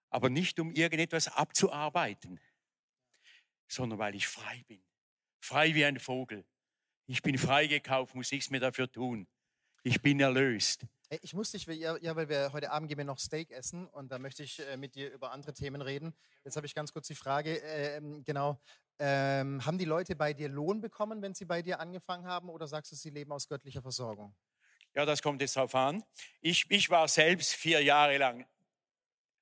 Aber 0.09 0.29
nicht 0.29 0.59
um 0.59 0.71
irgendetwas 0.71 1.27
abzuarbeiten, 1.27 2.39
sondern 3.67 3.99
weil 3.99 4.15
ich 4.15 4.27
frei 4.27 4.63
bin. 4.67 4.83
Frei 5.39 5.73
wie 5.75 5.85
ein 5.85 5.99
Vogel. 5.99 6.45
Ich 7.05 7.21
bin 7.21 7.37
freigekauft, 7.37 8.15
muss 8.15 8.31
nichts 8.31 8.49
mehr 8.49 8.59
dafür 8.59 8.91
tun. 8.91 9.27
Ich 9.83 10.01
bin 10.01 10.19
erlöst. 10.19 10.85
Ich 11.21 11.33
muss 11.33 11.51
dich, 11.51 11.65
ja, 11.65 12.15
weil 12.15 12.29
wir 12.29 12.53
heute 12.53 12.69
Abend 12.69 12.87
gehen 12.87 12.99
wir 12.99 13.05
noch 13.05 13.17
Steak 13.17 13.49
essen 13.49 13.87
und 13.87 14.11
da 14.11 14.19
möchte 14.19 14.43
ich 14.43 14.59
äh, 14.59 14.77
mit 14.77 14.93
dir 14.93 15.11
über 15.11 15.31
andere 15.31 15.53
Themen 15.53 15.81
reden. 15.81 16.13
Jetzt 16.43 16.55
habe 16.55 16.67
ich 16.67 16.75
ganz 16.75 16.93
kurz 16.93 17.07
die 17.07 17.15
Frage, 17.15 17.55
ähm, 17.57 18.23
genau, 18.23 18.61
ähm, 18.99 19.65
haben 19.65 19.79
die 19.79 19.85
Leute 19.85 20.15
bei 20.15 20.33
dir 20.33 20.49
Lohn 20.49 20.81
bekommen, 20.81 21.23
wenn 21.23 21.33
sie 21.33 21.45
bei 21.45 21.63
dir 21.63 21.79
angefangen 21.79 22.27
haben 22.27 22.49
oder 22.49 22.67
sagst 22.67 22.91
du, 22.91 22.95
sie 22.95 23.09
leben 23.09 23.31
aus 23.31 23.47
göttlicher 23.47 23.81
Versorgung? 23.81 24.35
Ja, 24.95 25.05
das 25.05 25.21
kommt 25.21 25.41
jetzt 25.41 25.55
drauf 25.55 25.75
an. 25.75 26.03
Ich, 26.41 26.65
ich 26.69 26.89
war 26.89 27.07
selbst 27.07 27.53
vier 27.53 27.81
Jahre 27.81 28.17
lang, 28.17 28.45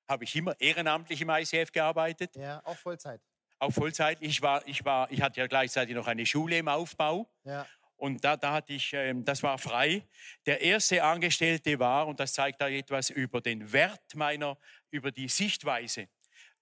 habe 0.08 0.24
ich 0.24 0.34
immer 0.36 0.58
ehrenamtlich 0.60 1.20
im 1.20 1.30
ICF 1.30 1.72
gearbeitet. 1.72 2.36
Ja, 2.36 2.60
auch 2.64 2.76
Vollzeit. 2.76 3.20
auch 3.58 3.72
Vollzeit. 3.72 4.18
Ich 4.20 4.42
war, 4.42 4.66
ich 4.66 4.84
war, 4.84 5.10
ich 5.10 5.20
hatte 5.22 5.40
ja 5.40 5.46
gleichzeitig 5.46 5.94
noch 5.94 6.06
eine 6.06 6.26
Schule 6.26 6.58
im 6.58 6.68
Aufbau 6.68 7.30
Ja, 7.44 7.66
und 7.98 8.24
da, 8.24 8.36
da 8.36 8.52
hatte 8.52 8.72
ich, 8.72 8.92
ähm, 8.92 9.24
das 9.24 9.42
war 9.42 9.58
frei. 9.58 10.06
Der 10.46 10.60
erste 10.60 11.02
Angestellte 11.02 11.78
war, 11.80 12.06
und 12.06 12.20
das 12.20 12.32
zeigt 12.32 12.60
da 12.60 12.68
etwas 12.68 13.10
über 13.10 13.40
den 13.40 13.72
Wert 13.72 14.14
meiner, 14.14 14.56
über 14.90 15.10
die 15.10 15.28
Sichtweise, 15.28 16.08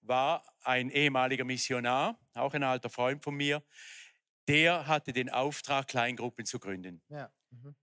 war 0.01 0.43
ein 0.63 0.89
ehemaliger 0.89 1.45
Missionar, 1.45 2.19
auch 2.33 2.53
ein 2.55 2.63
alter 2.63 2.89
Freund 2.89 3.23
von 3.23 3.35
mir. 3.35 3.63
Der 4.47 4.87
hatte 4.87 5.13
den 5.13 5.29
Auftrag, 5.29 5.87
Kleingruppen 5.87 6.45
zu 6.45 6.59
gründen. 6.59 7.01
ja. 7.09 7.31
Mhm. 7.51 7.75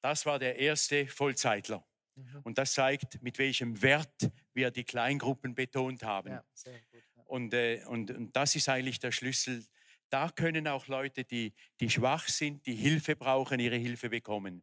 Das 0.00 0.26
war 0.26 0.38
der 0.38 0.58
erste 0.58 1.06
Vollzeitler. 1.08 1.84
Mhm. 2.14 2.40
Und 2.44 2.58
das 2.58 2.72
zeigt, 2.74 3.22
mit 3.22 3.38
welchem 3.38 3.80
Wert 3.82 4.30
wir 4.54 4.70
die 4.70 4.84
Kleingruppen 4.84 5.54
betont 5.54 6.02
haben. 6.02 6.32
Ja, 6.32 6.44
gut. 6.64 7.02
Ja. 7.16 7.22
Und, 7.26 7.54
äh, 7.54 7.84
und, 7.86 8.10
und 8.10 8.34
das 8.36 8.54
ist 8.56 8.68
eigentlich 8.68 8.98
der 8.98 9.12
Schlüssel. 9.12 9.64
Da 10.10 10.30
können 10.30 10.66
auch 10.68 10.86
Leute, 10.86 11.24
die, 11.24 11.52
die 11.80 11.90
schwach 11.90 12.26
sind, 12.28 12.64
die 12.66 12.74
Hilfe 12.74 13.14
brauchen, 13.16 13.60
ihre 13.60 13.76
Hilfe 13.76 14.08
bekommen. 14.08 14.62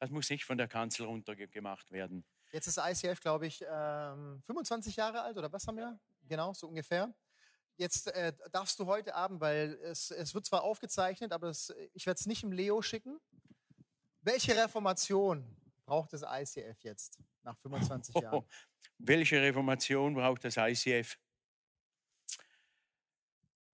Das 0.00 0.10
muss 0.10 0.28
nicht 0.30 0.44
von 0.44 0.58
der 0.58 0.66
Kanzel 0.66 1.06
runter 1.06 1.36
ge- 1.36 1.46
gemacht 1.46 1.92
werden. 1.92 2.24
Jetzt 2.50 2.66
ist 2.66 2.78
ICF, 2.78 3.20
glaube 3.20 3.46
ich, 3.46 3.64
ähm, 3.70 4.42
25 4.44 4.96
Jahre 4.96 5.22
alt 5.22 5.36
oder 5.38 5.52
was 5.52 5.66
haben 5.66 5.76
wir? 5.76 5.98
Genau, 6.28 6.52
so 6.52 6.66
ungefähr. 6.68 7.14
Jetzt 7.76 8.08
äh, 8.08 8.32
darfst 8.50 8.78
du 8.80 8.86
heute 8.86 9.14
Abend, 9.14 9.40
weil 9.40 9.78
es, 9.82 10.10
es 10.10 10.34
wird 10.34 10.44
zwar 10.44 10.62
aufgezeichnet, 10.64 11.32
aber 11.32 11.48
es, 11.48 11.72
ich 11.94 12.04
werde 12.06 12.18
es 12.18 12.26
nicht 12.26 12.42
im 12.42 12.52
Leo 12.52 12.82
schicken. 12.82 13.18
Welche 14.22 14.56
Reformation 14.56 15.44
braucht 15.84 16.12
das 16.12 16.22
ICF 16.22 16.80
jetzt 16.82 17.18
nach 17.42 17.56
25 17.58 18.14
Jahren? 18.22 18.44
Welche 18.98 19.40
Reformation 19.42 20.14
braucht 20.14 20.44
das 20.44 20.56
ICF? 20.56 21.18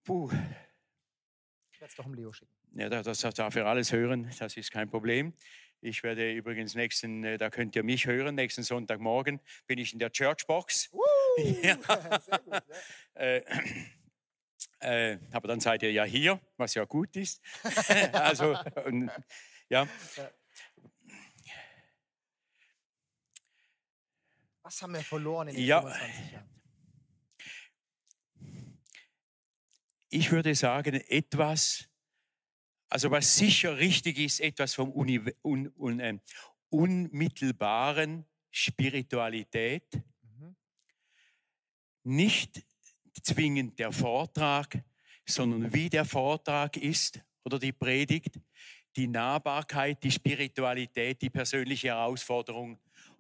Puh, 0.05 0.31
Ich 1.73 1.81
werde 1.81 1.91
es 1.91 1.95
doch 1.95 2.07
im 2.07 2.15
Leo 2.15 2.33
schicken. 2.33 2.51
ja, 2.75 2.89
das, 2.89 3.19
das 3.21 3.35
darf 3.35 3.55
er 3.57 3.67
alles 3.67 3.93
hören, 3.93 4.31
das 4.39 4.57
ist 4.57 4.71
kein 4.71 4.89
Problem. 4.89 5.35
Ich 5.81 6.03
werde 6.03 6.33
übrigens 6.33 6.75
nächsten, 6.75 7.23
äh, 7.25 7.37
da 7.39 7.51
könnt 7.51 7.77
ihr 7.77 7.85
mich 7.85 8.07
hören, 8.07 8.35
nächsten 8.35 8.63
Sonntagmorgen 8.65 9.39
bin 9.67 9.79
ich 9.79 9.93
in 9.93 9.99
der 9.99 10.11
Churchbox. 10.11 10.91
Ja. 11.63 11.77
Sehr 12.21 12.39
gut. 12.41 12.53
Ja. 12.53 12.63
Äh, 13.15 13.45
äh, 14.81 15.19
aber 15.31 15.47
dann 15.47 15.61
seid 15.61 15.85
ihr 15.85 15.93
ja 15.93 16.03
hier, 16.03 16.41
was 16.57 16.75
ja 16.75 16.85
gut 16.85 17.15
ist. 17.15 17.41
also, 18.13 18.57
und, 18.87 19.09
ja. 19.69 19.87
Was 24.69 24.83
haben 24.83 24.93
wir 24.93 25.01
verloren 25.01 25.49
in 25.49 25.57
den 25.57 25.65
Ja. 25.65 25.81
25 25.81 26.33
Jahren? 26.33 26.51
Ich 30.11 30.31
würde 30.31 30.55
sagen, 30.55 30.93
etwas, 31.09 31.89
also 32.91 33.11
was 33.11 33.35
sicher 33.35 33.79
richtig 33.79 34.19
ist, 34.19 34.41
etwas 34.41 34.75
vom 34.75 34.91
Uni, 34.93 35.23
un, 35.43 35.73
un, 35.75 36.01
ähm, 36.01 36.21
unmittelbaren 36.69 38.27
Spiritualität, 38.51 39.87
Mhm. 40.21 40.55
nicht 42.03 42.63
zwingend 43.23 43.79
der 43.79 43.91
Vortrag, 43.91 44.85
sondern 45.27 45.73
wie 45.73 45.89
der 45.89 46.05
Vortrag 46.05 46.77
ist 46.77 47.23
oder 47.43 47.59
die 47.59 47.73
Predigt, 47.73 48.39
die 48.97 49.07
Nahbarkeit, 49.09 50.05
die 50.05 50.11
Spiritualität, 50.11 51.23
die 51.23 51.31
persönliche 51.31 51.89
Herausforderung. 51.89 52.79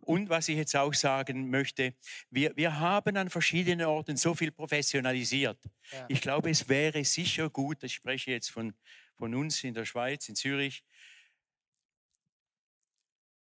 Und 0.08 0.30
was 0.30 0.48
ich 0.48 0.56
jetzt 0.56 0.74
auch 0.74 0.94
sagen 0.94 1.50
möchte, 1.50 1.94
wir, 2.30 2.56
wir 2.56 2.80
haben 2.80 3.14
an 3.18 3.28
verschiedenen 3.28 3.84
Orten 3.86 4.16
so 4.16 4.34
viel 4.34 4.50
professionalisiert. 4.50 5.62
Ja. 5.92 6.06
Ich 6.08 6.22
glaube, 6.22 6.48
es 6.48 6.66
wäre 6.66 7.04
sicher 7.04 7.50
gut, 7.50 7.82
ich 7.82 7.92
spreche 7.92 8.30
jetzt 8.30 8.48
von, 8.50 8.72
von 9.16 9.34
uns 9.34 9.62
in 9.64 9.74
der 9.74 9.84
Schweiz, 9.84 10.26
in 10.30 10.34
Zürich, 10.34 10.82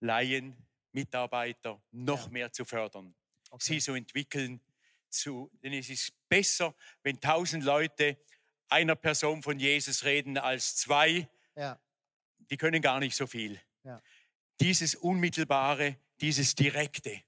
Laien, 0.01 0.55
Mitarbeiter 0.93 1.81
noch 1.93 2.25
Ja. 2.27 2.31
mehr 2.31 2.53
zu 2.53 2.67
fördern 2.67 3.15
Okay. 3.51 3.65
sie 3.65 3.81
so 3.81 3.95
entwickeln. 3.95 4.61
Zu, 5.09 5.51
denn 5.63 5.73
es 5.73 5.89
ist 5.89 6.13
besser, 6.29 6.75
wenn 7.03 7.19
tausend 7.21 7.65
Leute 7.65 8.19
einer 8.69 8.97
Person 8.97 9.43
von 9.43 9.59
Jesus 9.59 10.05
reden, 10.05 10.37
als 10.37 10.77
zwei 10.77 11.27
Ja. 11.57 11.81
die 12.51 12.59
können 12.59 12.83
gar 12.83 13.01
nicht 13.01 13.17
so 13.17 13.27
viel. 13.27 13.59
Ja. 13.83 14.01
Dieses 14.61 14.95
Unmittelbare, 14.95 15.97
dieses 16.21 16.55
Direkte. 16.55 17.23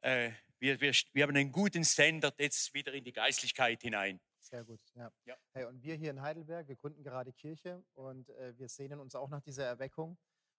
Äh, 0.00 0.32
wir, 0.58 0.80
wir, 0.80 0.92
wir 1.12 1.22
haben 1.22 1.36
einen 1.36 1.52
guten 1.52 1.84
Standard 1.84 2.38
jetzt 2.40 2.72
wieder 2.74 2.92
in 2.92 3.04
die 3.04 3.12
Geistlichkeit 3.12 3.82
hinein. 3.82 4.20
Sehr 4.40 4.64
gut, 4.64 4.80
ja. 4.94 5.10
Ja. 5.24 5.34
Hey, 5.52 5.64
und 5.64 5.82
wir 5.82 5.96
hier 5.96 6.10
in 6.10 6.22
Heidelberg, 6.22 6.68
wir 6.68 6.76
gründen 6.76 7.02
gerade 7.02 7.32
Kirche 7.32 7.84
und 7.94 8.28
äh, 8.30 8.56
wir 8.56 8.68
sehnen 8.68 9.00
uns 9.00 9.14
auch 9.14 9.28
nach 9.28 9.42
dieser 9.42 9.64
Erweckung. 9.64 10.16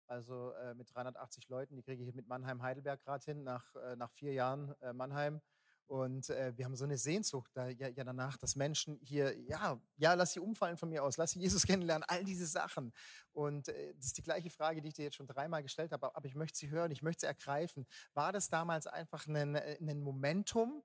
Also 0.08 0.54
äh, 0.54 0.74
mit 0.74 0.94
380 0.94 1.50
Leuten, 1.50 1.76
die 1.76 1.84
kriege 1.84 2.04
ich 2.04 2.14
mit 2.14 2.28
Mannheim-Heidelberg 2.28 3.02
gerade 3.02 3.24
hin, 3.26 3.44
nach, 3.44 3.76
äh, 3.76 3.96
nach 3.96 4.12
vier 4.12 4.34
Jahren 4.34 4.74
äh, 4.82 4.94
Mannheim. 4.94 5.42
Und 5.88 6.30
äh, 6.30 6.52
wir 6.58 6.66
haben 6.66 6.76
so 6.76 6.84
eine 6.84 6.98
Sehnsucht 6.98 7.50
da, 7.54 7.70
ja, 7.70 7.88
ja 7.88 8.04
danach, 8.04 8.38
dass 8.38 8.58
Menschen 8.58 9.00
hier, 9.02 9.38
ja, 9.48 9.82
ja, 9.96 10.14
lass 10.16 10.34
sie 10.34 10.42
umfallen 10.42 10.78
von 10.78 10.90
mir 10.90 11.04
aus, 11.04 11.16
lass 11.16 11.32
sie 11.32 11.40
Jesus 11.40 11.64
kennenlernen, 11.68 12.06
all 12.08 12.26
diese 12.26 12.46
Sachen. 12.46 12.94
Und 13.32 13.70
äh, 13.70 13.94
das 13.96 14.08
ist 14.08 14.18
die 14.18 14.24
gleiche 14.24 14.50
Frage, 14.50 14.82
die 14.82 14.90
ich 14.90 14.96
dir 14.96 15.06
jetzt 15.06 15.16
schon 15.16 15.28
dreimal 15.28 15.64
gestellt 15.64 15.94
habe, 15.94 16.14
aber 16.14 16.26
ich 16.26 16.36
möchte 16.36 16.58
sie 16.58 16.70
hören, 16.70 16.92
ich 16.92 17.02
möchte 17.02 17.22
sie 17.22 17.28
ergreifen. 17.28 17.88
War 18.14 18.34
das 18.34 18.50
damals 18.50 18.86
einfach 18.86 19.28
ein, 19.28 19.56
äh, 19.56 19.78
ein 19.80 20.02
Momentum, 20.02 20.84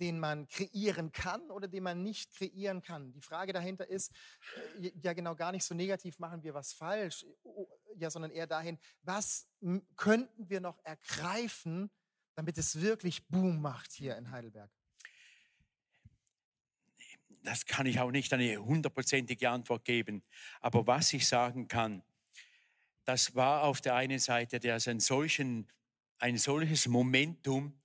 den 0.00 0.18
man 0.18 0.48
kreieren 0.48 1.12
kann 1.12 1.50
oder 1.50 1.68
den 1.68 1.82
man 1.82 2.02
nicht 2.02 2.34
kreieren 2.34 2.80
kann. 2.80 3.12
Die 3.12 3.20
Frage 3.20 3.52
dahinter 3.52 3.86
ist, 3.86 4.10
äh, 4.80 4.90
ja 5.02 5.12
genau 5.12 5.34
gar 5.34 5.52
nicht 5.52 5.64
so 5.64 5.74
negativ 5.74 6.18
machen 6.18 6.42
wir 6.42 6.54
was 6.54 6.72
falsch, 6.72 7.26
ja, 7.96 8.10
sondern 8.10 8.30
eher 8.30 8.46
dahin, 8.46 8.78
was 9.02 9.46
könnten 9.96 10.48
wir 10.48 10.60
noch 10.60 10.78
ergreifen, 10.82 11.90
damit 12.40 12.56
es 12.56 12.80
wirklich 12.80 13.26
Boom 13.26 13.60
macht 13.60 13.92
hier 13.92 14.16
in 14.16 14.30
Heidelberg? 14.30 14.70
das 17.42 17.66
kann 17.66 17.84
ich 17.84 18.00
auch 18.00 18.10
nicht 18.10 18.32
eine 18.32 18.56
hundertprozentige 18.56 19.50
Antwort 19.50 19.84
geben. 19.84 20.22
Aber 20.60 20.86
was 20.86 21.12
ich 21.12 21.26
sagen 21.26 21.68
kann, 21.68 22.02
das 23.04 23.34
war 23.34 23.64
auf 23.64 23.82
der 23.82 23.94
einen 23.94 24.18
Seite 24.18 24.58
der 24.58 24.78
ein, 24.86 25.00
solchen, 25.00 25.70
ein 26.18 26.38
solches 26.38 26.86
Momentum, 26.86 27.78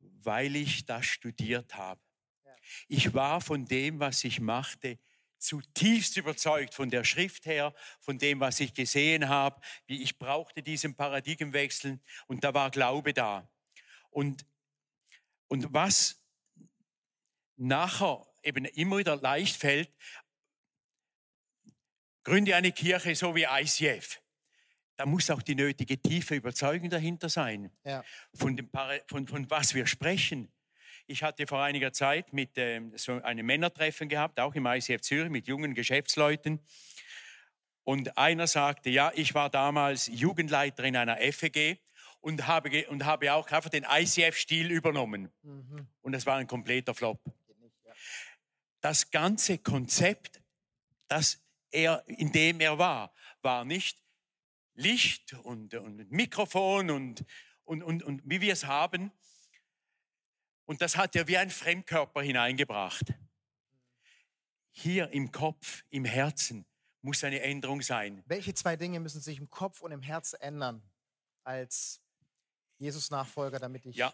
weil 0.00 0.56
ich 0.56 0.84
das 0.84 1.06
studiert 1.06 1.76
habe. 1.76 2.00
Ja. 2.44 2.56
Ich 2.88 3.14
war 3.14 3.40
von 3.40 3.64
dem, 3.66 4.00
was 4.00 4.24
ich 4.24 4.40
machte, 4.40 4.98
zutiefst 5.38 6.16
überzeugt 6.16 6.74
von 6.74 6.90
der 6.90 7.04
Schrift 7.04 7.46
her, 7.46 7.74
von 8.00 8.18
dem, 8.18 8.40
was 8.40 8.58
ich 8.58 8.74
gesehen 8.74 9.28
habe. 9.28 9.60
Wie 9.86 10.02
ich 10.02 10.18
brauchte 10.18 10.62
diesen 10.62 10.96
Paradigmenwechsel 10.96 12.00
und 12.26 12.42
da 12.42 12.54
war 12.54 12.70
Glaube 12.70 13.12
da. 13.12 13.48
Und, 14.12 14.46
und 15.48 15.72
was 15.72 16.22
nachher 17.56 18.24
eben 18.42 18.64
immer 18.66 18.98
wieder 18.98 19.16
leicht 19.16 19.56
fällt, 19.56 19.90
gründe 22.24 22.54
eine 22.54 22.72
Kirche 22.72 23.14
so 23.16 23.34
wie 23.34 23.44
ICF. 23.44 24.20
Da 24.96 25.06
muss 25.06 25.30
auch 25.30 25.42
die 25.42 25.54
nötige 25.54 26.00
tiefe 26.00 26.34
Überzeugung 26.34 26.90
dahinter 26.90 27.28
sein, 27.28 27.72
Ja. 27.84 28.04
von, 28.34 28.56
dem 28.56 28.70
von, 29.08 29.26
von 29.26 29.50
was 29.50 29.74
wir 29.74 29.86
sprechen. 29.86 30.52
Ich 31.06 31.22
hatte 31.22 31.46
vor 31.46 31.62
einiger 31.62 31.92
Zeit 31.92 32.32
mit 32.32 32.52
ähm, 32.56 32.96
so 32.96 33.14
einem 33.22 33.44
Männertreffen 33.46 34.08
gehabt, 34.08 34.38
auch 34.38 34.54
im 34.54 34.66
ICF 34.66 35.00
Zürich, 35.00 35.30
mit 35.30 35.48
jungen 35.48 35.74
Geschäftsleuten. 35.74 36.60
Und 37.84 38.16
einer 38.16 38.46
sagte, 38.46 38.90
ja, 38.90 39.10
ich 39.16 39.34
war 39.34 39.50
damals 39.50 40.06
Jugendleiter 40.06 40.84
in 40.84 40.96
einer 40.96 41.16
FEG 41.16 41.80
und 42.22 42.46
habe, 42.46 42.86
und 42.88 43.04
habe 43.04 43.34
auch 43.34 43.48
einfach 43.50 43.70
den 43.70 43.84
ICF-Stil 43.84 44.70
übernommen. 44.70 45.30
Mhm. 45.42 45.86
Und 46.00 46.12
das 46.12 46.24
war 46.24 46.38
ein 46.38 46.46
kompletter 46.46 46.94
Flop 46.94 47.20
das 48.82 49.10
ganze 49.10 49.58
Konzept, 49.58 50.42
das 51.08 51.40
er, 51.70 52.04
in 52.06 52.32
dem 52.32 52.60
er 52.60 52.78
war, 52.78 53.14
war 53.40 53.64
nicht 53.64 54.02
Licht 54.74 55.32
und, 55.32 55.74
und 55.74 56.10
Mikrofon 56.10 56.90
und, 56.90 57.24
und, 57.64 57.82
und, 57.82 58.02
und 58.02 58.22
wie 58.24 58.40
wir 58.40 58.52
es 58.52 58.66
haben. 58.66 59.10
Und 60.64 60.82
das 60.82 60.96
hat 60.96 61.16
er 61.16 61.28
wie 61.28 61.38
ein 61.38 61.50
Fremdkörper 61.50 62.22
hineingebracht. 62.22 63.14
Hier 64.70 65.10
im 65.10 65.30
Kopf, 65.30 65.84
im 65.90 66.04
Herzen 66.04 66.66
muss 67.02 67.22
eine 67.24 67.40
Änderung 67.40 67.82
sein. 67.82 68.22
Welche 68.26 68.54
zwei 68.54 68.76
Dinge 68.76 69.00
müssen 69.00 69.20
sich 69.20 69.38
im 69.38 69.48
Kopf 69.48 69.80
und 69.80 69.92
im 69.92 70.02
Herz 70.02 70.34
ändern 70.38 70.82
als 71.44 72.01
Jesus-Nachfolger, 72.82 73.58
damit 73.58 73.86
ich. 73.86 73.96
Ja, 73.96 74.12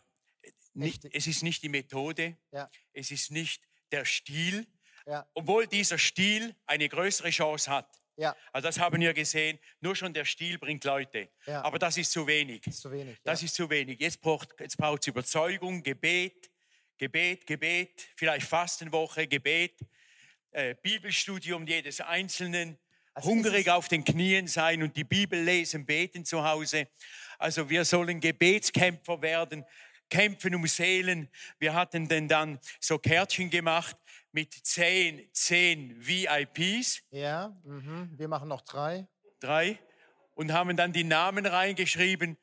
nicht, 0.74 1.04
es 1.06 1.26
ist 1.26 1.42
nicht 1.42 1.62
die 1.62 1.68
Methode, 1.68 2.36
Ja. 2.52 2.70
es 2.92 3.10
ist 3.10 3.30
nicht 3.30 3.62
der 3.90 4.04
Stil, 4.04 4.66
Ja. 5.06 5.28
obwohl 5.34 5.66
dieser 5.66 5.98
Stil 5.98 6.54
eine 6.66 6.88
größere 6.88 7.30
Chance 7.30 7.70
hat. 7.70 7.88
Ja, 8.16 8.36
Also 8.52 8.66
das 8.68 8.78
haben 8.80 9.00
wir 9.00 9.14
gesehen. 9.14 9.60
Nur 9.80 9.94
schon 9.94 10.12
der 10.12 10.24
Stil 10.24 10.58
bringt 10.58 10.82
Leute. 10.84 11.30
Ja. 11.46 11.62
Aber 11.62 11.78
das 11.78 11.96
ist 11.96 12.10
zu 12.10 12.26
wenig. 12.26 12.66
ist 12.66 12.80
zu 12.80 12.90
wenig. 12.90 13.16
Das 13.22 13.42
ist 13.44 13.54
zu 13.54 13.70
wenig. 13.70 14.00
Jetzt 14.00 14.20
braucht 14.20 14.48
es 14.60 15.06
Überzeugung, 15.06 15.82
Gebet, 15.84 16.50
Gebet, 16.96 17.46
Gebet, 17.46 18.08
vielleicht 18.16 18.48
Fastenwoche, 18.48 19.28
Gebet, 19.28 19.78
äh, 20.50 20.74
Bibelstudium 20.82 21.64
jedes 21.66 22.00
Einzelnen, 22.00 22.76
Also 23.18 23.30
hungrig 23.30 23.68
auf 23.68 23.88
den 23.88 24.04
Knien 24.04 24.46
sein 24.46 24.80
und 24.80 24.96
die 24.96 25.02
Bibel 25.02 25.42
lesen, 25.42 25.84
beten 25.84 26.24
zu 26.24 26.44
Hause. 26.44 26.86
Also 27.36 27.68
wir 27.68 27.84
sollen 27.84 28.20
Gebetskämpfer 28.20 29.20
werden, 29.20 29.64
kämpfen 30.08 30.54
um 30.54 30.64
Seelen. 30.68 31.28
Wir 31.58 31.74
hatten 31.74 32.06
denn 32.06 32.28
dann 32.28 32.60
so 32.78 32.96
Kärtchen 32.96 33.50
gemacht 33.50 33.96
mit 34.30 34.54
zehn, 34.54 35.28
zehn 35.32 35.96
VIPs 35.98 37.02
ja 37.10 37.56
mhm. 37.64 38.10
wir 38.16 38.28
machen 38.28 38.48
noch 38.48 38.60
drei. 38.60 39.08
drei 39.40 39.80
und 40.34 40.52
haben 40.52 40.76
dann 40.76 40.92
die 40.92 41.02
Namen 41.02 41.44
reingeschrieben. 41.44 42.36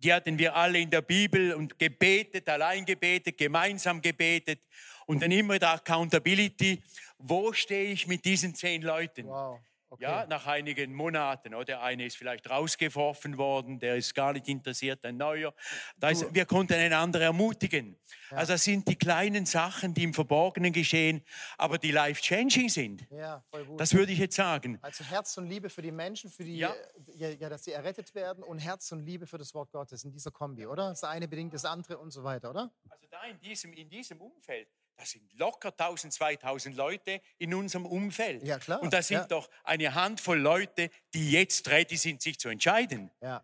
Die 0.00 0.12
hatten 0.12 0.38
wir 0.38 0.54
alle 0.54 0.80
in 0.80 0.90
der 0.90 1.00
Bibel 1.00 1.54
und 1.54 1.78
gebetet, 1.78 2.46
allein 2.46 2.84
gebetet, 2.84 3.38
gemeinsam 3.38 4.02
gebetet 4.02 4.60
und 5.06 5.22
dann 5.22 5.30
immer 5.30 5.58
der 5.58 5.70
Accountability. 5.72 6.82
Wo 7.16 7.54
stehe 7.54 7.92
ich 7.92 8.06
mit 8.06 8.26
diesen 8.26 8.54
zehn 8.54 8.82
Leuten? 8.82 9.26
Wow. 9.26 9.60
Okay. 9.92 10.04
Ja, 10.04 10.24
nach 10.26 10.46
einigen 10.46 10.94
Monaten. 10.94 11.52
Oder? 11.52 11.64
Der 11.64 11.82
eine 11.82 12.06
ist 12.06 12.16
vielleicht 12.16 12.48
rausgeworfen 12.48 13.36
worden, 13.38 13.80
der 13.80 13.96
ist 13.96 14.14
gar 14.14 14.32
nicht 14.32 14.46
interessiert, 14.46 15.04
ein 15.04 15.16
neuer. 15.16 15.52
Da 15.98 16.10
ist, 16.10 16.32
wir 16.32 16.46
konnten 16.46 16.74
einander 16.74 17.20
ermutigen. 17.20 17.98
Also 18.30 18.52
das 18.52 18.62
sind 18.62 18.86
die 18.86 18.94
kleinen 18.94 19.46
Sachen, 19.46 19.92
die 19.92 20.04
im 20.04 20.14
Verborgenen 20.14 20.72
geschehen, 20.72 21.24
aber 21.58 21.76
die 21.78 21.90
life-changing 21.90 22.68
sind. 22.68 23.04
ja, 23.10 23.42
voll 23.50 23.64
gut. 23.64 23.80
Das 23.80 23.92
würde 23.92 24.12
ich 24.12 24.20
jetzt 24.20 24.36
sagen. 24.36 24.78
Also 24.80 25.02
Herz 25.02 25.36
und 25.38 25.48
Liebe 25.48 25.68
für 25.68 25.82
die 25.82 25.90
Menschen, 25.90 26.30
für 26.30 26.44
die, 26.44 26.56
Ja. 26.56 26.72
ja. 27.16 27.28
Ja, 27.30 27.48
dass 27.48 27.64
sie 27.64 27.72
errettet 27.72 28.14
werden 28.14 28.44
und 28.44 28.58
Herz 28.58 28.92
und 28.92 29.00
Liebe 29.04 29.26
für 29.26 29.38
das 29.38 29.52
Wort 29.54 29.72
Gottes 29.72 30.04
in 30.04 30.12
dieser 30.12 30.30
Kombi, 30.30 30.66
oder? 30.66 30.88
Das 30.90 31.02
eine 31.02 31.26
bedingt 31.26 31.52
das 31.52 31.64
andere 31.64 31.98
und 31.98 32.12
so 32.12 32.22
weiter, 32.22 32.50
oder? 32.50 32.70
Also 32.88 33.06
da 33.10 33.24
in 33.24 33.40
diesem, 33.40 33.72
in 33.72 33.88
diesem 33.88 34.20
Umfeld, 34.20 34.68
da 35.00 35.06
sind 35.06 35.32
locker 35.38 35.68
1000, 35.70 36.12
2000 36.12 36.76
Leute 36.76 37.22
in 37.38 37.54
unserem 37.54 37.86
Umfeld. 37.86 38.42
Ja, 38.42 38.58
klar, 38.58 38.82
Und 38.82 38.92
da 38.92 39.00
sind 39.00 39.16
ja. 39.16 39.26
doch 39.26 39.48
eine 39.64 39.94
Handvoll 39.94 40.38
Leute, 40.38 40.90
die 41.14 41.30
jetzt 41.32 41.66
ready 41.68 41.96
sind, 41.96 42.20
sich 42.20 42.38
zu 42.38 42.50
entscheiden. 42.50 43.10
Ja. 43.22 43.42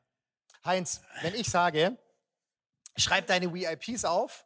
Heinz, 0.67 1.01
wenn 1.23 1.35
ich 1.35 1.49
sage, 1.49 1.97
schreib 2.97 3.27
deine 3.29 3.55
VIPs 3.55 4.05
auf, 4.05 4.45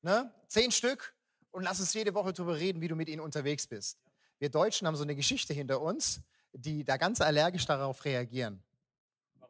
ne? 0.00 0.32
zehn 0.48 0.72
Stück, 0.72 1.14
und 1.50 1.62
lass 1.62 1.78
uns 1.78 1.92
jede 1.92 2.14
Woche 2.14 2.32
darüber 2.32 2.56
reden, 2.56 2.80
wie 2.80 2.88
du 2.88 2.96
mit 2.96 3.08
ihnen 3.08 3.20
unterwegs 3.20 3.66
bist. 3.66 3.98
Wir 4.38 4.48
Deutschen 4.48 4.86
haben 4.86 4.96
so 4.96 5.02
eine 5.02 5.14
Geschichte 5.14 5.52
hinter 5.52 5.82
uns, 5.82 6.20
die 6.52 6.84
da 6.84 6.96
ganz 6.96 7.20
allergisch 7.20 7.66
darauf 7.66 8.04
reagieren. 8.06 8.62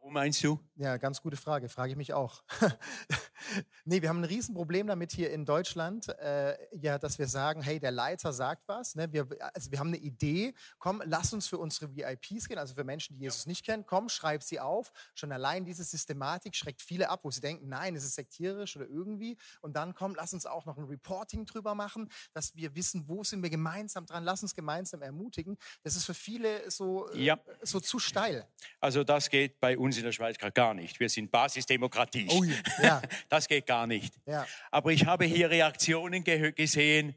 Warum 0.07 0.15
meinst 0.15 0.45
du? 0.45 0.61
Ja, 0.77 0.99
ganz 0.99 1.21
gute 1.21 1.37
Frage, 1.37 1.69
frage 1.69 1.91
ich 1.91 1.97
mich 1.97 2.13
auch. 2.13 2.45
nee, 3.85 4.03
wir 4.03 4.09
haben 4.09 4.21
ein 4.21 4.25
Riesenproblem 4.25 4.87
damit 4.87 5.11
hier 5.11 5.33
in 5.33 5.45
Deutschland, 5.45 6.09
äh, 6.21 6.57
ja, 6.77 6.97
dass 6.97 7.19
wir 7.19 7.27
sagen, 7.27 7.61
hey, 7.61 7.81
der 7.81 7.91
Leiter 7.91 8.33
sagt 8.33 8.69
was, 8.69 8.95
ne? 8.95 9.13
wir, 9.13 9.27
also 9.53 9.73
wir 9.73 9.81
haben 9.81 9.89
eine 9.89 9.97
Idee, 9.97 10.55
komm, 10.79 11.03
lass 11.05 11.33
uns 11.33 11.49
für 11.49 11.59
unsere 11.59 11.97
VIPs 11.97 12.47
gehen, 12.47 12.57
also 12.57 12.75
für 12.75 12.85
Menschen, 12.85 13.17
die 13.17 13.23
Jesus 13.25 13.47
nicht 13.47 13.65
kennen, 13.65 13.85
komm, 13.85 14.09
schreib 14.09 14.45
sie 14.45 14.61
auf. 14.61 14.93
Schon 15.17 15.33
allein 15.33 15.65
diese 15.65 15.83
Systematik 15.83 16.55
schreckt 16.55 16.83
viele 16.83 17.09
ab, 17.11 17.25
wo 17.25 17.33
sie 17.33 17.41
denken, 17.41 17.69
nein, 17.69 17.97
es 17.97 18.05
ist 18.05 18.15
sektierisch 18.15 18.77
oder 18.77 18.87
irgendwie. 18.87 19.37
Und 19.61 19.75
dann 19.75 19.93
komm, 19.93 20.15
lass 20.15 20.33
uns 20.35 20.47
auch 20.47 20.67
noch 20.67 20.79
ein 20.79 20.85
Reporting 20.85 21.47
drüber 21.47 21.75
machen, 21.75 22.09
dass 22.33 22.55
wir 22.55 22.77
wissen, 22.77 23.09
wo 23.09 23.25
sind 23.25 23.43
wir 23.43 23.51
gemeinsam 23.51 24.07
dran, 24.07 24.23
lass 24.23 24.41
uns 24.43 24.55
gemeinsam 24.55 25.03
ermutigen. 25.03 25.59
Das 25.83 25.97
ist 25.97 26.05
für 26.05 26.15
viele 26.15 26.71
so, 26.71 27.09
äh, 27.11 27.25
Ja. 27.25 27.41
so 27.63 27.81
zu 27.81 27.99
steil. 27.99 28.47
Also 28.79 29.03
das 29.03 29.31
geht 29.31 29.59
bei 29.59 29.77
uns 29.77 29.96
in 29.99 30.05
der 30.05 30.13
Schweiz 30.13 30.39
gerade 30.39 30.53
gar 30.53 30.75
nicht. 30.75 30.99
Wir 31.01 31.09
sind 31.09 31.31
Basisdemokratie. 31.31 32.29
Ui, 32.31 32.53
ja. 32.83 33.03
Das 33.29 33.49
geht 33.49 33.67
gar 33.67 33.87
nicht. 33.87 34.15
Ja, 34.27 34.47
Aber 34.71 34.93
ich 34.93 35.07
habe 35.07 35.25
hier 35.25 35.51
Reaktionen 35.51 36.23
gesehen, 36.25 37.15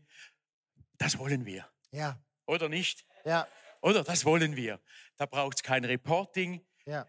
das 0.97 1.17
wollen 1.17 1.45
wir. 1.45 1.67
ja, 1.91 2.19
Oder 2.45 2.69
nicht? 2.69 3.05
ja, 3.25 3.47
Oder 3.81 4.03
das 4.03 4.25
wollen 4.25 4.55
wir. 4.55 4.79
Da 5.17 5.25
braucht 5.25 5.57
es 5.57 5.63
kein 5.63 5.85
Reporting. 5.85 6.61
ja. 6.85 7.05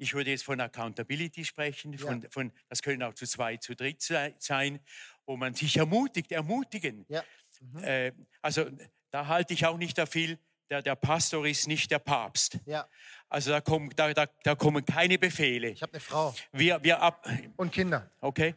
Ich 0.00 0.14
würde 0.14 0.30
jetzt 0.30 0.44
von 0.44 0.60
Accountability 0.60 1.44
sprechen, 1.44 1.98
von, 1.98 2.24
von, 2.30 2.52
das 2.68 2.82
können 2.82 3.02
auch 3.02 3.14
zu 3.14 3.26
zwei, 3.26 3.56
zu 3.56 3.74
dritt 3.74 4.00
sei- 4.00 4.32
sein, 4.38 4.78
wo 5.26 5.36
man 5.36 5.54
sich 5.54 5.76
ermutigt, 5.76 6.30
ermutigen. 6.30 7.04
Ja. 7.08 7.24
Mhm. 7.60 7.82
Äh, 7.82 8.12
also 8.40 8.70
da 9.10 9.26
halte 9.26 9.54
ich 9.54 9.66
auch 9.66 9.76
nicht 9.76 9.98
da 9.98 10.06
viel 10.06 10.38
der, 10.70 10.82
der 10.82 10.96
Pastor 10.96 11.46
ist 11.46 11.66
nicht 11.66 11.90
der 11.90 11.98
Papst. 11.98 12.58
Ja, 12.66 12.88
Also 13.28 13.50
da 13.50 13.60
kommen, 13.60 13.90
da, 13.96 14.12
da, 14.12 14.26
da 14.42 14.54
kommen 14.54 14.84
keine 14.84 15.18
Befehle. 15.18 15.70
ich 15.70 15.82
habe 15.82 15.92
eine 15.94 16.00
Frau 16.00 16.34
Wir, 16.52 16.82
wir 16.82 17.00
ab, 17.00 17.28
und 17.56 17.72
Kinder 17.72 18.10
okay. 18.20 18.54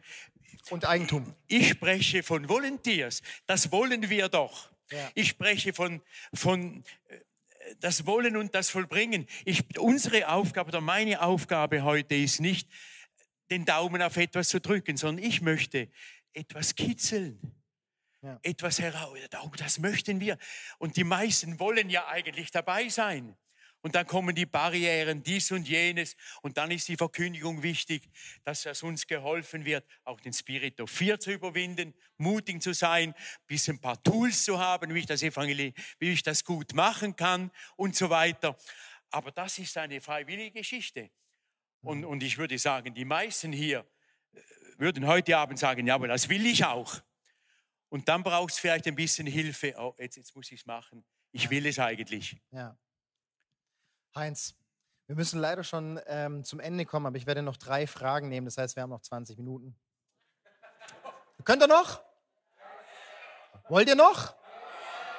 und 0.70 0.84
Eigentum. 0.84 1.34
Ich 1.48 1.70
spreche 1.70 2.22
von 2.22 2.48
Volunteers. 2.48 3.22
Das 3.46 3.72
wollen 3.72 4.08
wir 4.10 4.28
doch. 4.28 4.70
Ja. 4.90 5.10
Ich 5.14 5.28
spreche 5.28 5.72
von, 5.72 6.02
von 6.34 6.84
äh, 7.08 7.20
das 7.80 8.06
Wollen 8.06 8.36
und 8.36 8.54
das 8.54 8.70
Vollbringen. 8.70 9.26
Ich, 9.44 9.78
unsere 9.78 10.28
Aufgabe 10.28 10.68
oder 10.68 10.80
meine 10.80 11.22
Aufgabe 11.22 11.82
heute 11.82 12.14
ist 12.14 12.40
nicht, 12.40 12.68
den 13.50 13.64
Daumen 13.64 14.02
auf 14.02 14.16
etwas 14.16 14.48
zu 14.48 14.60
drücken, 14.60 14.96
sondern 14.96 15.24
ich 15.24 15.40
möchte 15.40 15.88
etwas 16.32 16.74
kitzeln. 16.74 17.38
Ja. 18.22 18.38
Etwas 18.42 18.78
heraus. 18.78 19.18
Oh, 19.42 19.50
das 19.56 19.80
möchten 19.80 20.20
wir. 20.20 20.38
Und 20.78 20.96
die 20.96 21.04
meisten 21.04 21.58
wollen 21.58 21.90
ja 21.90 22.06
eigentlich 22.06 22.52
dabei 22.52 22.88
sein. 22.88 23.36
Und 23.84 23.96
dann 23.96 24.06
kommen 24.06 24.32
die 24.36 24.46
Barrieren, 24.46 25.24
dies 25.24 25.50
und 25.50 25.68
jenes. 25.68 26.16
Und 26.40 26.56
dann 26.56 26.70
ist 26.70 26.86
die 26.86 26.96
Verkündigung 26.96 27.64
wichtig, 27.64 28.08
dass 28.44 28.64
es 28.64 28.84
uns 28.84 29.08
geholfen 29.08 29.64
wird, 29.64 29.84
auch 30.04 30.20
den 30.20 30.32
Spirit 30.32 30.80
of 30.80 30.88
Fear 30.88 31.18
zu 31.18 31.32
überwinden, 31.32 31.92
mutig 32.16 32.62
zu 32.62 32.74
sein, 32.74 33.12
bis 33.48 33.68
ein 33.68 33.80
paar 33.80 34.00
Tools 34.00 34.44
zu 34.44 34.60
haben, 34.60 34.94
wie 34.94 35.00
ich 35.00 35.06
das 35.06 35.24
Evangelium, 35.24 35.74
wie 35.98 36.12
ich 36.12 36.22
das 36.22 36.44
gut 36.44 36.74
machen 36.74 37.16
kann 37.16 37.50
und 37.74 37.96
so 37.96 38.08
weiter. 38.08 38.56
Aber 39.10 39.32
das 39.32 39.58
ist 39.58 39.76
eine 39.76 40.00
freiwillige 40.00 40.60
Geschichte. 40.60 41.10
Und, 41.80 42.04
und 42.04 42.22
ich 42.22 42.38
würde 42.38 42.56
sagen, 42.58 42.94
die 42.94 43.04
meisten 43.04 43.52
hier 43.52 43.84
äh, 44.32 44.40
würden 44.78 45.08
heute 45.08 45.36
Abend 45.36 45.58
sagen, 45.58 45.88
ja, 45.88 45.96
aber 45.96 46.06
das 46.06 46.28
will 46.28 46.46
ich 46.46 46.64
auch. 46.64 47.02
Und 47.92 48.08
dann 48.08 48.22
braucht 48.22 48.52
es 48.52 48.58
vielleicht 48.58 48.86
ein 48.86 48.94
bisschen 48.94 49.26
Hilfe. 49.26 49.74
Oh, 49.76 49.94
jetzt, 49.98 50.16
jetzt 50.16 50.34
muss 50.34 50.50
ich 50.50 50.60
es 50.60 50.66
machen. 50.66 51.04
Ich 51.30 51.50
will 51.50 51.66
es 51.66 51.78
eigentlich. 51.78 52.40
Ja. 52.50 52.74
Heinz, 54.14 54.54
wir 55.06 55.14
müssen 55.14 55.38
leider 55.38 55.62
schon 55.62 56.00
ähm, 56.06 56.42
zum 56.42 56.58
Ende 56.58 56.86
kommen, 56.86 57.04
aber 57.04 57.18
ich 57.18 57.26
werde 57.26 57.42
noch 57.42 57.58
drei 57.58 57.86
Fragen 57.86 58.30
nehmen. 58.30 58.46
Das 58.46 58.56
heißt, 58.56 58.76
wir 58.76 58.82
haben 58.82 58.88
noch 58.88 59.02
20 59.02 59.36
Minuten. 59.36 59.76
Könnt 61.44 61.62
ihr 61.62 61.68
noch? 61.68 62.02
Wollt 63.68 63.88
ihr 63.88 63.94
noch? 63.94 64.36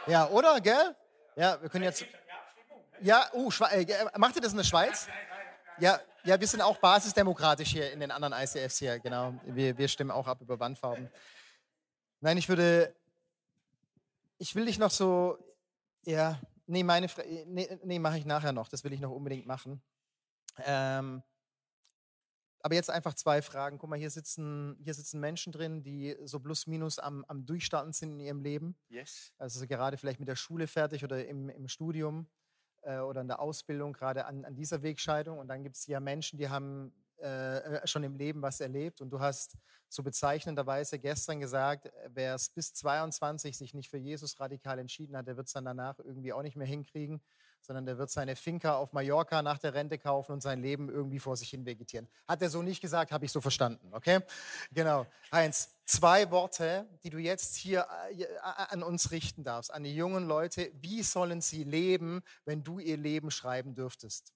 Ja, 0.08 0.28
oder? 0.30 0.60
Gell? 0.60 0.96
Ja, 1.36 1.62
wir 1.62 1.70
können 1.70 1.84
jetzt. 1.84 2.04
Ja, 3.02 3.30
uh, 3.34 3.52
äh, 3.70 3.86
macht 4.18 4.36
ihr 4.36 4.42
das 4.42 4.52
in 4.52 4.58
der 4.58 4.64
Schweiz? 4.64 5.08
Ja, 5.78 6.00
ja, 6.24 6.40
wir 6.40 6.48
sind 6.48 6.62
auch 6.62 6.80
basisdemokratisch 6.80 7.70
hier 7.70 7.92
in 7.92 8.00
den 8.00 8.10
anderen 8.10 8.34
ICFs 8.34 8.80
hier, 8.80 8.98
genau. 8.98 9.36
Wir, 9.44 9.78
wir 9.78 9.88
stimmen 9.88 10.10
auch 10.10 10.26
ab 10.26 10.42
über 10.42 10.60
Wandfarben. 10.60 11.12
Nein, 12.24 12.38
ich 12.38 12.48
würde. 12.48 12.96
Ich 14.38 14.56
will 14.56 14.66
dich 14.66 14.80
noch 14.80 14.92
so. 14.92 15.38
Ja, 16.06 16.40
nee, 16.68 16.82
meine 16.82 17.10
Fra 17.10 17.22
nee, 17.46 17.78
nee 17.84 18.00
mache 18.00 18.18
ich 18.18 18.26
nachher 18.26 18.54
noch. 18.54 18.70
Das 18.70 18.86
will 18.86 18.94
ich 18.94 19.02
noch 19.02 19.12
unbedingt 19.12 19.46
machen. 19.46 19.82
Ähm, 20.60 21.22
aber 22.62 22.76
jetzt 22.76 22.90
einfach 22.90 23.14
zwei 23.16 23.42
Fragen. 23.42 23.78
Guck 23.78 23.90
mal, 23.90 24.00
hier 24.00 24.10
sitzen, 24.10 24.78
hier 24.82 24.94
sitzen 24.94 25.20
Menschen 25.20 25.52
drin, 25.52 25.84
die 25.84 26.16
so 26.24 26.40
plus 26.40 26.66
minus 26.66 26.98
am, 26.98 27.26
am 27.28 27.46
Durchstarten 27.46 27.92
sind 27.92 28.14
in 28.14 28.20
ihrem 28.22 28.40
Leben. 28.40 28.78
Yes. 28.88 29.34
Also 29.38 29.60
so 29.60 29.68
gerade 29.68 29.98
vielleicht 29.98 30.22
mit 30.22 30.30
der 30.30 30.38
Schule 30.38 30.68
fertig 30.68 31.04
oder 31.04 31.28
im, 31.28 31.50
im 31.50 31.68
Studium 31.68 32.30
äh, 32.84 33.00
oder 33.00 33.20
in 33.20 33.28
der 33.28 33.42
Ausbildung, 33.42 33.92
gerade 33.92 34.26
an, 34.26 34.46
an 34.46 34.56
dieser 34.56 34.82
Wegscheidung. 34.82 35.40
Und 35.40 35.50
dann 35.50 35.62
gibt 35.62 35.76
es 35.76 35.88
ja 35.88 36.00
Menschen, 36.00 36.40
die 36.40 36.48
haben 36.48 36.94
äh, 37.22 37.58
äh, 37.58 37.88
schon 37.88 38.04
im 38.04 38.16
Leben 38.16 38.42
was 38.42 38.60
erlebt. 38.60 39.02
Und 39.02 39.10
du 39.10 39.20
hast 39.20 39.56
so 39.90 40.04
bezeichnenderweise 40.04 41.00
gestern 41.00 41.40
gesagt, 41.40 41.86
äh, 41.86 42.10
wer 42.14 42.36
es 42.36 42.50
bis 42.50 42.74
22 42.74 43.58
sich 43.58 43.74
nicht 43.74 43.90
für 43.90 43.98
Jesus 43.98 44.40
radikal 44.40 44.80
entschieden 44.80 45.16
hat, 45.16 45.28
der 45.28 45.38
wird 45.38 45.48
es 45.48 45.54
dann 45.54 45.66
danach 45.66 46.00
irgendwie 46.00 46.34
auch 46.34 46.42
nicht 46.42 46.56
mehr 46.56 46.68
hinkriegen, 46.68 47.22
sondern 47.62 47.86
der 47.86 47.98
wird 47.98 48.10
seine 48.10 48.36
Finca 48.36 48.76
auf 48.76 48.94
Mallorca 48.94 49.42
nach 49.42 49.58
der 49.58 49.74
Rente 49.74 49.98
kaufen 49.98 50.34
und 50.34 50.42
sein 50.42 50.62
Leben 50.62 50.90
irgendwie 50.90 51.20
vor 51.20 51.38
sich 51.38 51.50
hin 51.50 51.66
vegetieren. 51.66 52.08
Hat 52.28 52.42
er 52.42 52.50
so 52.50 52.62
nicht 52.62 52.82
gesagt, 52.82 53.12
habe 53.12 53.26
ich 53.26 53.32
so 53.32 53.42
verstanden, 53.42 53.94
okay? 53.94 54.20
Genau. 54.72 55.06
Heinz, 55.32 55.70
zwei 55.86 56.30
Worte, 56.32 56.88
die 57.04 57.10
du 57.10 57.20
jetzt 57.20 57.56
hier 57.56 57.88
äh, 58.12 58.26
an 58.42 58.84
uns 58.84 59.12
richten 59.12 59.44
darfst, 59.44 59.74
an 59.74 59.84
die 59.84 59.96
jungen 59.96 60.28
Leute. 60.28 60.72
Wie 60.82 61.04
sollen 61.04 61.42
sie 61.42 61.64
leben, 61.64 62.22
wenn 62.46 62.64
du 62.64 62.80
ihr 62.80 62.98
Leben 62.98 63.32
schreiben 63.32 63.76
dürftest? 63.76 64.34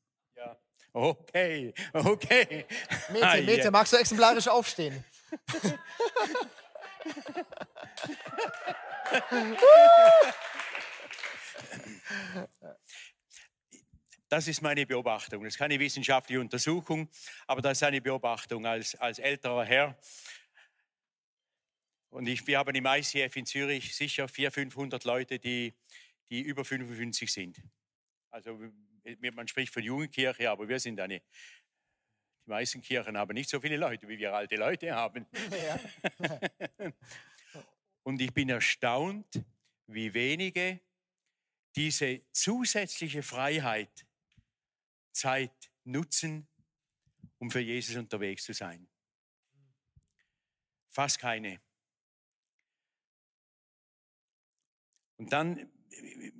Okay, 0.94 1.74
okay. 1.94 2.66
Mete, 3.12 3.42
Mete, 3.44 3.72
magst 3.72 3.94
du 3.94 3.98
exemplarisch 3.98 4.48
aufstehen? 4.48 5.04
Das 14.30 14.48
ist 14.48 14.62
meine 14.62 14.86
Beobachtung. 14.86 15.44
Das 15.44 15.54
ist 15.54 15.58
keine 15.58 15.80
wissenschaftliche 15.80 16.42
Untersuchung, 16.42 17.10
aber 17.46 17.62
das 17.62 17.78
ist 17.78 17.84
eine 17.84 18.02
Beobachtung 18.02 18.66
als, 18.66 18.96
als 18.96 19.20
älterer 19.20 19.64
Herr. 19.64 19.98
Und 22.10 22.28
ich, 22.28 22.46
wir 22.46 22.58
haben 22.58 22.76
im 22.76 22.86
ICF 22.86 23.36
in 23.36 23.46
Zürich 23.46 23.96
sicher 23.96 24.28
400, 24.28 24.54
500 24.54 25.04
Leute, 25.06 25.40
die, 25.40 25.74
die 26.30 26.42
über 26.42 26.66
55 26.66 27.32
sind. 27.32 27.62
Also 28.30 28.60
man 29.34 29.48
spricht 29.48 29.74
von 29.74 29.84
Jugendkirche, 29.84 30.50
aber 30.50 30.68
wir 30.68 30.80
sind 30.80 31.00
eine. 31.00 31.20
Die 32.46 32.50
meisten 32.50 32.82
Kirchen 32.82 33.18
haben 33.18 33.34
nicht 33.34 33.50
so 33.50 33.60
viele 33.60 33.78
Leute, 33.78 34.08
wie 34.08 34.18
wir 34.18 34.34
alte 34.34 34.56
Leute 34.56 34.94
haben. 34.94 35.26
Ja. 35.52 35.80
Und 38.04 38.22
ich 38.22 38.34
bin 38.34 38.50
erstaunt, 38.50 39.44
wie 39.88 40.14
wenige 40.14 40.80
diese 41.76 42.22
zusätzliche 42.32 43.22
Freiheit, 43.22 44.08
Zeit 45.12 45.72
nutzen, 45.84 46.48
um 47.38 47.52
für 47.52 47.60
Jesus 47.60 47.96
unterwegs 47.96 48.44
zu 48.44 48.54
sein. 48.54 48.88
Fast 50.90 51.20
keine. 51.20 51.62
Und 55.18 55.34
dann 55.34 55.58
äh, 55.90 56.32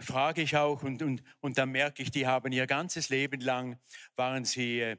frage 0.00 0.42
ich 0.42 0.56
auch 0.56 0.82
und, 0.82 1.02
und, 1.02 1.22
und 1.40 1.58
dann 1.58 1.70
merke 1.70 2.02
ich, 2.02 2.10
die 2.10 2.26
haben 2.26 2.52
ihr 2.52 2.66
ganzes 2.66 3.08
Leben 3.08 3.40
lang, 3.40 3.78
waren 4.16 4.44
sie 4.44 4.80
äh, 4.80 4.96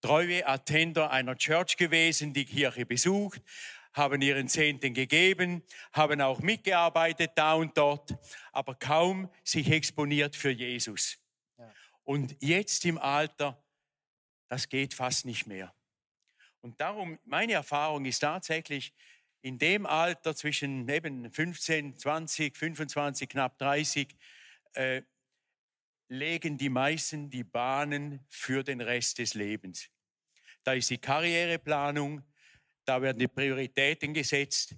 treue 0.00 0.46
Attender 0.46 1.10
einer 1.10 1.36
Church 1.36 1.76
gewesen, 1.76 2.32
die 2.32 2.44
Kirche 2.44 2.84
besucht, 2.84 3.40
haben 3.94 4.20
ihren 4.20 4.48
Zehnten 4.48 4.92
gegeben, 4.92 5.62
haben 5.92 6.20
auch 6.20 6.40
mitgearbeitet 6.40 7.32
da 7.36 7.54
und 7.54 7.76
dort, 7.78 8.14
aber 8.52 8.74
kaum 8.74 9.30
sich 9.44 9.70
exponiert 9.70 10.36
für 10.36 10.50
Jesus. 10.50 11.18
Ja. 11.56 11.72
Und 12.02 12.36
jetzt 12.40 12.84
im 12.84 12.98
Alter, 12.98 13.62
das 14.48 14.68
geht 14.68 14.94
fast 14.94 15.24
nicht 15.24 15.46
mehr. 15.46 15.74
Und 16.60 16.80
darum, 16.80 17.18
meine 17.24 17.52
Erfahrung 17.52 18.04
ist 18.04 18.20
tatsächlich, 18.20 18.92
in 19.44 19.58
dem 19.58 19.84
Alter 19.84 20.34
zwischen 20.34 20.88
eben 20.88 21.30
15, 21.30 21.98
20, 21.98 22.56
25, 22.56 23.28
knapp 23.28 23.58
30, 23.58 24.16
äh, 24.72 25.02
legen 26.08 26.56
die 26.56 26.70
meisten 26.70 27.28
die 27.28 27.44
Bahnen 27.44 28.24
für 28.30 28.64
den 28.64 28.80
Rest 28.80 29.18
des 29.18 29.34
Lebens. 29.34 29.90
Da 30.62 30.72
ist 30.72 30.88
die 30.88 30.96
Karriereplanung, 30.96 32.22
da 32.86 33.02
werden 33.02 33.18
die 33.18 33.28
Prioritäten 33.28 34.14
gesetzt 34.14 34.76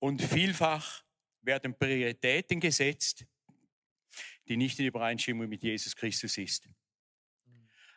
und 0.00 0.20
vielfach 0.20 1.04
werden 1.42 1.78
Prioritäten 1.78 2.58
gesetzt, 2.58 3.24
die 4.48 4.56
nicht 4.56 4.80
in 4.80 4.86
Übereinstimmung 4.86 5.48
mit 5.48 5.62
Jesus 5.62 5.94
Christus 5.94 6.38
ist. 6.38 6.68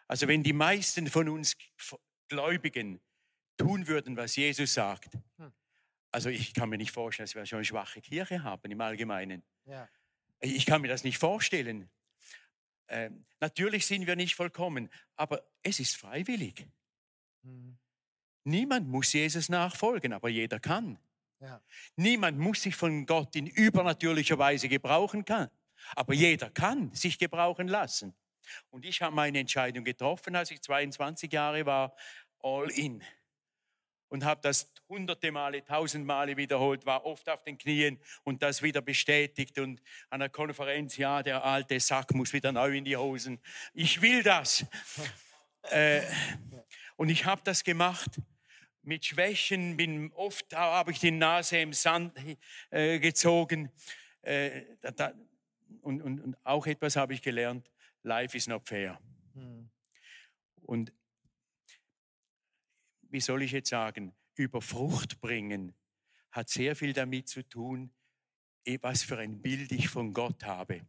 Also 0.08 0.28
wenn 0.28 0.44
die 0.44 0.54
meisten 0.54 1.08
von 1.08 1.30
uns 1.30 1.58
Gläubigen 2.28 3.02
tun 3.58 3.88
würden, 3.88 4.16
was 4.16 4.36
Jesus 4.36 4.76
sagt, 4.76 5.18
also 6.16 6.30
ich 6.30 6.54
kann 6.54 6.70
mir 6.70 6.78
nicht 6.78 6.94
vorstellen, 6.94 7.26
dass 7.26 7.36
wir 7.36 7.46
schon 7.46 7.58
eine 7.58 7.66
schwache 7.66 8.00
Kirche 8.00 8.42
haben 8.42 8.72
im 8.72 8.80
Allgemeinen. 8.80 9.44
Ja. 9.66 9.90
Ich 10.40 10.66
kann 10.66 10.82
mir 10.82 10.88
das 10.88 11.04
nicht 11.04 11.18
vorstellen. 11.18 11.90
Ähm, 12.88 13.26
natürlich 13.42 13.86
sind 13.86 14.08
wir 14.08 14.16
nicht 14.16 14.34
vollkommen, 14.34 14.90
aber 15.18 15.46
es 15.62 15.82
ist 15.82 15.98
freiwillig. 15.98 16.66
Hm. 17.44 17.78
Niemand 18.46 18.88
muss 18.88 19.12
Jesus 19.12 19.50
nachfolgen, 19.50 20.14
aber 20.14 20.30
jeder 20.30 20.58
kann. 20.58 20.98
Ja. 21.42 21.62
Niemand 21.98 22.40
muss 22.40 22.62
sich 22.62 22.78
von 22.78 23.06
Gott 23.06 23.36
in 23.36 23.46
übernatürlicher 23.48 24.38
Weise 24.38 24.70
gebrauchen 24.70 25.26
kann, 25.26 25.50
aber 25.98 26.14
jeder 26.14 26.50
kann 26.50 26.94
sich 26.94 27.20
gebrauchen 27.20 27.68
lassen. 27.68 28.16
Und 28.70 28.86
ich 28.86 29.02
habe 29.02 29.14
meine 29.14 29.40
Entscheidung 29.40 29.84
getroffen, 29.84 30.38
als 30.38 30.50
ich 30.50 30.62
22 30.62 31.30
Jahre 31.34 31.66
war, 31.66 31.94
all 32.42 32.72
in. 32.72 33.04
Und 34.16 34.24
habe 34.24 34.40
das 34.42 34.72
hunderte 34.88 35.30
Male, 35.30 35.62
tausend 35.66 36.06
Male 36.06 36.38
wiederholt, 36.38 36.86
war 36.86 37.06
oft 37.06 37.28
auf 37.28 37.44
den 37.44 37.58
Knien 37.58 38.00
und 38.24 38.42
das 38.42 38.62
wieder 38.62 38.82
bestätigt. 38.82 39.60
Und 39.60 39.82
an 40.10 40.22
der 40.22 40.30
Konferenz, 40.30 40.96
ja, 40.96 41.22
der 41.22 41.44
alte 41.44 41.78
Sack 41.82 42.14
muss 42.14 42.32
wieder 42.32 42.54
neu 42.54 42.78
in 42.78 42.86
die 42.86 42.96
Hosen. 42.96 43.42
Ich 43.74 44.02
will 44.02 44.24
das. 44.24 44.66
äh, 45.64 46.02
und 46.96 47.10
ich 47.10 47.26
habe 47.26 47.42
das 47.44 47.62
gemacht 47.66 48.10
mit 48.84 49.04
Schwächen, 49.04 49.76
bin 49.76 50.14
oft 50.14 50.56
habe 50.56 50.94
ich 50.94 51.00
die 51.00 51.12
Nase 51.12 51.58
im 51.58 51.74
Sand 51.74 52.18
äh, 52.70 53.00
gezogen. 53.00 53.70
Äh, 54.22 54.62
da, 54.96 55.12
und, 55.82 56.02
und, 56.02 56.22
und 56.22 56.38
auch 56.46 56.66
etwas 56.68 56.96
habe 56.96 57.14
ich 57.14 57.22
gelernt, 57.22 57.70
life 58.04 58.38
is 58.38 58.48
not 58.48 58.66
fair. 58.66 58.98
Hm. 59.34 59.70
Und 60.62 60.94
wie 63.10 63.22
soll 63.22 63.44
ich 63.44 63.52
jetzt 63.52 63.70
sagen, 63.70 64.14
über 64.36 64.62
Frucht 64.62 65.22
bringen 65.22 65.74
hat 66.36 66.50
sehr 66.50 66.76
viel 66.76 66.92
damit 66.92 67.30
zu 67.30 67.48
tun, 67.48 67.94
eh, 68.66 68.78
was 68.82 69.04
für 69.04 69.18
ein 69.18 69.42
Bild 69.42 69.72
ich 69.72 69.88
von 69.88 70.14
Gott 70.14 70.44
habe, 70.44 70.86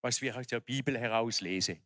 was 0.00 0.22
wir 0.22 0.36
aus 0.36 0.46
der 0.46 0.60
Bibel 0.60 0.96
herauslese. 0.96 1.78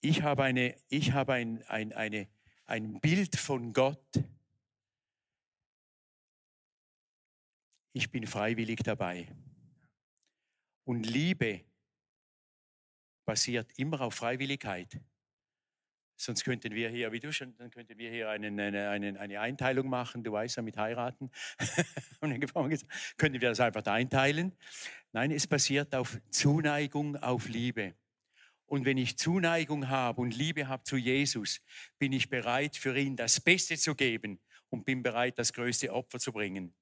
Ich 0.00 0.22
habe, 0.22 0.44
eine, 0.44 0.74
ich 0.88 1.12
habe 1.12 1.34
ein, 1.34 1.62
ein, 1.64 1.92
eine, 1.92 2.28
ein 2.64 2.98
Bild 3.00 3.36
von 3.36 3.74
Gott. 3.74 4.24
Ich 7.92 8.10
bin 8.10 8.26
freiwillig 8.26 8.80
dabei. 8.82 9.28
Und 10.84 11.04
Liebe 11.04 11.69
basiert 13.24 13.70
immer 13.76 14.00
auf 14.00 14.14
Freiwilligkeit. 14.14 15.00
Sonst 16.16 16.44
könnten 16.44 16.74
wir 16.74 16.90
hier, 16.90 17.10
wie 17.12 17.20
du 17.20 17.32
schon, 17.32 17.56
dann 17.56 17.70
könnten 17.70 17.96
wir 17.96 18.10
hier 18.10 18.28
einen, 18.28 18.60
eine, 18.60 18.90
eine, 18.90 19.18
eine 19.18 19.40
Einteilung 19.40 19.88
machen, 19.88 20.22
du 20.22 20.32
weißt 20.32 20.56
ja, 20.56 20.62
mit 20.62 20.76
heiraten. 20.76 21.30
könnten 22.20 23.40
wir 23.40 23.48
das 23.48 23.60
einfach 23.60 23.86
einteilen. 23.86 24.52
Nein, 25.12 25.30
es 25.30 25.46
basiert 25.46 25.94
auf 25.94 26.18
Zuneigung, 26.30 27.16
auf 27.16 27.48
Liebe. 27.48 27.94
Und 28.66 28.84
wenn 28.84 28.98
ich 28.98 29.16
Zuneigung 29.16 29.88
habe 29.88 30.20
und 30.20 30.36
Liebe 30.36 30.68
habe 30.68 30.84
zu 30.84 30.96
Jesus, 30.96 31.62
bin 31.98 32.12
ich 32.12 32.28
bereit, 32.28 32.76
für 32.76 32.96
ihn 32.96 33.16
das 33.16 33.40
Beste 33.40 33.78
zu 33.78 33.94
geben 33.94 34.40
und 34.68 34.84
bin 34.84 35.02
bereit, 35.02 35.38
das 35.38 35.54
größte 35.54 35.90
Opfer 35.92 36.20
zu 36.20 36.32
bringen. 36.32 36.74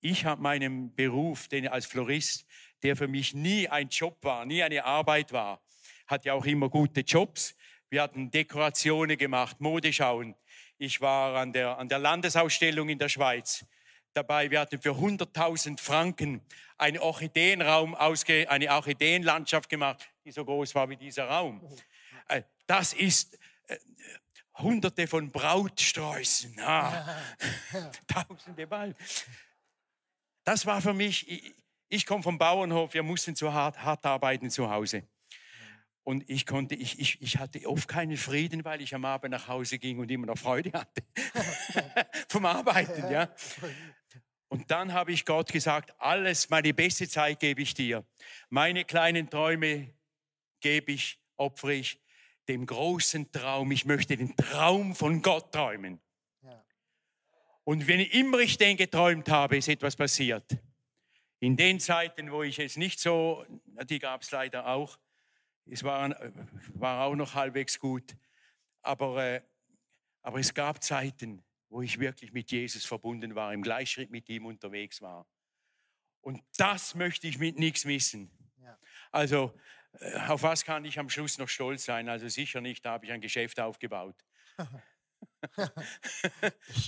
Ich 0.00 0.24
habe 0.24 0.42
meinen 0.42 0.94
Beruf, 0.94 1.46
den 1.46 1.68
als 1.68 1.86
Florist, 1.86 2.44
der 2.82 2.96
für 2.96 3.08
mich 3.08 3.34
nie 3.34 3.68
ein 3.68 3.88
Job 3.88 4.18
war, 4.22 4.44
nie 4.46 4.62
eine 4.62 4.84
Arbeit 4.84 5.32
war, 5.32 5.62
hat 6.10 6.24
ja 6.24 6.34
auch 6.34 6.44
immer 6.44 6.68
gute 6.68 7.00
Jobs. 7.00 7.54
Wir 7.88 8.02
hatten 8.02 8.30
Dekorationen 8.30 9.16
gemacht, 9.16 9.60
Modeschauen. 9.60 10.34
Ich 10.78 11.00
war 11.00 11.36
an 11.36 11.52
der, 11.52 11.78
an 11.78 11.88
der 11.88 11.98
Landesausstellung 11.98 12.88
in 12.88 12.98
der 12.98 13.08
Schweiz 13.08 13.64
dabei. 14.12 14.50
Wir 14.50 14.60
hatten 14.60 14.80
für 14.80 14.92
100.000 14.92 15.80
Franken 15.80 16.40
einen 16.78 16.98
Orchideenraum, 16.98 17.94
ausge, 17.94 18.50
eine 18.50 18.70
Orchideenlandschaft 18.70 19.68
gemacht 19.68 20.10
die 20.24 20.32
so 20.32 20.44
groß 20.44 20.74
war 20.74 20.88
wie 20.88 20.96
dieser 20.96 21.28
Raum. 21.28 21.60
Äh, 22.28 22.42
das 22.66 22.92
ist 22.92 23.38
äh, 23.66 23.76
hunderte 24.58 25.06
von 25.06 25.30
Brautsträußen, 25.30 26.60
ah, 26.60 27.18
tausende 28.06 28.66
Ball. 28.66 28.94
Das 30.44 30.66
war 30.66 30.80
für 30.80 30.94
mich, 30.94 31.28
ich, 31.28 31.54
ich 31.88 32.06
komme 32.06 32.22
vom 32.22 32.38
Bauernhof, 32.38 32.94
wir 32.94 33.02
mussten 33.02 33.34
zu 33.34 33.52
hart, 33.52 33.82
hart 33.82 34.06
arbeiten 34.06 34.50
zu 34.50 34.70
Hause. 34.70 35.02
Und 36.02 36.28
ich 36.28 36.46
konnte, 36.46 36.74
ich, 36.74 36.98
ich, 36.98 37.20
ich 37.20 37.36
hatte 37.36 37.66
oft 37.66 37.86
keinen 37.86 38.16
Frieden, 38.16 38.64
weil 38.64 38.80
ich 38.80 38.94
am 38.94 39.04
Abend 39.04 39.32
nach 39.32 39.48
Hause 39.48 39.78
ging 39.78 39.98
und 39.98 40.10
immer 40.10 40.26
noch 40.26 40.38
Freude 40.38 40.72
hatte 40.72 41.02
vom 42.28 42.46
Arbeiten, 42.46 43.10
ja. 43.12 43.32
Und 44.48 44.70
dann 44.70 44.92
habe 44.92 45.12
ich 45.12 45.24
Gott 45.24 45.52
gesagt, 45.52 45.94
alles, 45.98 46.50
meine 46.50 46.74
beste 46.74 47.08
Zeit 47.08 47.38
gebe 47.38 47.62
ich 47.62 47.74
dir. 47.74 48.04
Meine 48.48 48.84
kleinen 48.84 49.30
Träume 49.30 49.94
gebe 50.60 50.92
ich, 50.92 51.20
opfere 51.36 51.74
ich 51.74 52.00
dem 52.48 52.66
großen 52.66 53.30
Traum. 53.30 53.70
Ich 53.70 53.84
möchte 53.84 54.16
den 54.16 54.34
Traum 54.36 54.96
von 54.96 55.22
Gott 55.22 55.52
träumen. 55.52 56.00
Ja. 56.42 56.64
Und 57.62 57.86
wenn 57.86 58.00
immer 58.00 58.40
ich 58.40 58.58
den 58.58 58.76
geträumt 58.76 59.28
habe, 59.28 59.56
ist 59.56 59.68
etwas 59.68 59.94
passiert. 59.94 60.44
In 61.38 61.56
den 61.56 61.78
Zeiten, 61.78 62.32
wo 62.32 62.42
ich 62.42 62.58
es 62.58 62.76
nicht 62.76 62.98
so, 62.98 63.44
die 63.84 64.00
gab 64.00 64.22
es 64.22 64.32
leider 64.32 64.66
auch, 64.66 64.98
es 65.66 65.82
war, 65.84 66.14
war 66.74 67.04
auch 67.06 67.14
noch 67.14 67.34
halbwegs 67.34 67.78
gut, 67.78 68.16
aber, 68.82 69.24
äh, 69.24 69.42
aber 70.22 70.38
es 70.40 70.54
gab 70.54 70.82
Zeiten, 70.82 71.44
wo 71.68 71.82
ich 71.82 71.98
wirklich 71.98 72.32
mit 72.32 72.50
Jesus 72.50 72.84
verbunden 72.84 73.34
war, 73.34 73.52
im 73.52 73.62
Gleichschritt 73.62 74.10
mit 74.10 74.28
ihm 74.28 74.46
unterwegs 74.46 75.00
war. 75.00 75.26
Und 76.20 76.42
das 76.56 76.94
möchte 76.94 77.26
ich 77.26 77.38
mit 77.38 77.58
nichts 77.58 77.84
missen. 77.84 78.30
Ja. 78.58 78.78
Also 79.10 79.54
äh, 79.98 80.18
auf 80.28 80.42
was 80.42 80.64
kann 80.64 80.84
ich 80.84 80.98
am 80.98 81.08
Schluss 81.08 81.38
noch 81.38 81.48
stolz 81.48 81.84
sein? 81.84 82.08
Also 82.08 82.28
sicher 82.28 82.60
nicht, 82.60 82.84
da 82.84 82.92
habe 82.92 83.06
ich 83.06 83.12
ein 83.12 83.20
Geschäft 83.20 83.58
aufgebaut. 83.60 84.16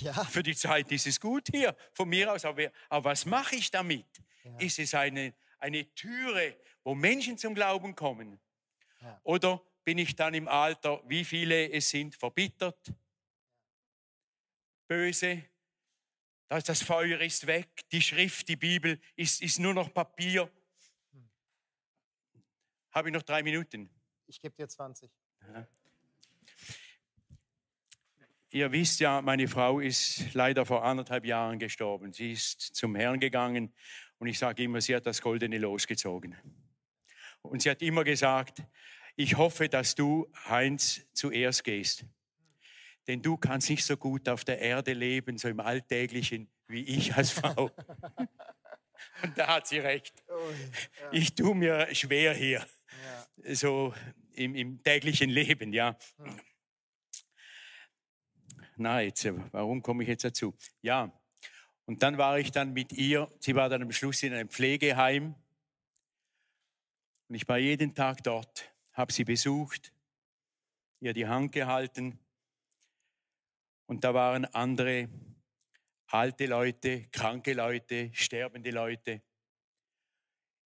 ja. 0.01 0.13
Für 0.25 0.43
die 0.43 0.55
Zeit 0.55 0.91
ist 0.91 1.07
es 1.07 1.19
gut 1.19 1.47
hier, 1.51 1.75
von 1.93 2.09
mir 2.09 2.31
aus. 2.31 2.45
Aber, 2.45 2.71
aber 2.89 3.11
was 3.11 3.25
mache 3.25 3.55
ich 3.55 3.71
damit? 3.71 4.05
Ja. 4.43 4.57
Ist 4.59 4.79
es 4.79 4.93
eine, 4.93 5.33
eine 5.59 5.91
Türe, 5.95 6.57
wo 6.83 6.93
Menschen 6.93 7.37
zum 7.37 7.55
Glauben 7.55 7.95
kommen? 7.95 8.39
Ja. 9.03 9.21
Oder 9.23 9.61
bin 9.83 9.99
ich 9.99 10.15
dann 10.15 10.33
im 10.33 10.47
Alter, 10.47 11.01
wie 11.07 11.23
viele 11.23 11.69
es 11.71 11.89
sind, 11.89 12.15
verbittert, 12.15 12.91
böse? 14.87 15.43
Das, 16.47 16.63
das 16.63 16.81
Feuer 16.81 17.19
ist 17.19 17.45
weg, 17.45 17.87
die 17.91 18.01
Schrift, 18.01 18.47
die 18.47 18.55
Bibel 18.55 18.99
ist, 19.15 19.41
ist 19.41 19.59
nur 19.59 19.73
noch 19.73 19.93
Papier 19.93 20.49
habe 22.93 23.09
ich 23.09 23.13
noch 23.13 23.23
drei 23.23 23.41
Minuten? 23.41 23.89
Ich 24.27 24.39
gebe 24.39 24.55
dir 24.55 24.67
20. 24.67 25.09
Ja. 25.41 25.67
Ihr 28.51 28.71
wisst 28.71 28.99
ja, 28.99 29.19
meine 29.19 29.47
Frau 29.47 29.79
ist 29.79 30.31
leider 30.35 30.63
vor 30.63 30.83
anderthalb 30.83 31.25
Jahren 31.25 31.57
gestorben. 31.57 32.13
Sie 32.13 32.33
ist 32.33 32.61
zum 32.75 32.95
Herrn 32.95 33.19
gegangen 33.19 33.73
und 34.19 34.27
ich 34.27 34.37
sage 34.37 34.61
immer, 34.61 34.79
sie 34.79 34.95
hat 34.95 35.07
das 35.07 35.21
Goldene 35.21 35.57
losgezogen. 35.57 36.35
Und 37.43 37.61
sie 37.61 37.69
hat 37.69 37.81
immer 37.81 38.03
gesagt, 38.03 38.63
ich 39.15 39.37
hoffe, 39.37 39.69
dass 39.69 39.95
du, 39.95 40.27
Heinz, 40.49 41.01
zuerst 41.13 41.63
gehst. 41.63 42.05
Denn 43.07 43.21
du 43.21 43.37
kannst 43.37 43.69
nicht 43.69 43.85
so 43.85 43.95
gut 43.97 44.27
auf 44.27 44.43
der 44.43 44.59
Erde 44.59 44.93
leben, 44.93 45.37
so 45.37 45.47
im 45.49 45.59
Alltäglichen, 45.59 46.49
wie 46.67 46.83
ich 46.83 47.15
als 47.15 47.31
Frau. 47.31 47.69
Und 49.21 49.37
da 49.37 49.55
hat 49.55 49.67
sie 49.67 49.79
recht. 49.79 50.13
Ich 51.11 51.35
tue 51.35 51.53
mir 51.53 51.93
schwer 51.93 52.33
hier 52.33 52.65
so 53.51 53.93
im, 54.33 54.55
im, 54.55 54.81
täglichen 54.81 55.29
Leben, 55.29 55.73
ja. 55.73 55.97
Na, 58.75 59.01
jetzt, 59.01 59.27
warum 59.51 59.81
komme 59.81 60.03
ich 60.03 60.09
jetzt 60.09 60.23
dazu? 60.23 60.55
Ja, 60.81 61.11
und 61.85 62.01
dann 62.01 62.17
war 62.17 62.39
ich 62.39 62.51
dann 62.51 62.73
mit 62.73 62.93
ihr, 62.93 63.29
sie 63.39 63.55
war 63.55 63.69
dann 63.69 63.83
am 63.83 63.91
Schluss 63.91 64.23
in 64.23 64.33
einem 64.33 64.49
Pflegeheim 64.49 65.35
und 67.27 67.35
ich 67.35 67.47
war 67.47 67.57
jeden 67.57 67.93
Tag 67.93 68.23
dort, 68.23 68.71
habe 68.93 69.11
sie 69.11 69.23
besucht, 69.23 69.93
ihr 70.99 71.13
die 71.13 71.27
Hand 71.27 71.51
gehalten 71.51 72.19
und 73.85 74.03
da 74.03 74.13
waren 74.13 74.45
andere 74.45 75.09
alte 76.07 76.45
Leute, 76.45 77.05
kranke 77.11 77.53
Leute, 77.53 78.11
sterbende 78.13 78.71
Leute. 78.71 79.21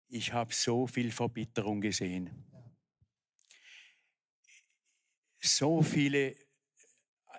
Ich 0.07 0.33
habe 0.33 0.53
so 0.53 0.87
viel 0.87 1.11
Verbitterung 1.11 1.81
gesehen 1.81 2.51
so 5.41 5.81
viele 5.81 6.35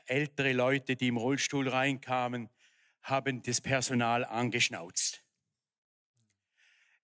ältere 0.06 0.52
Leute, 0.52 0.96
die 0.96 1.08
im 1.08 1.16
Rollstuhl 1.16 1.68
reinkamen, 1.68 2.48
haben 3.02 3.42
das 3.42 3.60
Personal 3.60 4.24
angeschnauzt. 4.24 5.24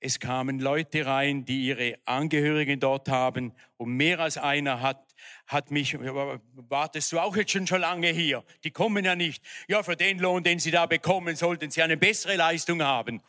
Es 0.01 0.21
kamen 0.21 0.61
Leute 0.61 1.07
rein, 1.07 1.45
die 1.45 1.67
ihre 1.67 1.99
Angehörigen 2.05 2.79
dort 2.79 3.09
haben 3.09 3.53
und 3.77 3.97
mehr 3.97 4.21
als 4.21 4.39
einer 4.39 4.81
hat, 4.81 5.05
hat 5.47 5.73
mich, 5.73 5.99
wartest 5.99 7.11
du 7.11 7.19
auch 7.19 7.35
jetzt 7.37 7.51
schon 7.51 7.67
schon 7.67 7.81
lange 7.81 8.09
hier? 8.09 8.45
Die 8.63 8.71
kommen 8.71 9.05
ja 9.05 9.17
nicht. 9.17 9.43
Ja, 9.67 9.83
für 9.83 9.97
den 9.97 10.21
Lohn, 10.21 10.45
den 10.45 10.61
sie 10.61 10.71
da 10.71 10.87
bekommen, 10.87 11.35
sollten 11.35 11.71
sie 11.73 11.83
eine 11.83 11.97
bessere 11.97 12.37
Leistung 12.37 12.81
haben. 12.83 13.23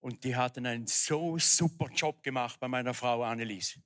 Und 0.00 0.24
die 0.24 0.36
hatten 0.36 0.64
einen 0.64 0.86
so 0.86 1.38
super 1.38 1.88
Job 1.90 2.22
gemacht 2.22 2.58
bei 2.60 2.68
meiner 2.68 2.94
Frau 2.94 3.22
Annelies. 3.22 3.78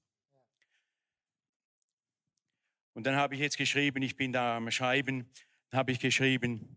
Und 2.95 3.07
dann 3.07 3.17
habe 3.17 3.35
ich 3.35 3.41
jetzt 3.41 3.57
geschrieben, 3.57 4.03
ich 4.03 4.17
bin 4.17 4.33
da 4.33 4.57
am 4.57 4.71
Schreiben, 4.71 5.31
habe 5.73 5.93
ich 5.93 6.01
geschrieben, 6.01 6.77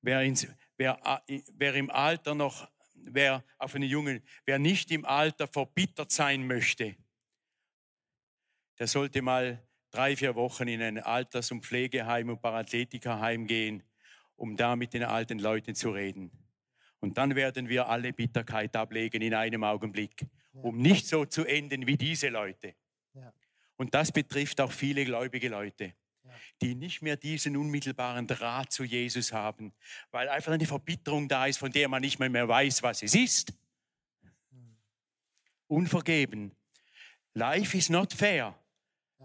wer, 0.00 0.22
ins, 0.22 0.46
wer, 0.76 1.22
wer 1.52 1.74
im 1.74 1.90
Alter 1.90 2.34
noch, 2.34 2.68
wer 3.06 3.44
auf 3.58 3.74
einen 3.74 3.88
Jungen, 3.88 4.22
wer 4.44 4.58
nicht 4.58 4.90
im 4.90 5.04
Alter 5.04 5.46
verbittert 5.46 6.10
sein 6.10 6.46
möchte, 6.46 6.96
der 8.78 8.86
sollte 8.86 9.22
mal 9.22 9.62
drei, 9.90 10.16
vier 10.16 10.34
Wochen 10.34 10.66
in 10.66 10.82
ein 10.82 10.98
Alters- 10.98 11.50
und 11.52 11.64
Pflegeheim 11.64 12.28
und 12.28 12.40
Paraathletikerheim 12.42 13.46
gehen, 13.46 13.82
um 14.36 14.56
da 14.56 14.74
mit 14.74 14.92
den 14.92 15.04
alten 15.04 15.38
Leuten 15.38 15.74
zu 15.74 15.90
reden. 15.90 16.30
Und 16.98 17.16
dann 17.18 17.36
werden 17.36 17.68
wir 17.68 17.88
alle 17.88 18.12
Bitterkeit 18.12 18.74
ablegen 18.74 19.22
in 19.22 19.34
einem 19.34 19.62
Augenblick, 19.62 20.26
um 20.52 20.78
nicht 20.78 21.06
so 21.06 21.24
zu 21.26 21.44
enden 21.44 21.86
wie 21.86 21.96
diese 21.96 22.28
Leute. 22.28 22.74
Und 23.76 23.94
das 23.94 24.10
betrifft 24.10 24.60
auch 24.60 24.72
viele 24.72 25.04
gläubige 25.04 25.48
Leute. 25.48 25.94
Die 26.62 26.74
nicht 26.74 27.02
mehr 27.02 27.16
diesen 27.16 27.56
unmittelbaren 27.56 28.26
Draht 28.26 28.72
zu 28.72 28.84
Jesus 28.84 29.32
haben, 29.32 29.72
weil 30.10 30.28
einfach 30.28 30.52
eine 30.52 30.66
Verbitterung 30.66 31.28
da 31.28 31.46
ist, 31.46 31.58
von 31.58 31.72
der 31.72 31.88
man 31.88 32.00
nicht 32.00 32.18
mehr, 32.18 32.30
mehr 32.30 32.48
weiß, 32.48 32.82
was 32.82 33.02
es 33.02 33.14
ist. 33.14 33.52
Unvergeben. 35.66 36.52
Life 37.32 37.76
is 37.76 37.88
not 37.88 38.12
fair. 38.12 38.58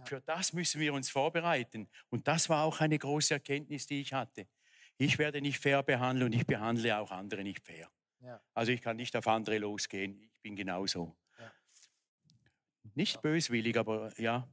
Für 0.06 0.22
das 0.22 0.54
müssen 0.54 0.80
wir 0.80 0.94
uns 0.94 1.10
vorbereiten. 1.10 1.90
Und 2.10 2.28
das 2.28 2.50
war 2.50 2.64
auch 2.64 2.80
eine 2.80 2.98
große 2.98 3.34
Erkenntnis, 3.34 3.86
die 3.86 4.02
ich 4.02 4.14
hatte. 4.14 4.48
Ich 4.98 5.18
werde 5.18 5.42
nicht 5.42 5.60
fair 5.60 5.84
behandeln 5.84 6.32
und 6.32 6.34
ich 6.34 6.46
behandle 6.46 6.98
auch 6.98 7.12
andere 7.12 7.44
nicht 7.44 7.66
fair. 7.66 7.90
Ja. 8.22 8.42
Also 8.54 8.72
ich 8.72 8.82
kann 8.82 8.98
nicht 8.98 9.16
auf 9.16 9.28
andere 9.28 9.58
losgehen. 9.58 10.22
Ich 10.22 10.42
bin 10.42 10.56
genauso. 10.56 11.16
Ja. 11.38 11.52
Nicht 12.96 13.16
ja. 13.16 13.22
böswillig, 13.22 13.78
aber 13.78 14.12
ja. 14.20 14.48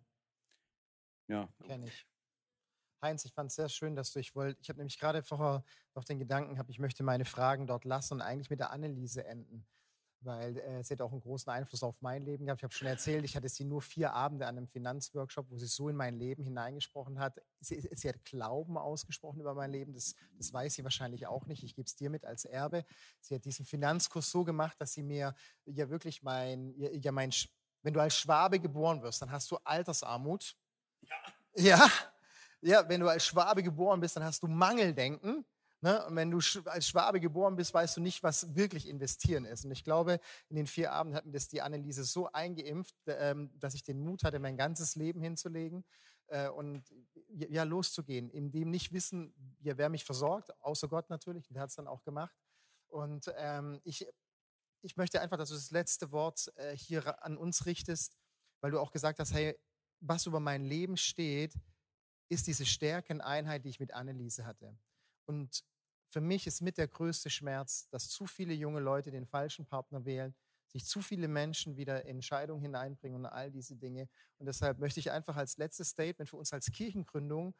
Ja. 1.28 1.48
Kenne 1.66 1.88
ich. 1.88 2.06
Heinz, 3.06 3.24
ich 3.24 3.32
fand 3.32 3.50
es 3.50 3.56
sehr 3.56 3.68
schön, 3.68 3.96
dass 3.96 4.12
du, 4.12 4.18
ich 4.18 4.34
wollte, 4.34 4.60
ich 4.60 4.68
habe 4.68 4.78
nämlich 4.78 4.98
gerade 4.98 5.22
vorher 5.22 5.64
noch 5.94 6.04
den 6.04 6.18
Gedanken 6.18 6.54
gehabt, 6.54 6.70
ich 6.70 6.78
möchte 6.78 7.02
meine 7.02 7.24
Fragen 7.24 7.66
dort 7.66 7.84
lassen 7.84 8.14
und 8.14 8.20
eigentlich 8.20 8.50
mit 8.50 8.60
der 8.60 8.70
Anneliese 8.70 9.24
enden 9.24 9.66
weil 10.26 10.58
äh, 10.58 10.82
sie 10.82 10.94
hat 10.94 11.00
auch 11.00 11.12
einen 11.12 11.20
großen 11.20 11.50
Einfluss 11.50 11.82
auf 11.82 12.02
mein 12.02 12.24
Leben 12.24 12.44
gehabt. 12.44 12.60
Ich 12.60 12.64
habe 12.64 12.74
schon 12.74 12.88
erzählt, 12.88 13.24
ich 13.24 13.36
hatte 13.36 13.48
sie 13.48 13.64
nur 13.64 13.80
vier 13.80 14.12
Abende 14.12 14.46
an 14.46 14.56
einem 14.56 14.66
Finanzworkshop, 14.66 15.50
wo 15.50 15.56
sie 15.56 15.66
so 15.66 15.88
in 15.88 15.96
mein 15.96 16.18
Leben 16.18 16.42
hineingesprochen 16.42 17.18
hat. 17.18 17.40
Sie, 17.60 17.80
sie 17.92 18.08
hat 18.08 18.24
Glauben 18.24 18.76
ausgesprochen 18.76 19.40
über 19.40 19.54
mein 19.54 19.70
Leben, 19.70 19.94
das, 19.94 20.14
das 20.36 20.52
weiß 20.52 20.74
sie 20.74 20.84
wahrscheinlich 20.84 21.26
auch 21.26 21.46
nicht. 21.46 21.62
Ich 21.62 21.74
gebe 21.74 21.86
es 21.86 21.96
dir 21.96 22.10
mit 22.10 22.24
als 22.24 22.44
Erbe. 22.44 22.84
Sie 23.20 23.34
hat 23.34 23.44
diesen 23.44 23.64
Finanzkurs 23.64 24.30
so 24.30 24.44
gemacht, 24.44 24.76
dass 24.80 24.92
sie 24.92 25.02
mir 25.02 25.34
ja 25.64 25.88
wirklich 25.88 26.22
mein, 26.22 26.74
ja 26.76 27.12
mein, 27.12 27.30
wenn 27.82 27.94
du 27.94 28.00
als 28.00 28.16
Schwabe 28.16 28.60
geboren 28.60 29.02
wirst, 29.02 29.22
dann 29.22 29.30
hast 29.30 29.50
du 29.50 29.56
Altersarmut. 29.64 30.56
Ja. 31.02 31.16
Ja, 31.58 31.90
ja 32.66 32.88
wenn 32.88 33.00
du 33.00 33.08
als 33.08 33.24
Schwabe 33.24 33.62
geboren 33.62 34.00
bist, 34.00 34.16
dann 34.16 34.24
hast 34.24 34.42
du 34.42 34.48
Mangeldenken. 34.48 35.44
Ne? 35.82 36.04
Und 36.06 36.16
wenn 36.16 36.30
du 36.30 36.40
als 36.64 36.88
Schwabe 36.88 37.20
geboren 37.20 37.56
bist, 37.56 37.72
weißt 37.72 37.96
du 37.96 38.00
nicht, 38.00 38.22
was 38.22 38.54
wirklich 38.56 38.88
investieren 38.88 39.44
ist. 39.44 39.64
Und 39.64 39.70
ich 39.70 39.84
glaube, 39.84 40.20
in 40.48 40.56
den 40.56 40.66
vier 40.66 40.92
Abenden 40.92 41.16
hat 41.16 41.26
mir 41.26 41.32
das 41.32 41.48
die 41.48 41.60
Anneliese 41.60 42.04
so 42.04 42.30
eingeimpft, 42.32 42.96
ähm, 43.06 43.50
dass 43.58 43.74
ich 43.74 43.84
den 43.84 44.00
Mut 44.00 44.24
hatte, 44.24 44.38
mein 44.38 44.56
ganzes 44.56 44.96
Leben 44.96 45.20
hinzulegen 45.20 45.84
äh, 46.28 46.48
und 46.48 46.82
ja, 47.28 47.64
loszugehen, 47.64 48.30
in 48.30 48.50
dem 48.50 48.70
nicht 48.70 48.92
wissen, 48.92 49.34
ja, 49.60 49.76
wer 49.76 49.88
mich 49.88 50.04
versorgt, 50.04 50.50
außer 50.60 50.88
Gott 50.88 51.10
natürlich, 51.10 51.46
der 51.48 51.62
hat 51.62 51.70
es 51.70 51.76
dann 51.76 51.86
auch 51.86 52.02
gemacht. 52.02 52.34
Und 52.88 53.30
ähm, 53.36 53.80
ich, 53.84 54.08
ich 54.82 54.96
möchte 54.96 55.20
einfach, 55.20 55.36
dass 55.36 55.50
du 55.50 55.54
das 55.54 55.70
letzte 55.70 56.10
Wort 56.10 56.50
äh, 56.56 56.76
hier 56.76 57.22
an 57.22 57.36
uns 57.36 57.66
richtest, 57.66 58.16
weil 58.60 58.70
du 58.70 58.80
auch 58.80 58.92
gesagt 58.92 59.18
hast, 59.18 59.34
hey, 59.34 59.58
was 60.00 60.26
über 60.26 60.40
mein 60.40 60.64
Leben 60.64 60.96
steht, 60.96 61.54
ist 62.28 62.46
diese 62.46 62.66
Stärkeneinheit, 62.66 63.64
die 63.64 63.70
ich 63.70 63.80
mit 63.80 63.92
Anneliese 63.92 64.46
hatte. 64.46 64.76
Und 65.26 65.64
für 66.08 66.20
mich 66.20 66.46
ist 66.46 66.60
mit 66.62 66.78
der 66.78 66.88
größte 66.88 67.30
Schmerz, 67.30 67.88
dass 67.90 68.08
zu 68.08 68.26
viele 68.26 68.54
junge 68.54 68.80
Leute 68.80 69.10
den 69.10 69.26
falschen 69.26 69.66
Partner 69.66 70.04
wählen, 70.04 70.34
sich 70.68 70.84
zu 70.84 71.00
viele 71.00 71.28
Menschen 71.28 71.76
wieder 71.76 72.02
in 72.02 72.16
Entscheidungen 72.16 72.62
hineinbringen 72.62 73.18
und 73.18 73.26
all 73.26 73.50
diese 73.50 73.76
Dinge. 73.76 74.08
Und 74.38 74.46
deshalb 74.46 74.78
möchte 74.78 75.00
ich 75.00 75.10
einfach 75.10 75.36
als 75.36 75.56
letztes 75.56 75.88
Statement 75.90 76.28
für 76.28 76.36
uns 76.36 76.52
als 76.52 76.70
Kirchengründung 76.70 77.54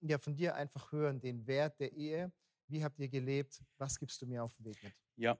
ja 0.00 0.18
von 0.18 0.34
dir 0.34 0.54
einfach 0.54 0.92
hören, 0.92 1.20
den 1.20 1.46
Wert 1.46 1.78
der 1.80 1.92
Ehe. 1.92 2.32
Wie 2.68 2.82
habt 2.84 2.98
ihr 2.98 3.08
gelebt? 3.08 3.62
Was 3.78 3.98
gibst 3.98 4.20
du 4.22 4.26
mir 4.26 4.44
auf 4.44 4.56
den 4.56 4.66
Weg 4.66 4.82
mit? 4.82 4.94
Ja, 5.16 5.38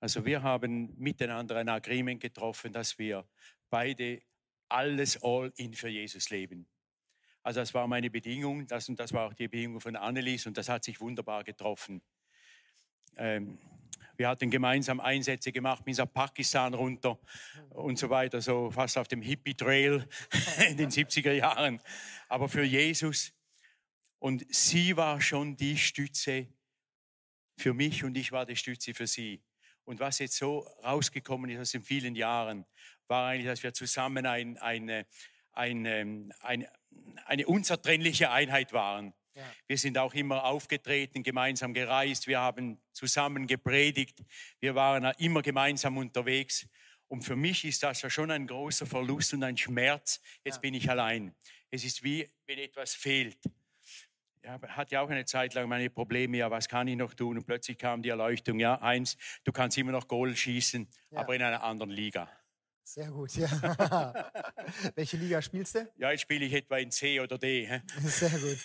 also 0.00 0.24
wir 0.24 0.42
haben 0.42 0.94
miteinander 0.98 1.56
ein 1.56 1.68
Agreement 1.68 2.20
getroffen, 2.20 2.72
dass 2.72 2.98
wir 2.98 3.28
beide 3.70 4.22
alles 4.68 5.22
all 5.22 5.52
in 5.56 5.74
für 5.74 5.88
Jesus 5.88 6.30
leben. 6.30 6.68
Also 7.46 7.60
das 7.60 7.72
war 7.74 7.86
meine 7.86 8.10
Bedingung, 8.10 8.66
das 8.66 8.88
und 8.88 8.98
das 8.98 9.12
war 9.12 9.28
auch 9.28 9.32
die 9.32 9.46
Bedingung 9.46 9.80
von 9.80 9.94
Annelies 9.94 10.46
und 10.46 10.58
das 10.58 10.68
hat 10.68 10.82
sich 10.82 11.00
wunderbar 11.00 11.44
getroffen. 11.44 12.02
Ähm, 13.16 13.56
wir 14.16 14.28
hatten 14.28 14.50
gemeinsam 14.50 14.98
Einsätze 14.98 15.52
gemacht, 15.52 15.84
bis 15.84 15.98
nach 15.98 16.12
Pakistan 16.12 16.74
runter 16.74 17.20
und 17.70 18.00
so 18.00 18.10
weiter, 18.10 18.40
so 18.40 18.72
fast 18.72 18.98
auf 18.98 19.06
dem 19.06 19.22
Hippie-Trail 19.22 20.08
in 20.70 20.76
den 20.76 20.90
70er 20.90 21.30
Jahren. 21.34 21.80
Aber 22.28 22.48
für 22.48 22.64
Jesus. 22.64 23.32
Und 24.18 24.44
sie 24.52 24.96
war 24.96 25.20
schon 25.20 25.56
die 25.56 25.78
Stütze 25.78 26.48
für 27.56 27.74
mich 27.74 28.02
und 28.02 28.16
ich 28.16 28.32
war 28.32 28.44
die 28.44 28.56
Stütze 28.56 28.92
für 28.92 29.06
sie. 29.06 29.40
Und 29.84 30.00
was 30.00 30.18
jetzt 30.18 30.36
so 30.36 30.66
rausgekommen 30.82 31.48
ist 31.52 31.60
aus 31.60 31.70
den 31.70 31.84
vielen 31.84 32.16
Jahren, 32.16 32.66
war 33.06 33.28
eigentlich, 33.28 33.46
dass 33.46 33.62
wir 33.62 33.72
zusammen 33.72 34.26
ein, 34.26 34.58
eine, 34.58 35.06
eine, 35.52 36.28
eine, 36.40 36.68
eine 37.26 37.46
unzertrennliche 37.46 38.30
Einheit 38.30 38.72
waren. 38.72 39.12
Ja. 39.34 39.42
Wir 39.66 39.76
sind 39.76 39.98
auch 39.98 40.14
immer 40.14 40.44
aufgetreten, 40.44 41.22
gemeinsam 41.22 41.74
gereist, 41.74 42.26
wir 42.26 42.40
haben 42.40 42.80
zusammen 42.92 43.46
gepredigt, 43.46 44.22
wir 44.60 44.74
waren 44.74 45.12
immer 45.18 45.42
gemeinsam 45.42 45.98
unterwegs. 45.98 46.66
Und 47.08 47.22
für 47.22 47.36
mich 47.36 47.64
ist 47.64 47.82
das 47.82 48.02
ja 48.02 48.10
schon 48.10 48.30
ein 48.30 48.46
großer 48.46 48.86
Verlust 48.86 49.34
und 49.34 49.42
ein 49.44 49.56
Schmerz. 49.56 50.20
Jetzt 50.44 50.56
ja. 50.56 50.60
bin 50.60 50.74
ich 50.74 50.90
allein. 50.90 51.34
Es 51.70 51.84
ist 51.84 52.02
wie, 52.02 52.28
wenn 52.46 52.58
etwas 52.58 52.94
fehlt. 52.94 53.38
Ich 54.42 54.48
hatte 54.48 54.94
ja 54.94 55.00
auch 55.02 55.10
eine 55.10 55.24
Zeit 55.24 55.54
lang 55.54 55.68
meine 55.68 55.90
Probleme, 55.90 56.38
ja, 56.38 56.50
was 56.50 56.68
kann 56.68 56.86
ich 56.86 56.96
noch 56.96 57.14
tun? 57.14 57.36
Und 57.36 57.46
plötzlich 57.46 57.76
kam 57.78 58.02
die 58.02 58.10
Erleuchtung, 58.10 58.60
ja, 58.60 58.80
eins, 58.80 59.16
du 59.44 59.52
kannst 59.52 59.76
immer 59.76 59.92
noch 59.92 60.06
Goal 60.06 60.36
schießen, 60.36 60.88
ja. 61.10 61.18
aber 61.18 61.34
in 61.34 61.42
einer 61.42 61.62
anderen 61.62 61.90
Liga. 61.90 62.30
Sehr 62.86 63.10
gut, 63.10 63.34
ja. 63.34 63.48
Welche 64.94 65.16
Liga 65.16 65.42
spielst 65.42 65.74
du? 65.74 65.90
Ja, 65.98 66.12
jetzt 66.12 66.20
spiele 66.20 66.44
ich 66.44 66.52
etwa 66.52 66.78
in 66.78 66.92
C 66.92 67.18
oder 67.18 67.36
D. 67.36 67.66
He? 67.66 67.80
Sehr 68.08 68.30
gut. 68.30 68.58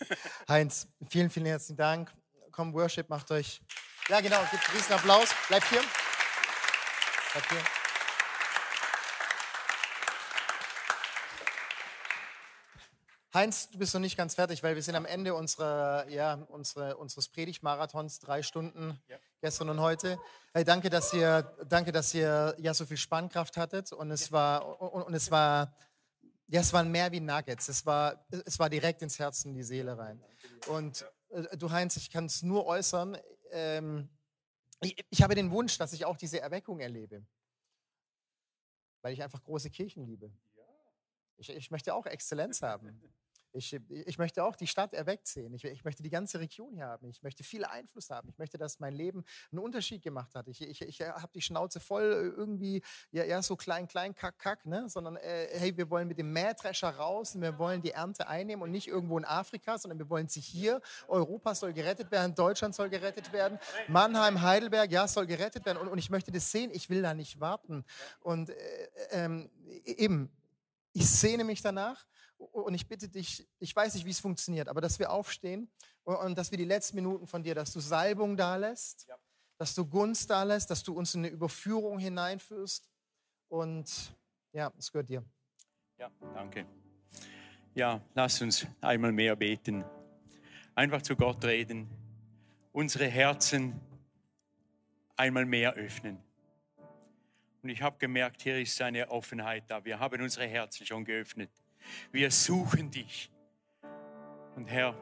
Heinz, 0.47 0.87
vielen, 1.09 1.31
vielen 1.31 1.47
herzlichen 1.47 1.77
Dank. 1.77 2.13
Komm, 2.51 2.71
Worship, 2.71 3.09
macht 3.09 3.31
euch. 3.31 3.63
Ja, 4.09 4.21
genau, 4.21 4.39
gibt 4.51 4.63
einen 4.67 4.77
riesen 4.77 4.93
Applaus. 4.93 5.29
Bleibt 5.47 5.67
hier. 5.69 5.81
Bleibt 7.33 7.49
hier. 7.49 7.80
Heinz, 13.33 13.69
du 13.69 13.77
bist 13.77 13.93
noch 13.93 14.01
nicht 14.01 14.17
ganz 14.17 14.35
fertig, 14.35 14.61
weil 14.61 14.75
wir 14.75 14.83
sind 14.83 14.95
am 14.95 15.05
Ende 15.05 15.33
unserer, 15.33 16.07
ja, 16.09 16.33
unsere, 16.49 16.97
unseres 16.97 17.29
Predigtmarathons, 17.29 18.19
drei 18.19 18.43
Stunden 18.43 18.99
ja. 19.07 19.17
gestern 19.39 19.69
und 19.69 19.79
heute. 19.79 20.19
Hey, 20.53 20.65
danke, 20.65 20.89
dass 20.89 21.13
ihr, 21.13 21.43
danke, 21.69 21.93
dass 21.93 22.13
ihr 22.13 22.55
ja 22.57 22.73
so 22.73 22.85
viel 22.85 22.97
Spannkraft 22.97 23.55
hattet 23.55 23.93
und 23.93 24.11
es 24.11 24.33
war 24.33 24.81
und, 24.81 25.03
und 25.03 25.13
es 25.13 25.31
war 25.31 25.73
ja, 26.51 26.59
es 26.59 26.73
waren 26.73 26.91
mehr 26.91 27.09
wie 27.13 27.21
Nuggets. 27.21 27.69
Es 27.69 27.85
war, 27.85 28.25
es 28.45 28.59
war 28.59 28.69
direkt 28.69 29.01
ins 29.01 29.17
Herz 29.17 29.45
und 29.45 29.53
die 29.53 29.63
Seele 29.63 29.97
rein. 29.97 30.21
Und 30.67 31.05
äh, 31.29 31.55
du 31.55 31.71
Heinz, 31.71 31.95
ich 31.95 32.09
kann 32.09 32.25
es 32.25 32.43
nur 32.43 32.65
äußern. 32.65 33.17
Ähm, 33.51 34.09
ich, 34.81 34.97
ich 35.09 35.21
habe 35.21 35.33
den 35.33 35.49
Wunsch, 35.51 35.77
dass 35.77 35.93
ich 35.93 36.03
auch 36.03 36.17
diese 36.17 36.41
Erweckung 36.41 36.81
erlebe, 36.81 37.25
weil 39.01 39.13
ich 39.13 39.23
einfach 39.23 39.41
große 39.41 39.69
Kirchen 39.69 40.05
liebe. 40.05 40.29
Ich, 41.37 41.49
ich 41.49 41.71
möchte 41.71 41.93
auch 41.93 42.05
Exzellenz 42.05 42.61
haben. 42.61 43.01
Ich, 43.53 43.73
ich 43.89 44.17
möchte 44.17 44.43
auch 44.43 44.55
die 44.55 44.67
Stadt 44.67 44.93
erweckt 44.93 45.27
sehen. 45.27 45.53
Ich, 45.53 45.63
ich, 45.65 45.83
möchte 45.83 46.03
die 46.03 46.09
ganze 46.09 46.39
Region 46.39 46.73
hier 46.73 46.85
haben. 46.85 47.09
Ich 47.09 47.21
möchte 47.21 47.43
viel 47.43 47.65
Einfluss 47.65 48.09
haben. 48.09 48.29
Ich 48.29 48.37
möchte, 48.37 48.57
dass 48.57 48.79
mein 48.79 48.93
Leben 48.93 49.23
einen 49.51 49.59
Unterschied 49.59 50.01
gemacht 50.01 50.35
hat. 50.35 50.47
Ich, 50.47 50.61
ich, 50.61 50.81
ich 50.81 51.01
habe 51.01 51.31
die 51.33 51.41
Schnauze 51.41 51.79
voll 51.79 52.03
äh, 52.03 52.39
irgendwie, 52.39 52.81
ja, 53.11 53.23
ja 53.23 53.41
so 53.41 53.55
klein, 53.55 53.87
klein, 53.87 54.15
kack, 54.15 54.39
kack, 54.39 54.65
ne? 54.65 54.87
sondern 54.89 55.17
äh, 55.17 55.47
hey, 55.51 55.75
wir 55.75 55.89
wollen 55.89 56.07
mit 56.07 56.17
dem 56.17 56.31
Mähdrescher 56.31 56.89
raus 56.89 57.35
und 57.35 57.41
wir 57.41 57.57
wollen 57.57 57.81
die 57.81 57.91
Ernte 57.91 58.27
einnehmen 58.27 58.63
und 58.63 58.71
nicht 58.71 58.87
irgendwo 58.87 59.17
in 59.17 59.25
Afrika, 59.25 59.77
sondern 59.77 59.99
wir 59.99 60.09
wollen 60.09 60.27
sie 60.27 60.41
hier. 60.41 60.81
Europa 61.07 61.53
soll 61.55 61.73
gerettet 61.73 62.11
werden, 62.11 62.33
Deutschland 62.35 62.73
soll 62.73 62.89
gerettet 62.89 63.33
werden, 63.33 63.59
Mannheim, 63.87 64.41
Heidelberg, 64.41 64.91
ja, 64.91 65.07
soll 65.07 65.25
gerettet 65.25 65.65
werden. 65.65 65.77
Und, 65.77 65.89
und 65.89 65.97
ich 65.97 66.09
möchte 66.09 66.31
das 66.31 66.51
sehen. 66.51 66.71
Ich 66.73 66.89
will 66.89 67.01
da 67.01 67.13
nicht 67.13 67.39
warten. 67.39 67.83
Und 68.21 68.49
äh, 68.49 68.55
ähm, 69.11 69.49
eben, 69.85 70.31
ich 70.93 71.09
sehne 71.09 71.43
mich 71.43 71.61
danach 71.61 72.05
und 72.51 72.73
ich 72.73 72.87
bitte 72.87 73.07
dich, 73.07 73.47
ich 73.59 73.75
weiß 73.75 73.93
nicht, 73.93 74.05
wie 74.05 74.11
es 74.11 74.19
funktioniert, 74.19 74.67
aber 74.67 74.81
dass 74.81 74.99
wir 74.99 75.11
aufstehen 75.11 75.69
und, 76.03 76.15
und 76.15 76.37
dass 76.37 76.51
wir 76.51 76.57
die 76.57 76.65
letzten 76.65 76.95
Minuten 76.95 77.27
von 77.27 77.43
dir, 77.43 77.55
dass 77.55 77.73
du 77.73 77.79
Salbung 77.79 78.35
da 78.35 78.55
lässt, 78.55 79.07
ja. 79.07 79.15
dass 79.57 79.75
du 79.75 79.85
Gunst 79.85 80.29
da 80.29 80.43
lässt, 80.43 80.69
dass 80.69 80.83
du 80.83 80.93
uns 80.93 81.13
in 81.13 81.21
eine 81.21 81.29
Überführung 81.29 81.99
hineinführst. 81.99 82.89
Und 83.47 84.15
ja, 84.53 84.71
es 84.77 84.91
gehört 84.91 85.09
dir. 85.09 85.23
Ja, 85.97 86.09
danke. 86.33 86.65
Ja, 87.75 88.01
lass 88.15 88.41
uns 88.41 88.65
einmal 88.81 89.11
mehr 89.11 89.35
beten. 89.35 89.85
Einfach 90.73 91.01
zu 91.01 91.15
Gott 91.15 91.43
reden. 91.45 91.89
Unsere 92.71 93.05
Herzen 93.05 93.79
einmal 95.15 95.45
mehr 95.45 95.73
öffnen. 95.73 96.17
Und 97.61 97.69
ich 97.69 97.81
habe 97.81 97.97
gemerkt, 97.99 98.41
hier 98.41 98.59
ist 98.59 98.81
eine 98.81 99.09
Offenheit 99.11 99.65
da. 99.67 99.85
Wir 99.85 99.99
haben 99.99 100.21
unsere 100.21 100.47
Herzen 100.47 100.85
schon 100.85 101.05
geöffnet. 101.05 101.51
Wir 102.11 102.31
suchen 102.31 102.91
dich. 102.91 103.31
Und 104.55 104.67
Herr, 104.67 104.95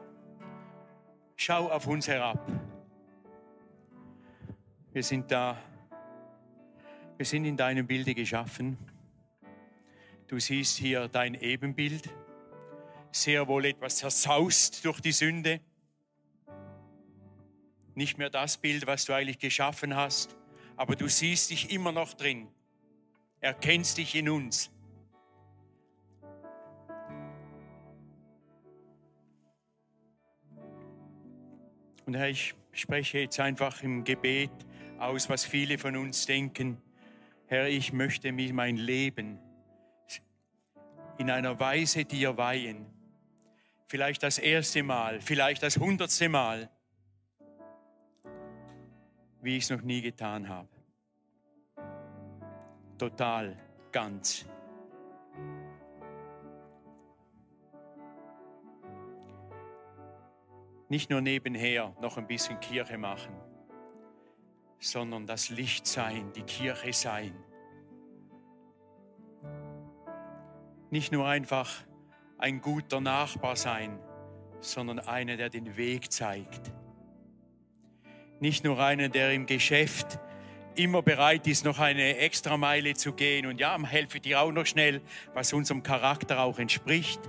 schau 1.36 1.70
auf 1.70 1.86
uns 1.86 2.08
herab. 2.08 2.50
Wir 4.92 5.02
sind 5.02 5.30
da. 5.30 5.56
Wir 7.16 7.26
sind 7.26 7.44
in 7.44 7.56
deinem 7.56 7.86
Bilde 7.86 8.14
geschaffen. 8.14 8.78
Du 10.26 10.38
siehst 10.38 10.78
hier 10.78 11.08
dein 11.08 11.34
Ebenbild. 11.34 12.08
sehr 13.12 13.48
wohl 13.48 13.64
etwas 13.64 13.96
zersaust 13.96 14.84
durch 14.84 15.00
die 15.00 15.12
Sünde. 15.12 15.60
Nicht 17.94 18.18
mehr 18.18 18.30
das 18.30 18.56
Bild, 18.56 18.86
was 18.86 19.04
du 19.04 19.12
eigentlich 19.12 19.38
geschaffen 19.38 19.96
hast, 19.96 20.36
aber 20.76 20.96
du 20.96 21.08
siehst 21.08 21.50
dich 21.50 21.72
immer 21.72 21.92
noch 21.92 22.14
drin. 22.14 22.48
Erkennst 23.40 23.98
dich 23.98 24.14
in 24.14 24.28
uns. 24.28 24.70
Und 32.10 32.16
Herr, 32.16 32.28
ich 32.28 32.56
spreche 32.72 33.20
jetzt 33.20 33.38
einfach 33.38 33.84
im 33.84 34.02
Gebet 34.02 34.50
aus, 34.98 35.28
was 35.28 35.44
viele 35.44 35.78
von 35.78 35.94
uns 35.96 36.26
denken. 36.26 36.82
Herr, 37.46 37.68
ich 37.68 37.92
möchte 37.92 38.32
mir 38.32 38.52
mein 38.52 38.76
Leben 38.76 39.38
in 41.18 41.30
einer 41.30 41.60
Weise 41.60 42.04
dir 42.04 42.36
weihen. 42.36 42.84
Vielleicht 43.86 44.24
das 44.24 44.38
erste 44.38 44.82
Mal, 44.82 45.20
vielleicht 45.20 45.62
das 45.62 45.76
hundertste 45.76 46.28
Mal, 46.28 46.68
wie 49.40 49.58
ich 49.58 49.62
es 49.62 49.70
noch 49.70 49.82
nie 49.82 50.02
getan 50.02 50.48
habe. 50.48 50.68
Total, 52.98 53.56
ganz. 53.92 54.46
Nicht 60.90 61.08
nur 61.08 61.20
nebenher 61.20 61.94
noch 62.02 62.18
ein 62.18 62.26
bisschen 62.26 62.58
Kirche 62.58 62.98
machen, 62.98 63.32
sondern 64.80 65.24
das 65.24 65.48
Licht 65.48 65.86
sein, 65.86 66.32
die 66.34 66.42
Kirche 66.42 66.92
sein. 66.92 67.32
Nicht 70.90 71.12
nur 71.12 71.28
einfach 71.28 71.70
ein 72.38 72.60
guter 72.60 73.00
Nachbar 73.00 73.54
sein, 73.54 74.00
sondern 74.58 74.98
einer, 74.98 75.36
der 75.36 75.48
den 75.48 75.76
Weg 75.76 76.10
zeigt. 76.10 76.72
Nicht 78.40 78.64
nur 78.64 78.82
einer, 78.82 79.08
der 79.08 79.32
im 79.32 79.46
Geschäft 79.46 80.18
immer 80.74 81.02
bereit 81.02 81.46
ist, 81.46 81.64
noch 81.64 81.78
eine 81.78 82.16
extra 82.16 82.56
Meile 82.56 82.94
zu 82.94 83.12
gehen 83.12 83.46
und 83.46 83.60
ja, 83.60 83.78
helfe 83.86 84.18
dir 84.18 84.40
auch 84.40 84.50
noch 84.50 84.66
schnell, 84.66 85.02
was 85.34 85.52
unserem 85.52 85.84
Charakter 85.84 86.40
auch 86.40 86.58
entspricht, 86.58 87.20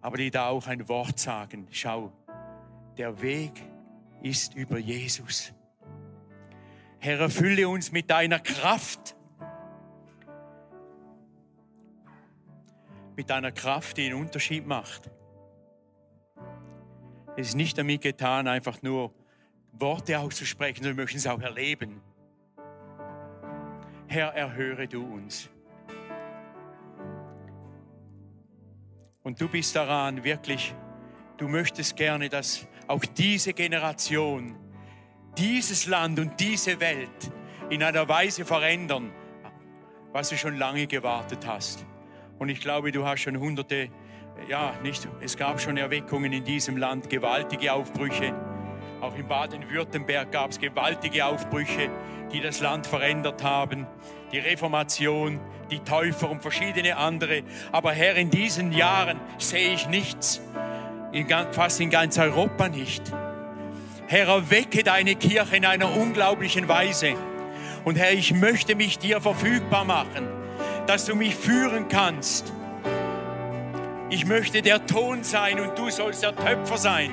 aber 0.00 0.16
die 0.16 0.32
da 0.32 0.48
auch 0.48 0.66
ein 0.66 0.88
Wort 0.88 1.20
sagen. 1.20 1.68
Schau, 1.70 2.12
der 2.98 3.22
Weg 3.22 3.52
ist 4.22 4.54
über 4.54 4.78
Jesus. 4.78 5.52
Herr, 6.98 7.20
erfülle 7.20 7.68
uns 7.68 7.92
mit 7.92 8.10
deiner 8.10 8.40
Kraft. 8.40 9.14
Mit 13.16 13.30
deiner 13.30 13.52
Kraft, 13.52 13.96
die 13.96 14.06
einen 14.06 14.20
Unterschied 14.20 14.66
macht. 14.66 15.10
Es 17.36 17.50
ist 17.50 17.54
nicht 17.54 17.78
damit 17.78 18.02
getan, 18.02 18.48
einfach 18.48 18.82
nur 18.82 19.14
Worte 19.72 20.18
auszusprechen, 20.18 20.82
sondern 20.82 20.96
wir 20.96 21.04
möchten 21.04 21.18
es 21.18 21.26
auch 21.28 21.40
erleben. 21.40 22.00
Herr, 24.08 24.34
erhöre 24.34 24.88
du 24.88 25.04
uns. 25.04 25.48
Und 29.22 29.40
du 29.40 29.48
bist 29.48 29.76
daran 29.76 30.24
wirklich, 30.24 30.74
du 31.36 31.46
möchtest 31.46 31.94
gerne, 31.94 32.28
dass 32.28 32.66
auch 32.88 33.04
diese 33.04 33.52
Generation, 33.52 34.56
dieses 35.36 35.86
Land 35.86 36.18
und 36.18 36.40
diese 36.40 36.80
Welt 36.80 37.30
in 37.70 37.82
einer 37.82 38.08
Weise 38.08 38.44
verändern, 38.44 39.12
was 40.12 40.30
du 40.30 40.36
schon 40.36 40.56
lange 40.56 40.86
gewartet 40.86 41.46
hast. 41.46 41.84
Und 42.38 42.48
ich 42.48 42.60
glaube, 42.60 42.90
du 42.90 43.06
hast 43.06 43.20
schon 43.20 43.38
hunderte, 43.38 43.90
ja, 44.48 44.72
nicht, 44.82 45.06
es 45.20 45.36
gab 45.36 45.60
schon 45.60 45.76
Erweckungen 45.76 46.32
in 46.32 46.44
diesem 46.44 46.78
Land, 46.78 47.10
gewaltige 47.10 47.72
Aufbrüche. 47.72 48.34
Auch 49.02 49.14
in 49.16 49.28
Baden-Württemberg 49.28 50.32
gab 50.32 50.50
es 50.50 50.58
gewaltige 50.58 51.26
Aufbrüche, 51.26 51.90
die 52.32 52.40
das 52.40 52.60
Land 52.60 52.86
verändert 52.86 53.44
haben. 53.44 53.86
Die 54.32 54.38
Reformation, 54.38 55.40
die 55.70 55.78
Täufer 55.80 56.30
und 56.30 56.42
verschiedene 56.42 56.96
andere. 56.96 57.42
Aber 57.70 57.92
Herr, 57.92 58.16
in 58.16 58.30
diesen 58.30 58.72
Jahren 58.72 59.20
sehe 59.38 59.74
ich 59.74 59.88
nichts 59.88 60.40
in, 61.12 61.26
fast 61.52 61.80
in 61.80 61.90
ganz 61.90 62.18
Europa 62.18 62.68
nicht. 62.68 63.02
Herr, 64.06 64.28
erwecke 64.28 64.82
deine 64.82 65.14
Kirche 65.16 65.56
in 65.56 65.66
einer 65.66 65.94
unglaublichen 65.94 66.68
Weise. 66.68 67.14
Und 67.84 67.96
Herr, 67.96 68.12
ich 68.12 68.32
möchte 68.32 68.74
mich 68.74 68.98
dir 68.98 69.20
verfügbar 69.20 69.84
machen, 69.84 70.28
dass 70.86 71.04
du 71.04 71.14
mich 71.14 71.34
führen 71.34 71.88
kannst. 71.88 72.52
Ich 74.10 74.24
möchte 74.24 74.62
der 74.62 74.86
Ton 74.86 75.22
sein 75.22 75.60
und 75.60 75.78
du 75.78 75.90
sollst 75.90 76.22
der 76.22 76.34
Töpfer 76.34 76.78
sein, 76.78 77.10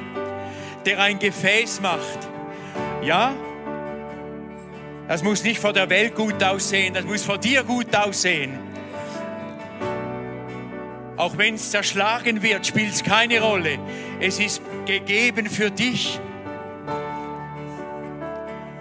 der 0.86 1.02
ein 1.02 1.20
Gefäß 1.20 1.82
macht. 1.82 2.30
Ja? 3.04 3.34
Das 5.08 5.22
muss 5.22 5.44
nicht 5.44 5.60
vor 5.60 5.74
der 5.74 5.90
Welt 5.90 6.16
gut 6.16 6.42
aussehen, 6.42 6.94
das 6.94 7.04
muss 7.04 7.24
vor 7.24 7.38
dir 7.38 7.64
gut 7.64 7.94
aussehen. 7.96 8.75
Auch 11.18 11.38
wenn 11.38 11.56
es 11.56 11.72
zerschlagen 11.72 12.42
wird, 12.42 12.68
spielt 12.68 12.94
es 12.94 13.04
keine 13.04 13.42
Rolle. 13.42 13.80
Es 14.20 14.40
ist 14.40 14.62
gegeben 14.86 15.50
für 15.50 15.72
dich. 15.72 16.20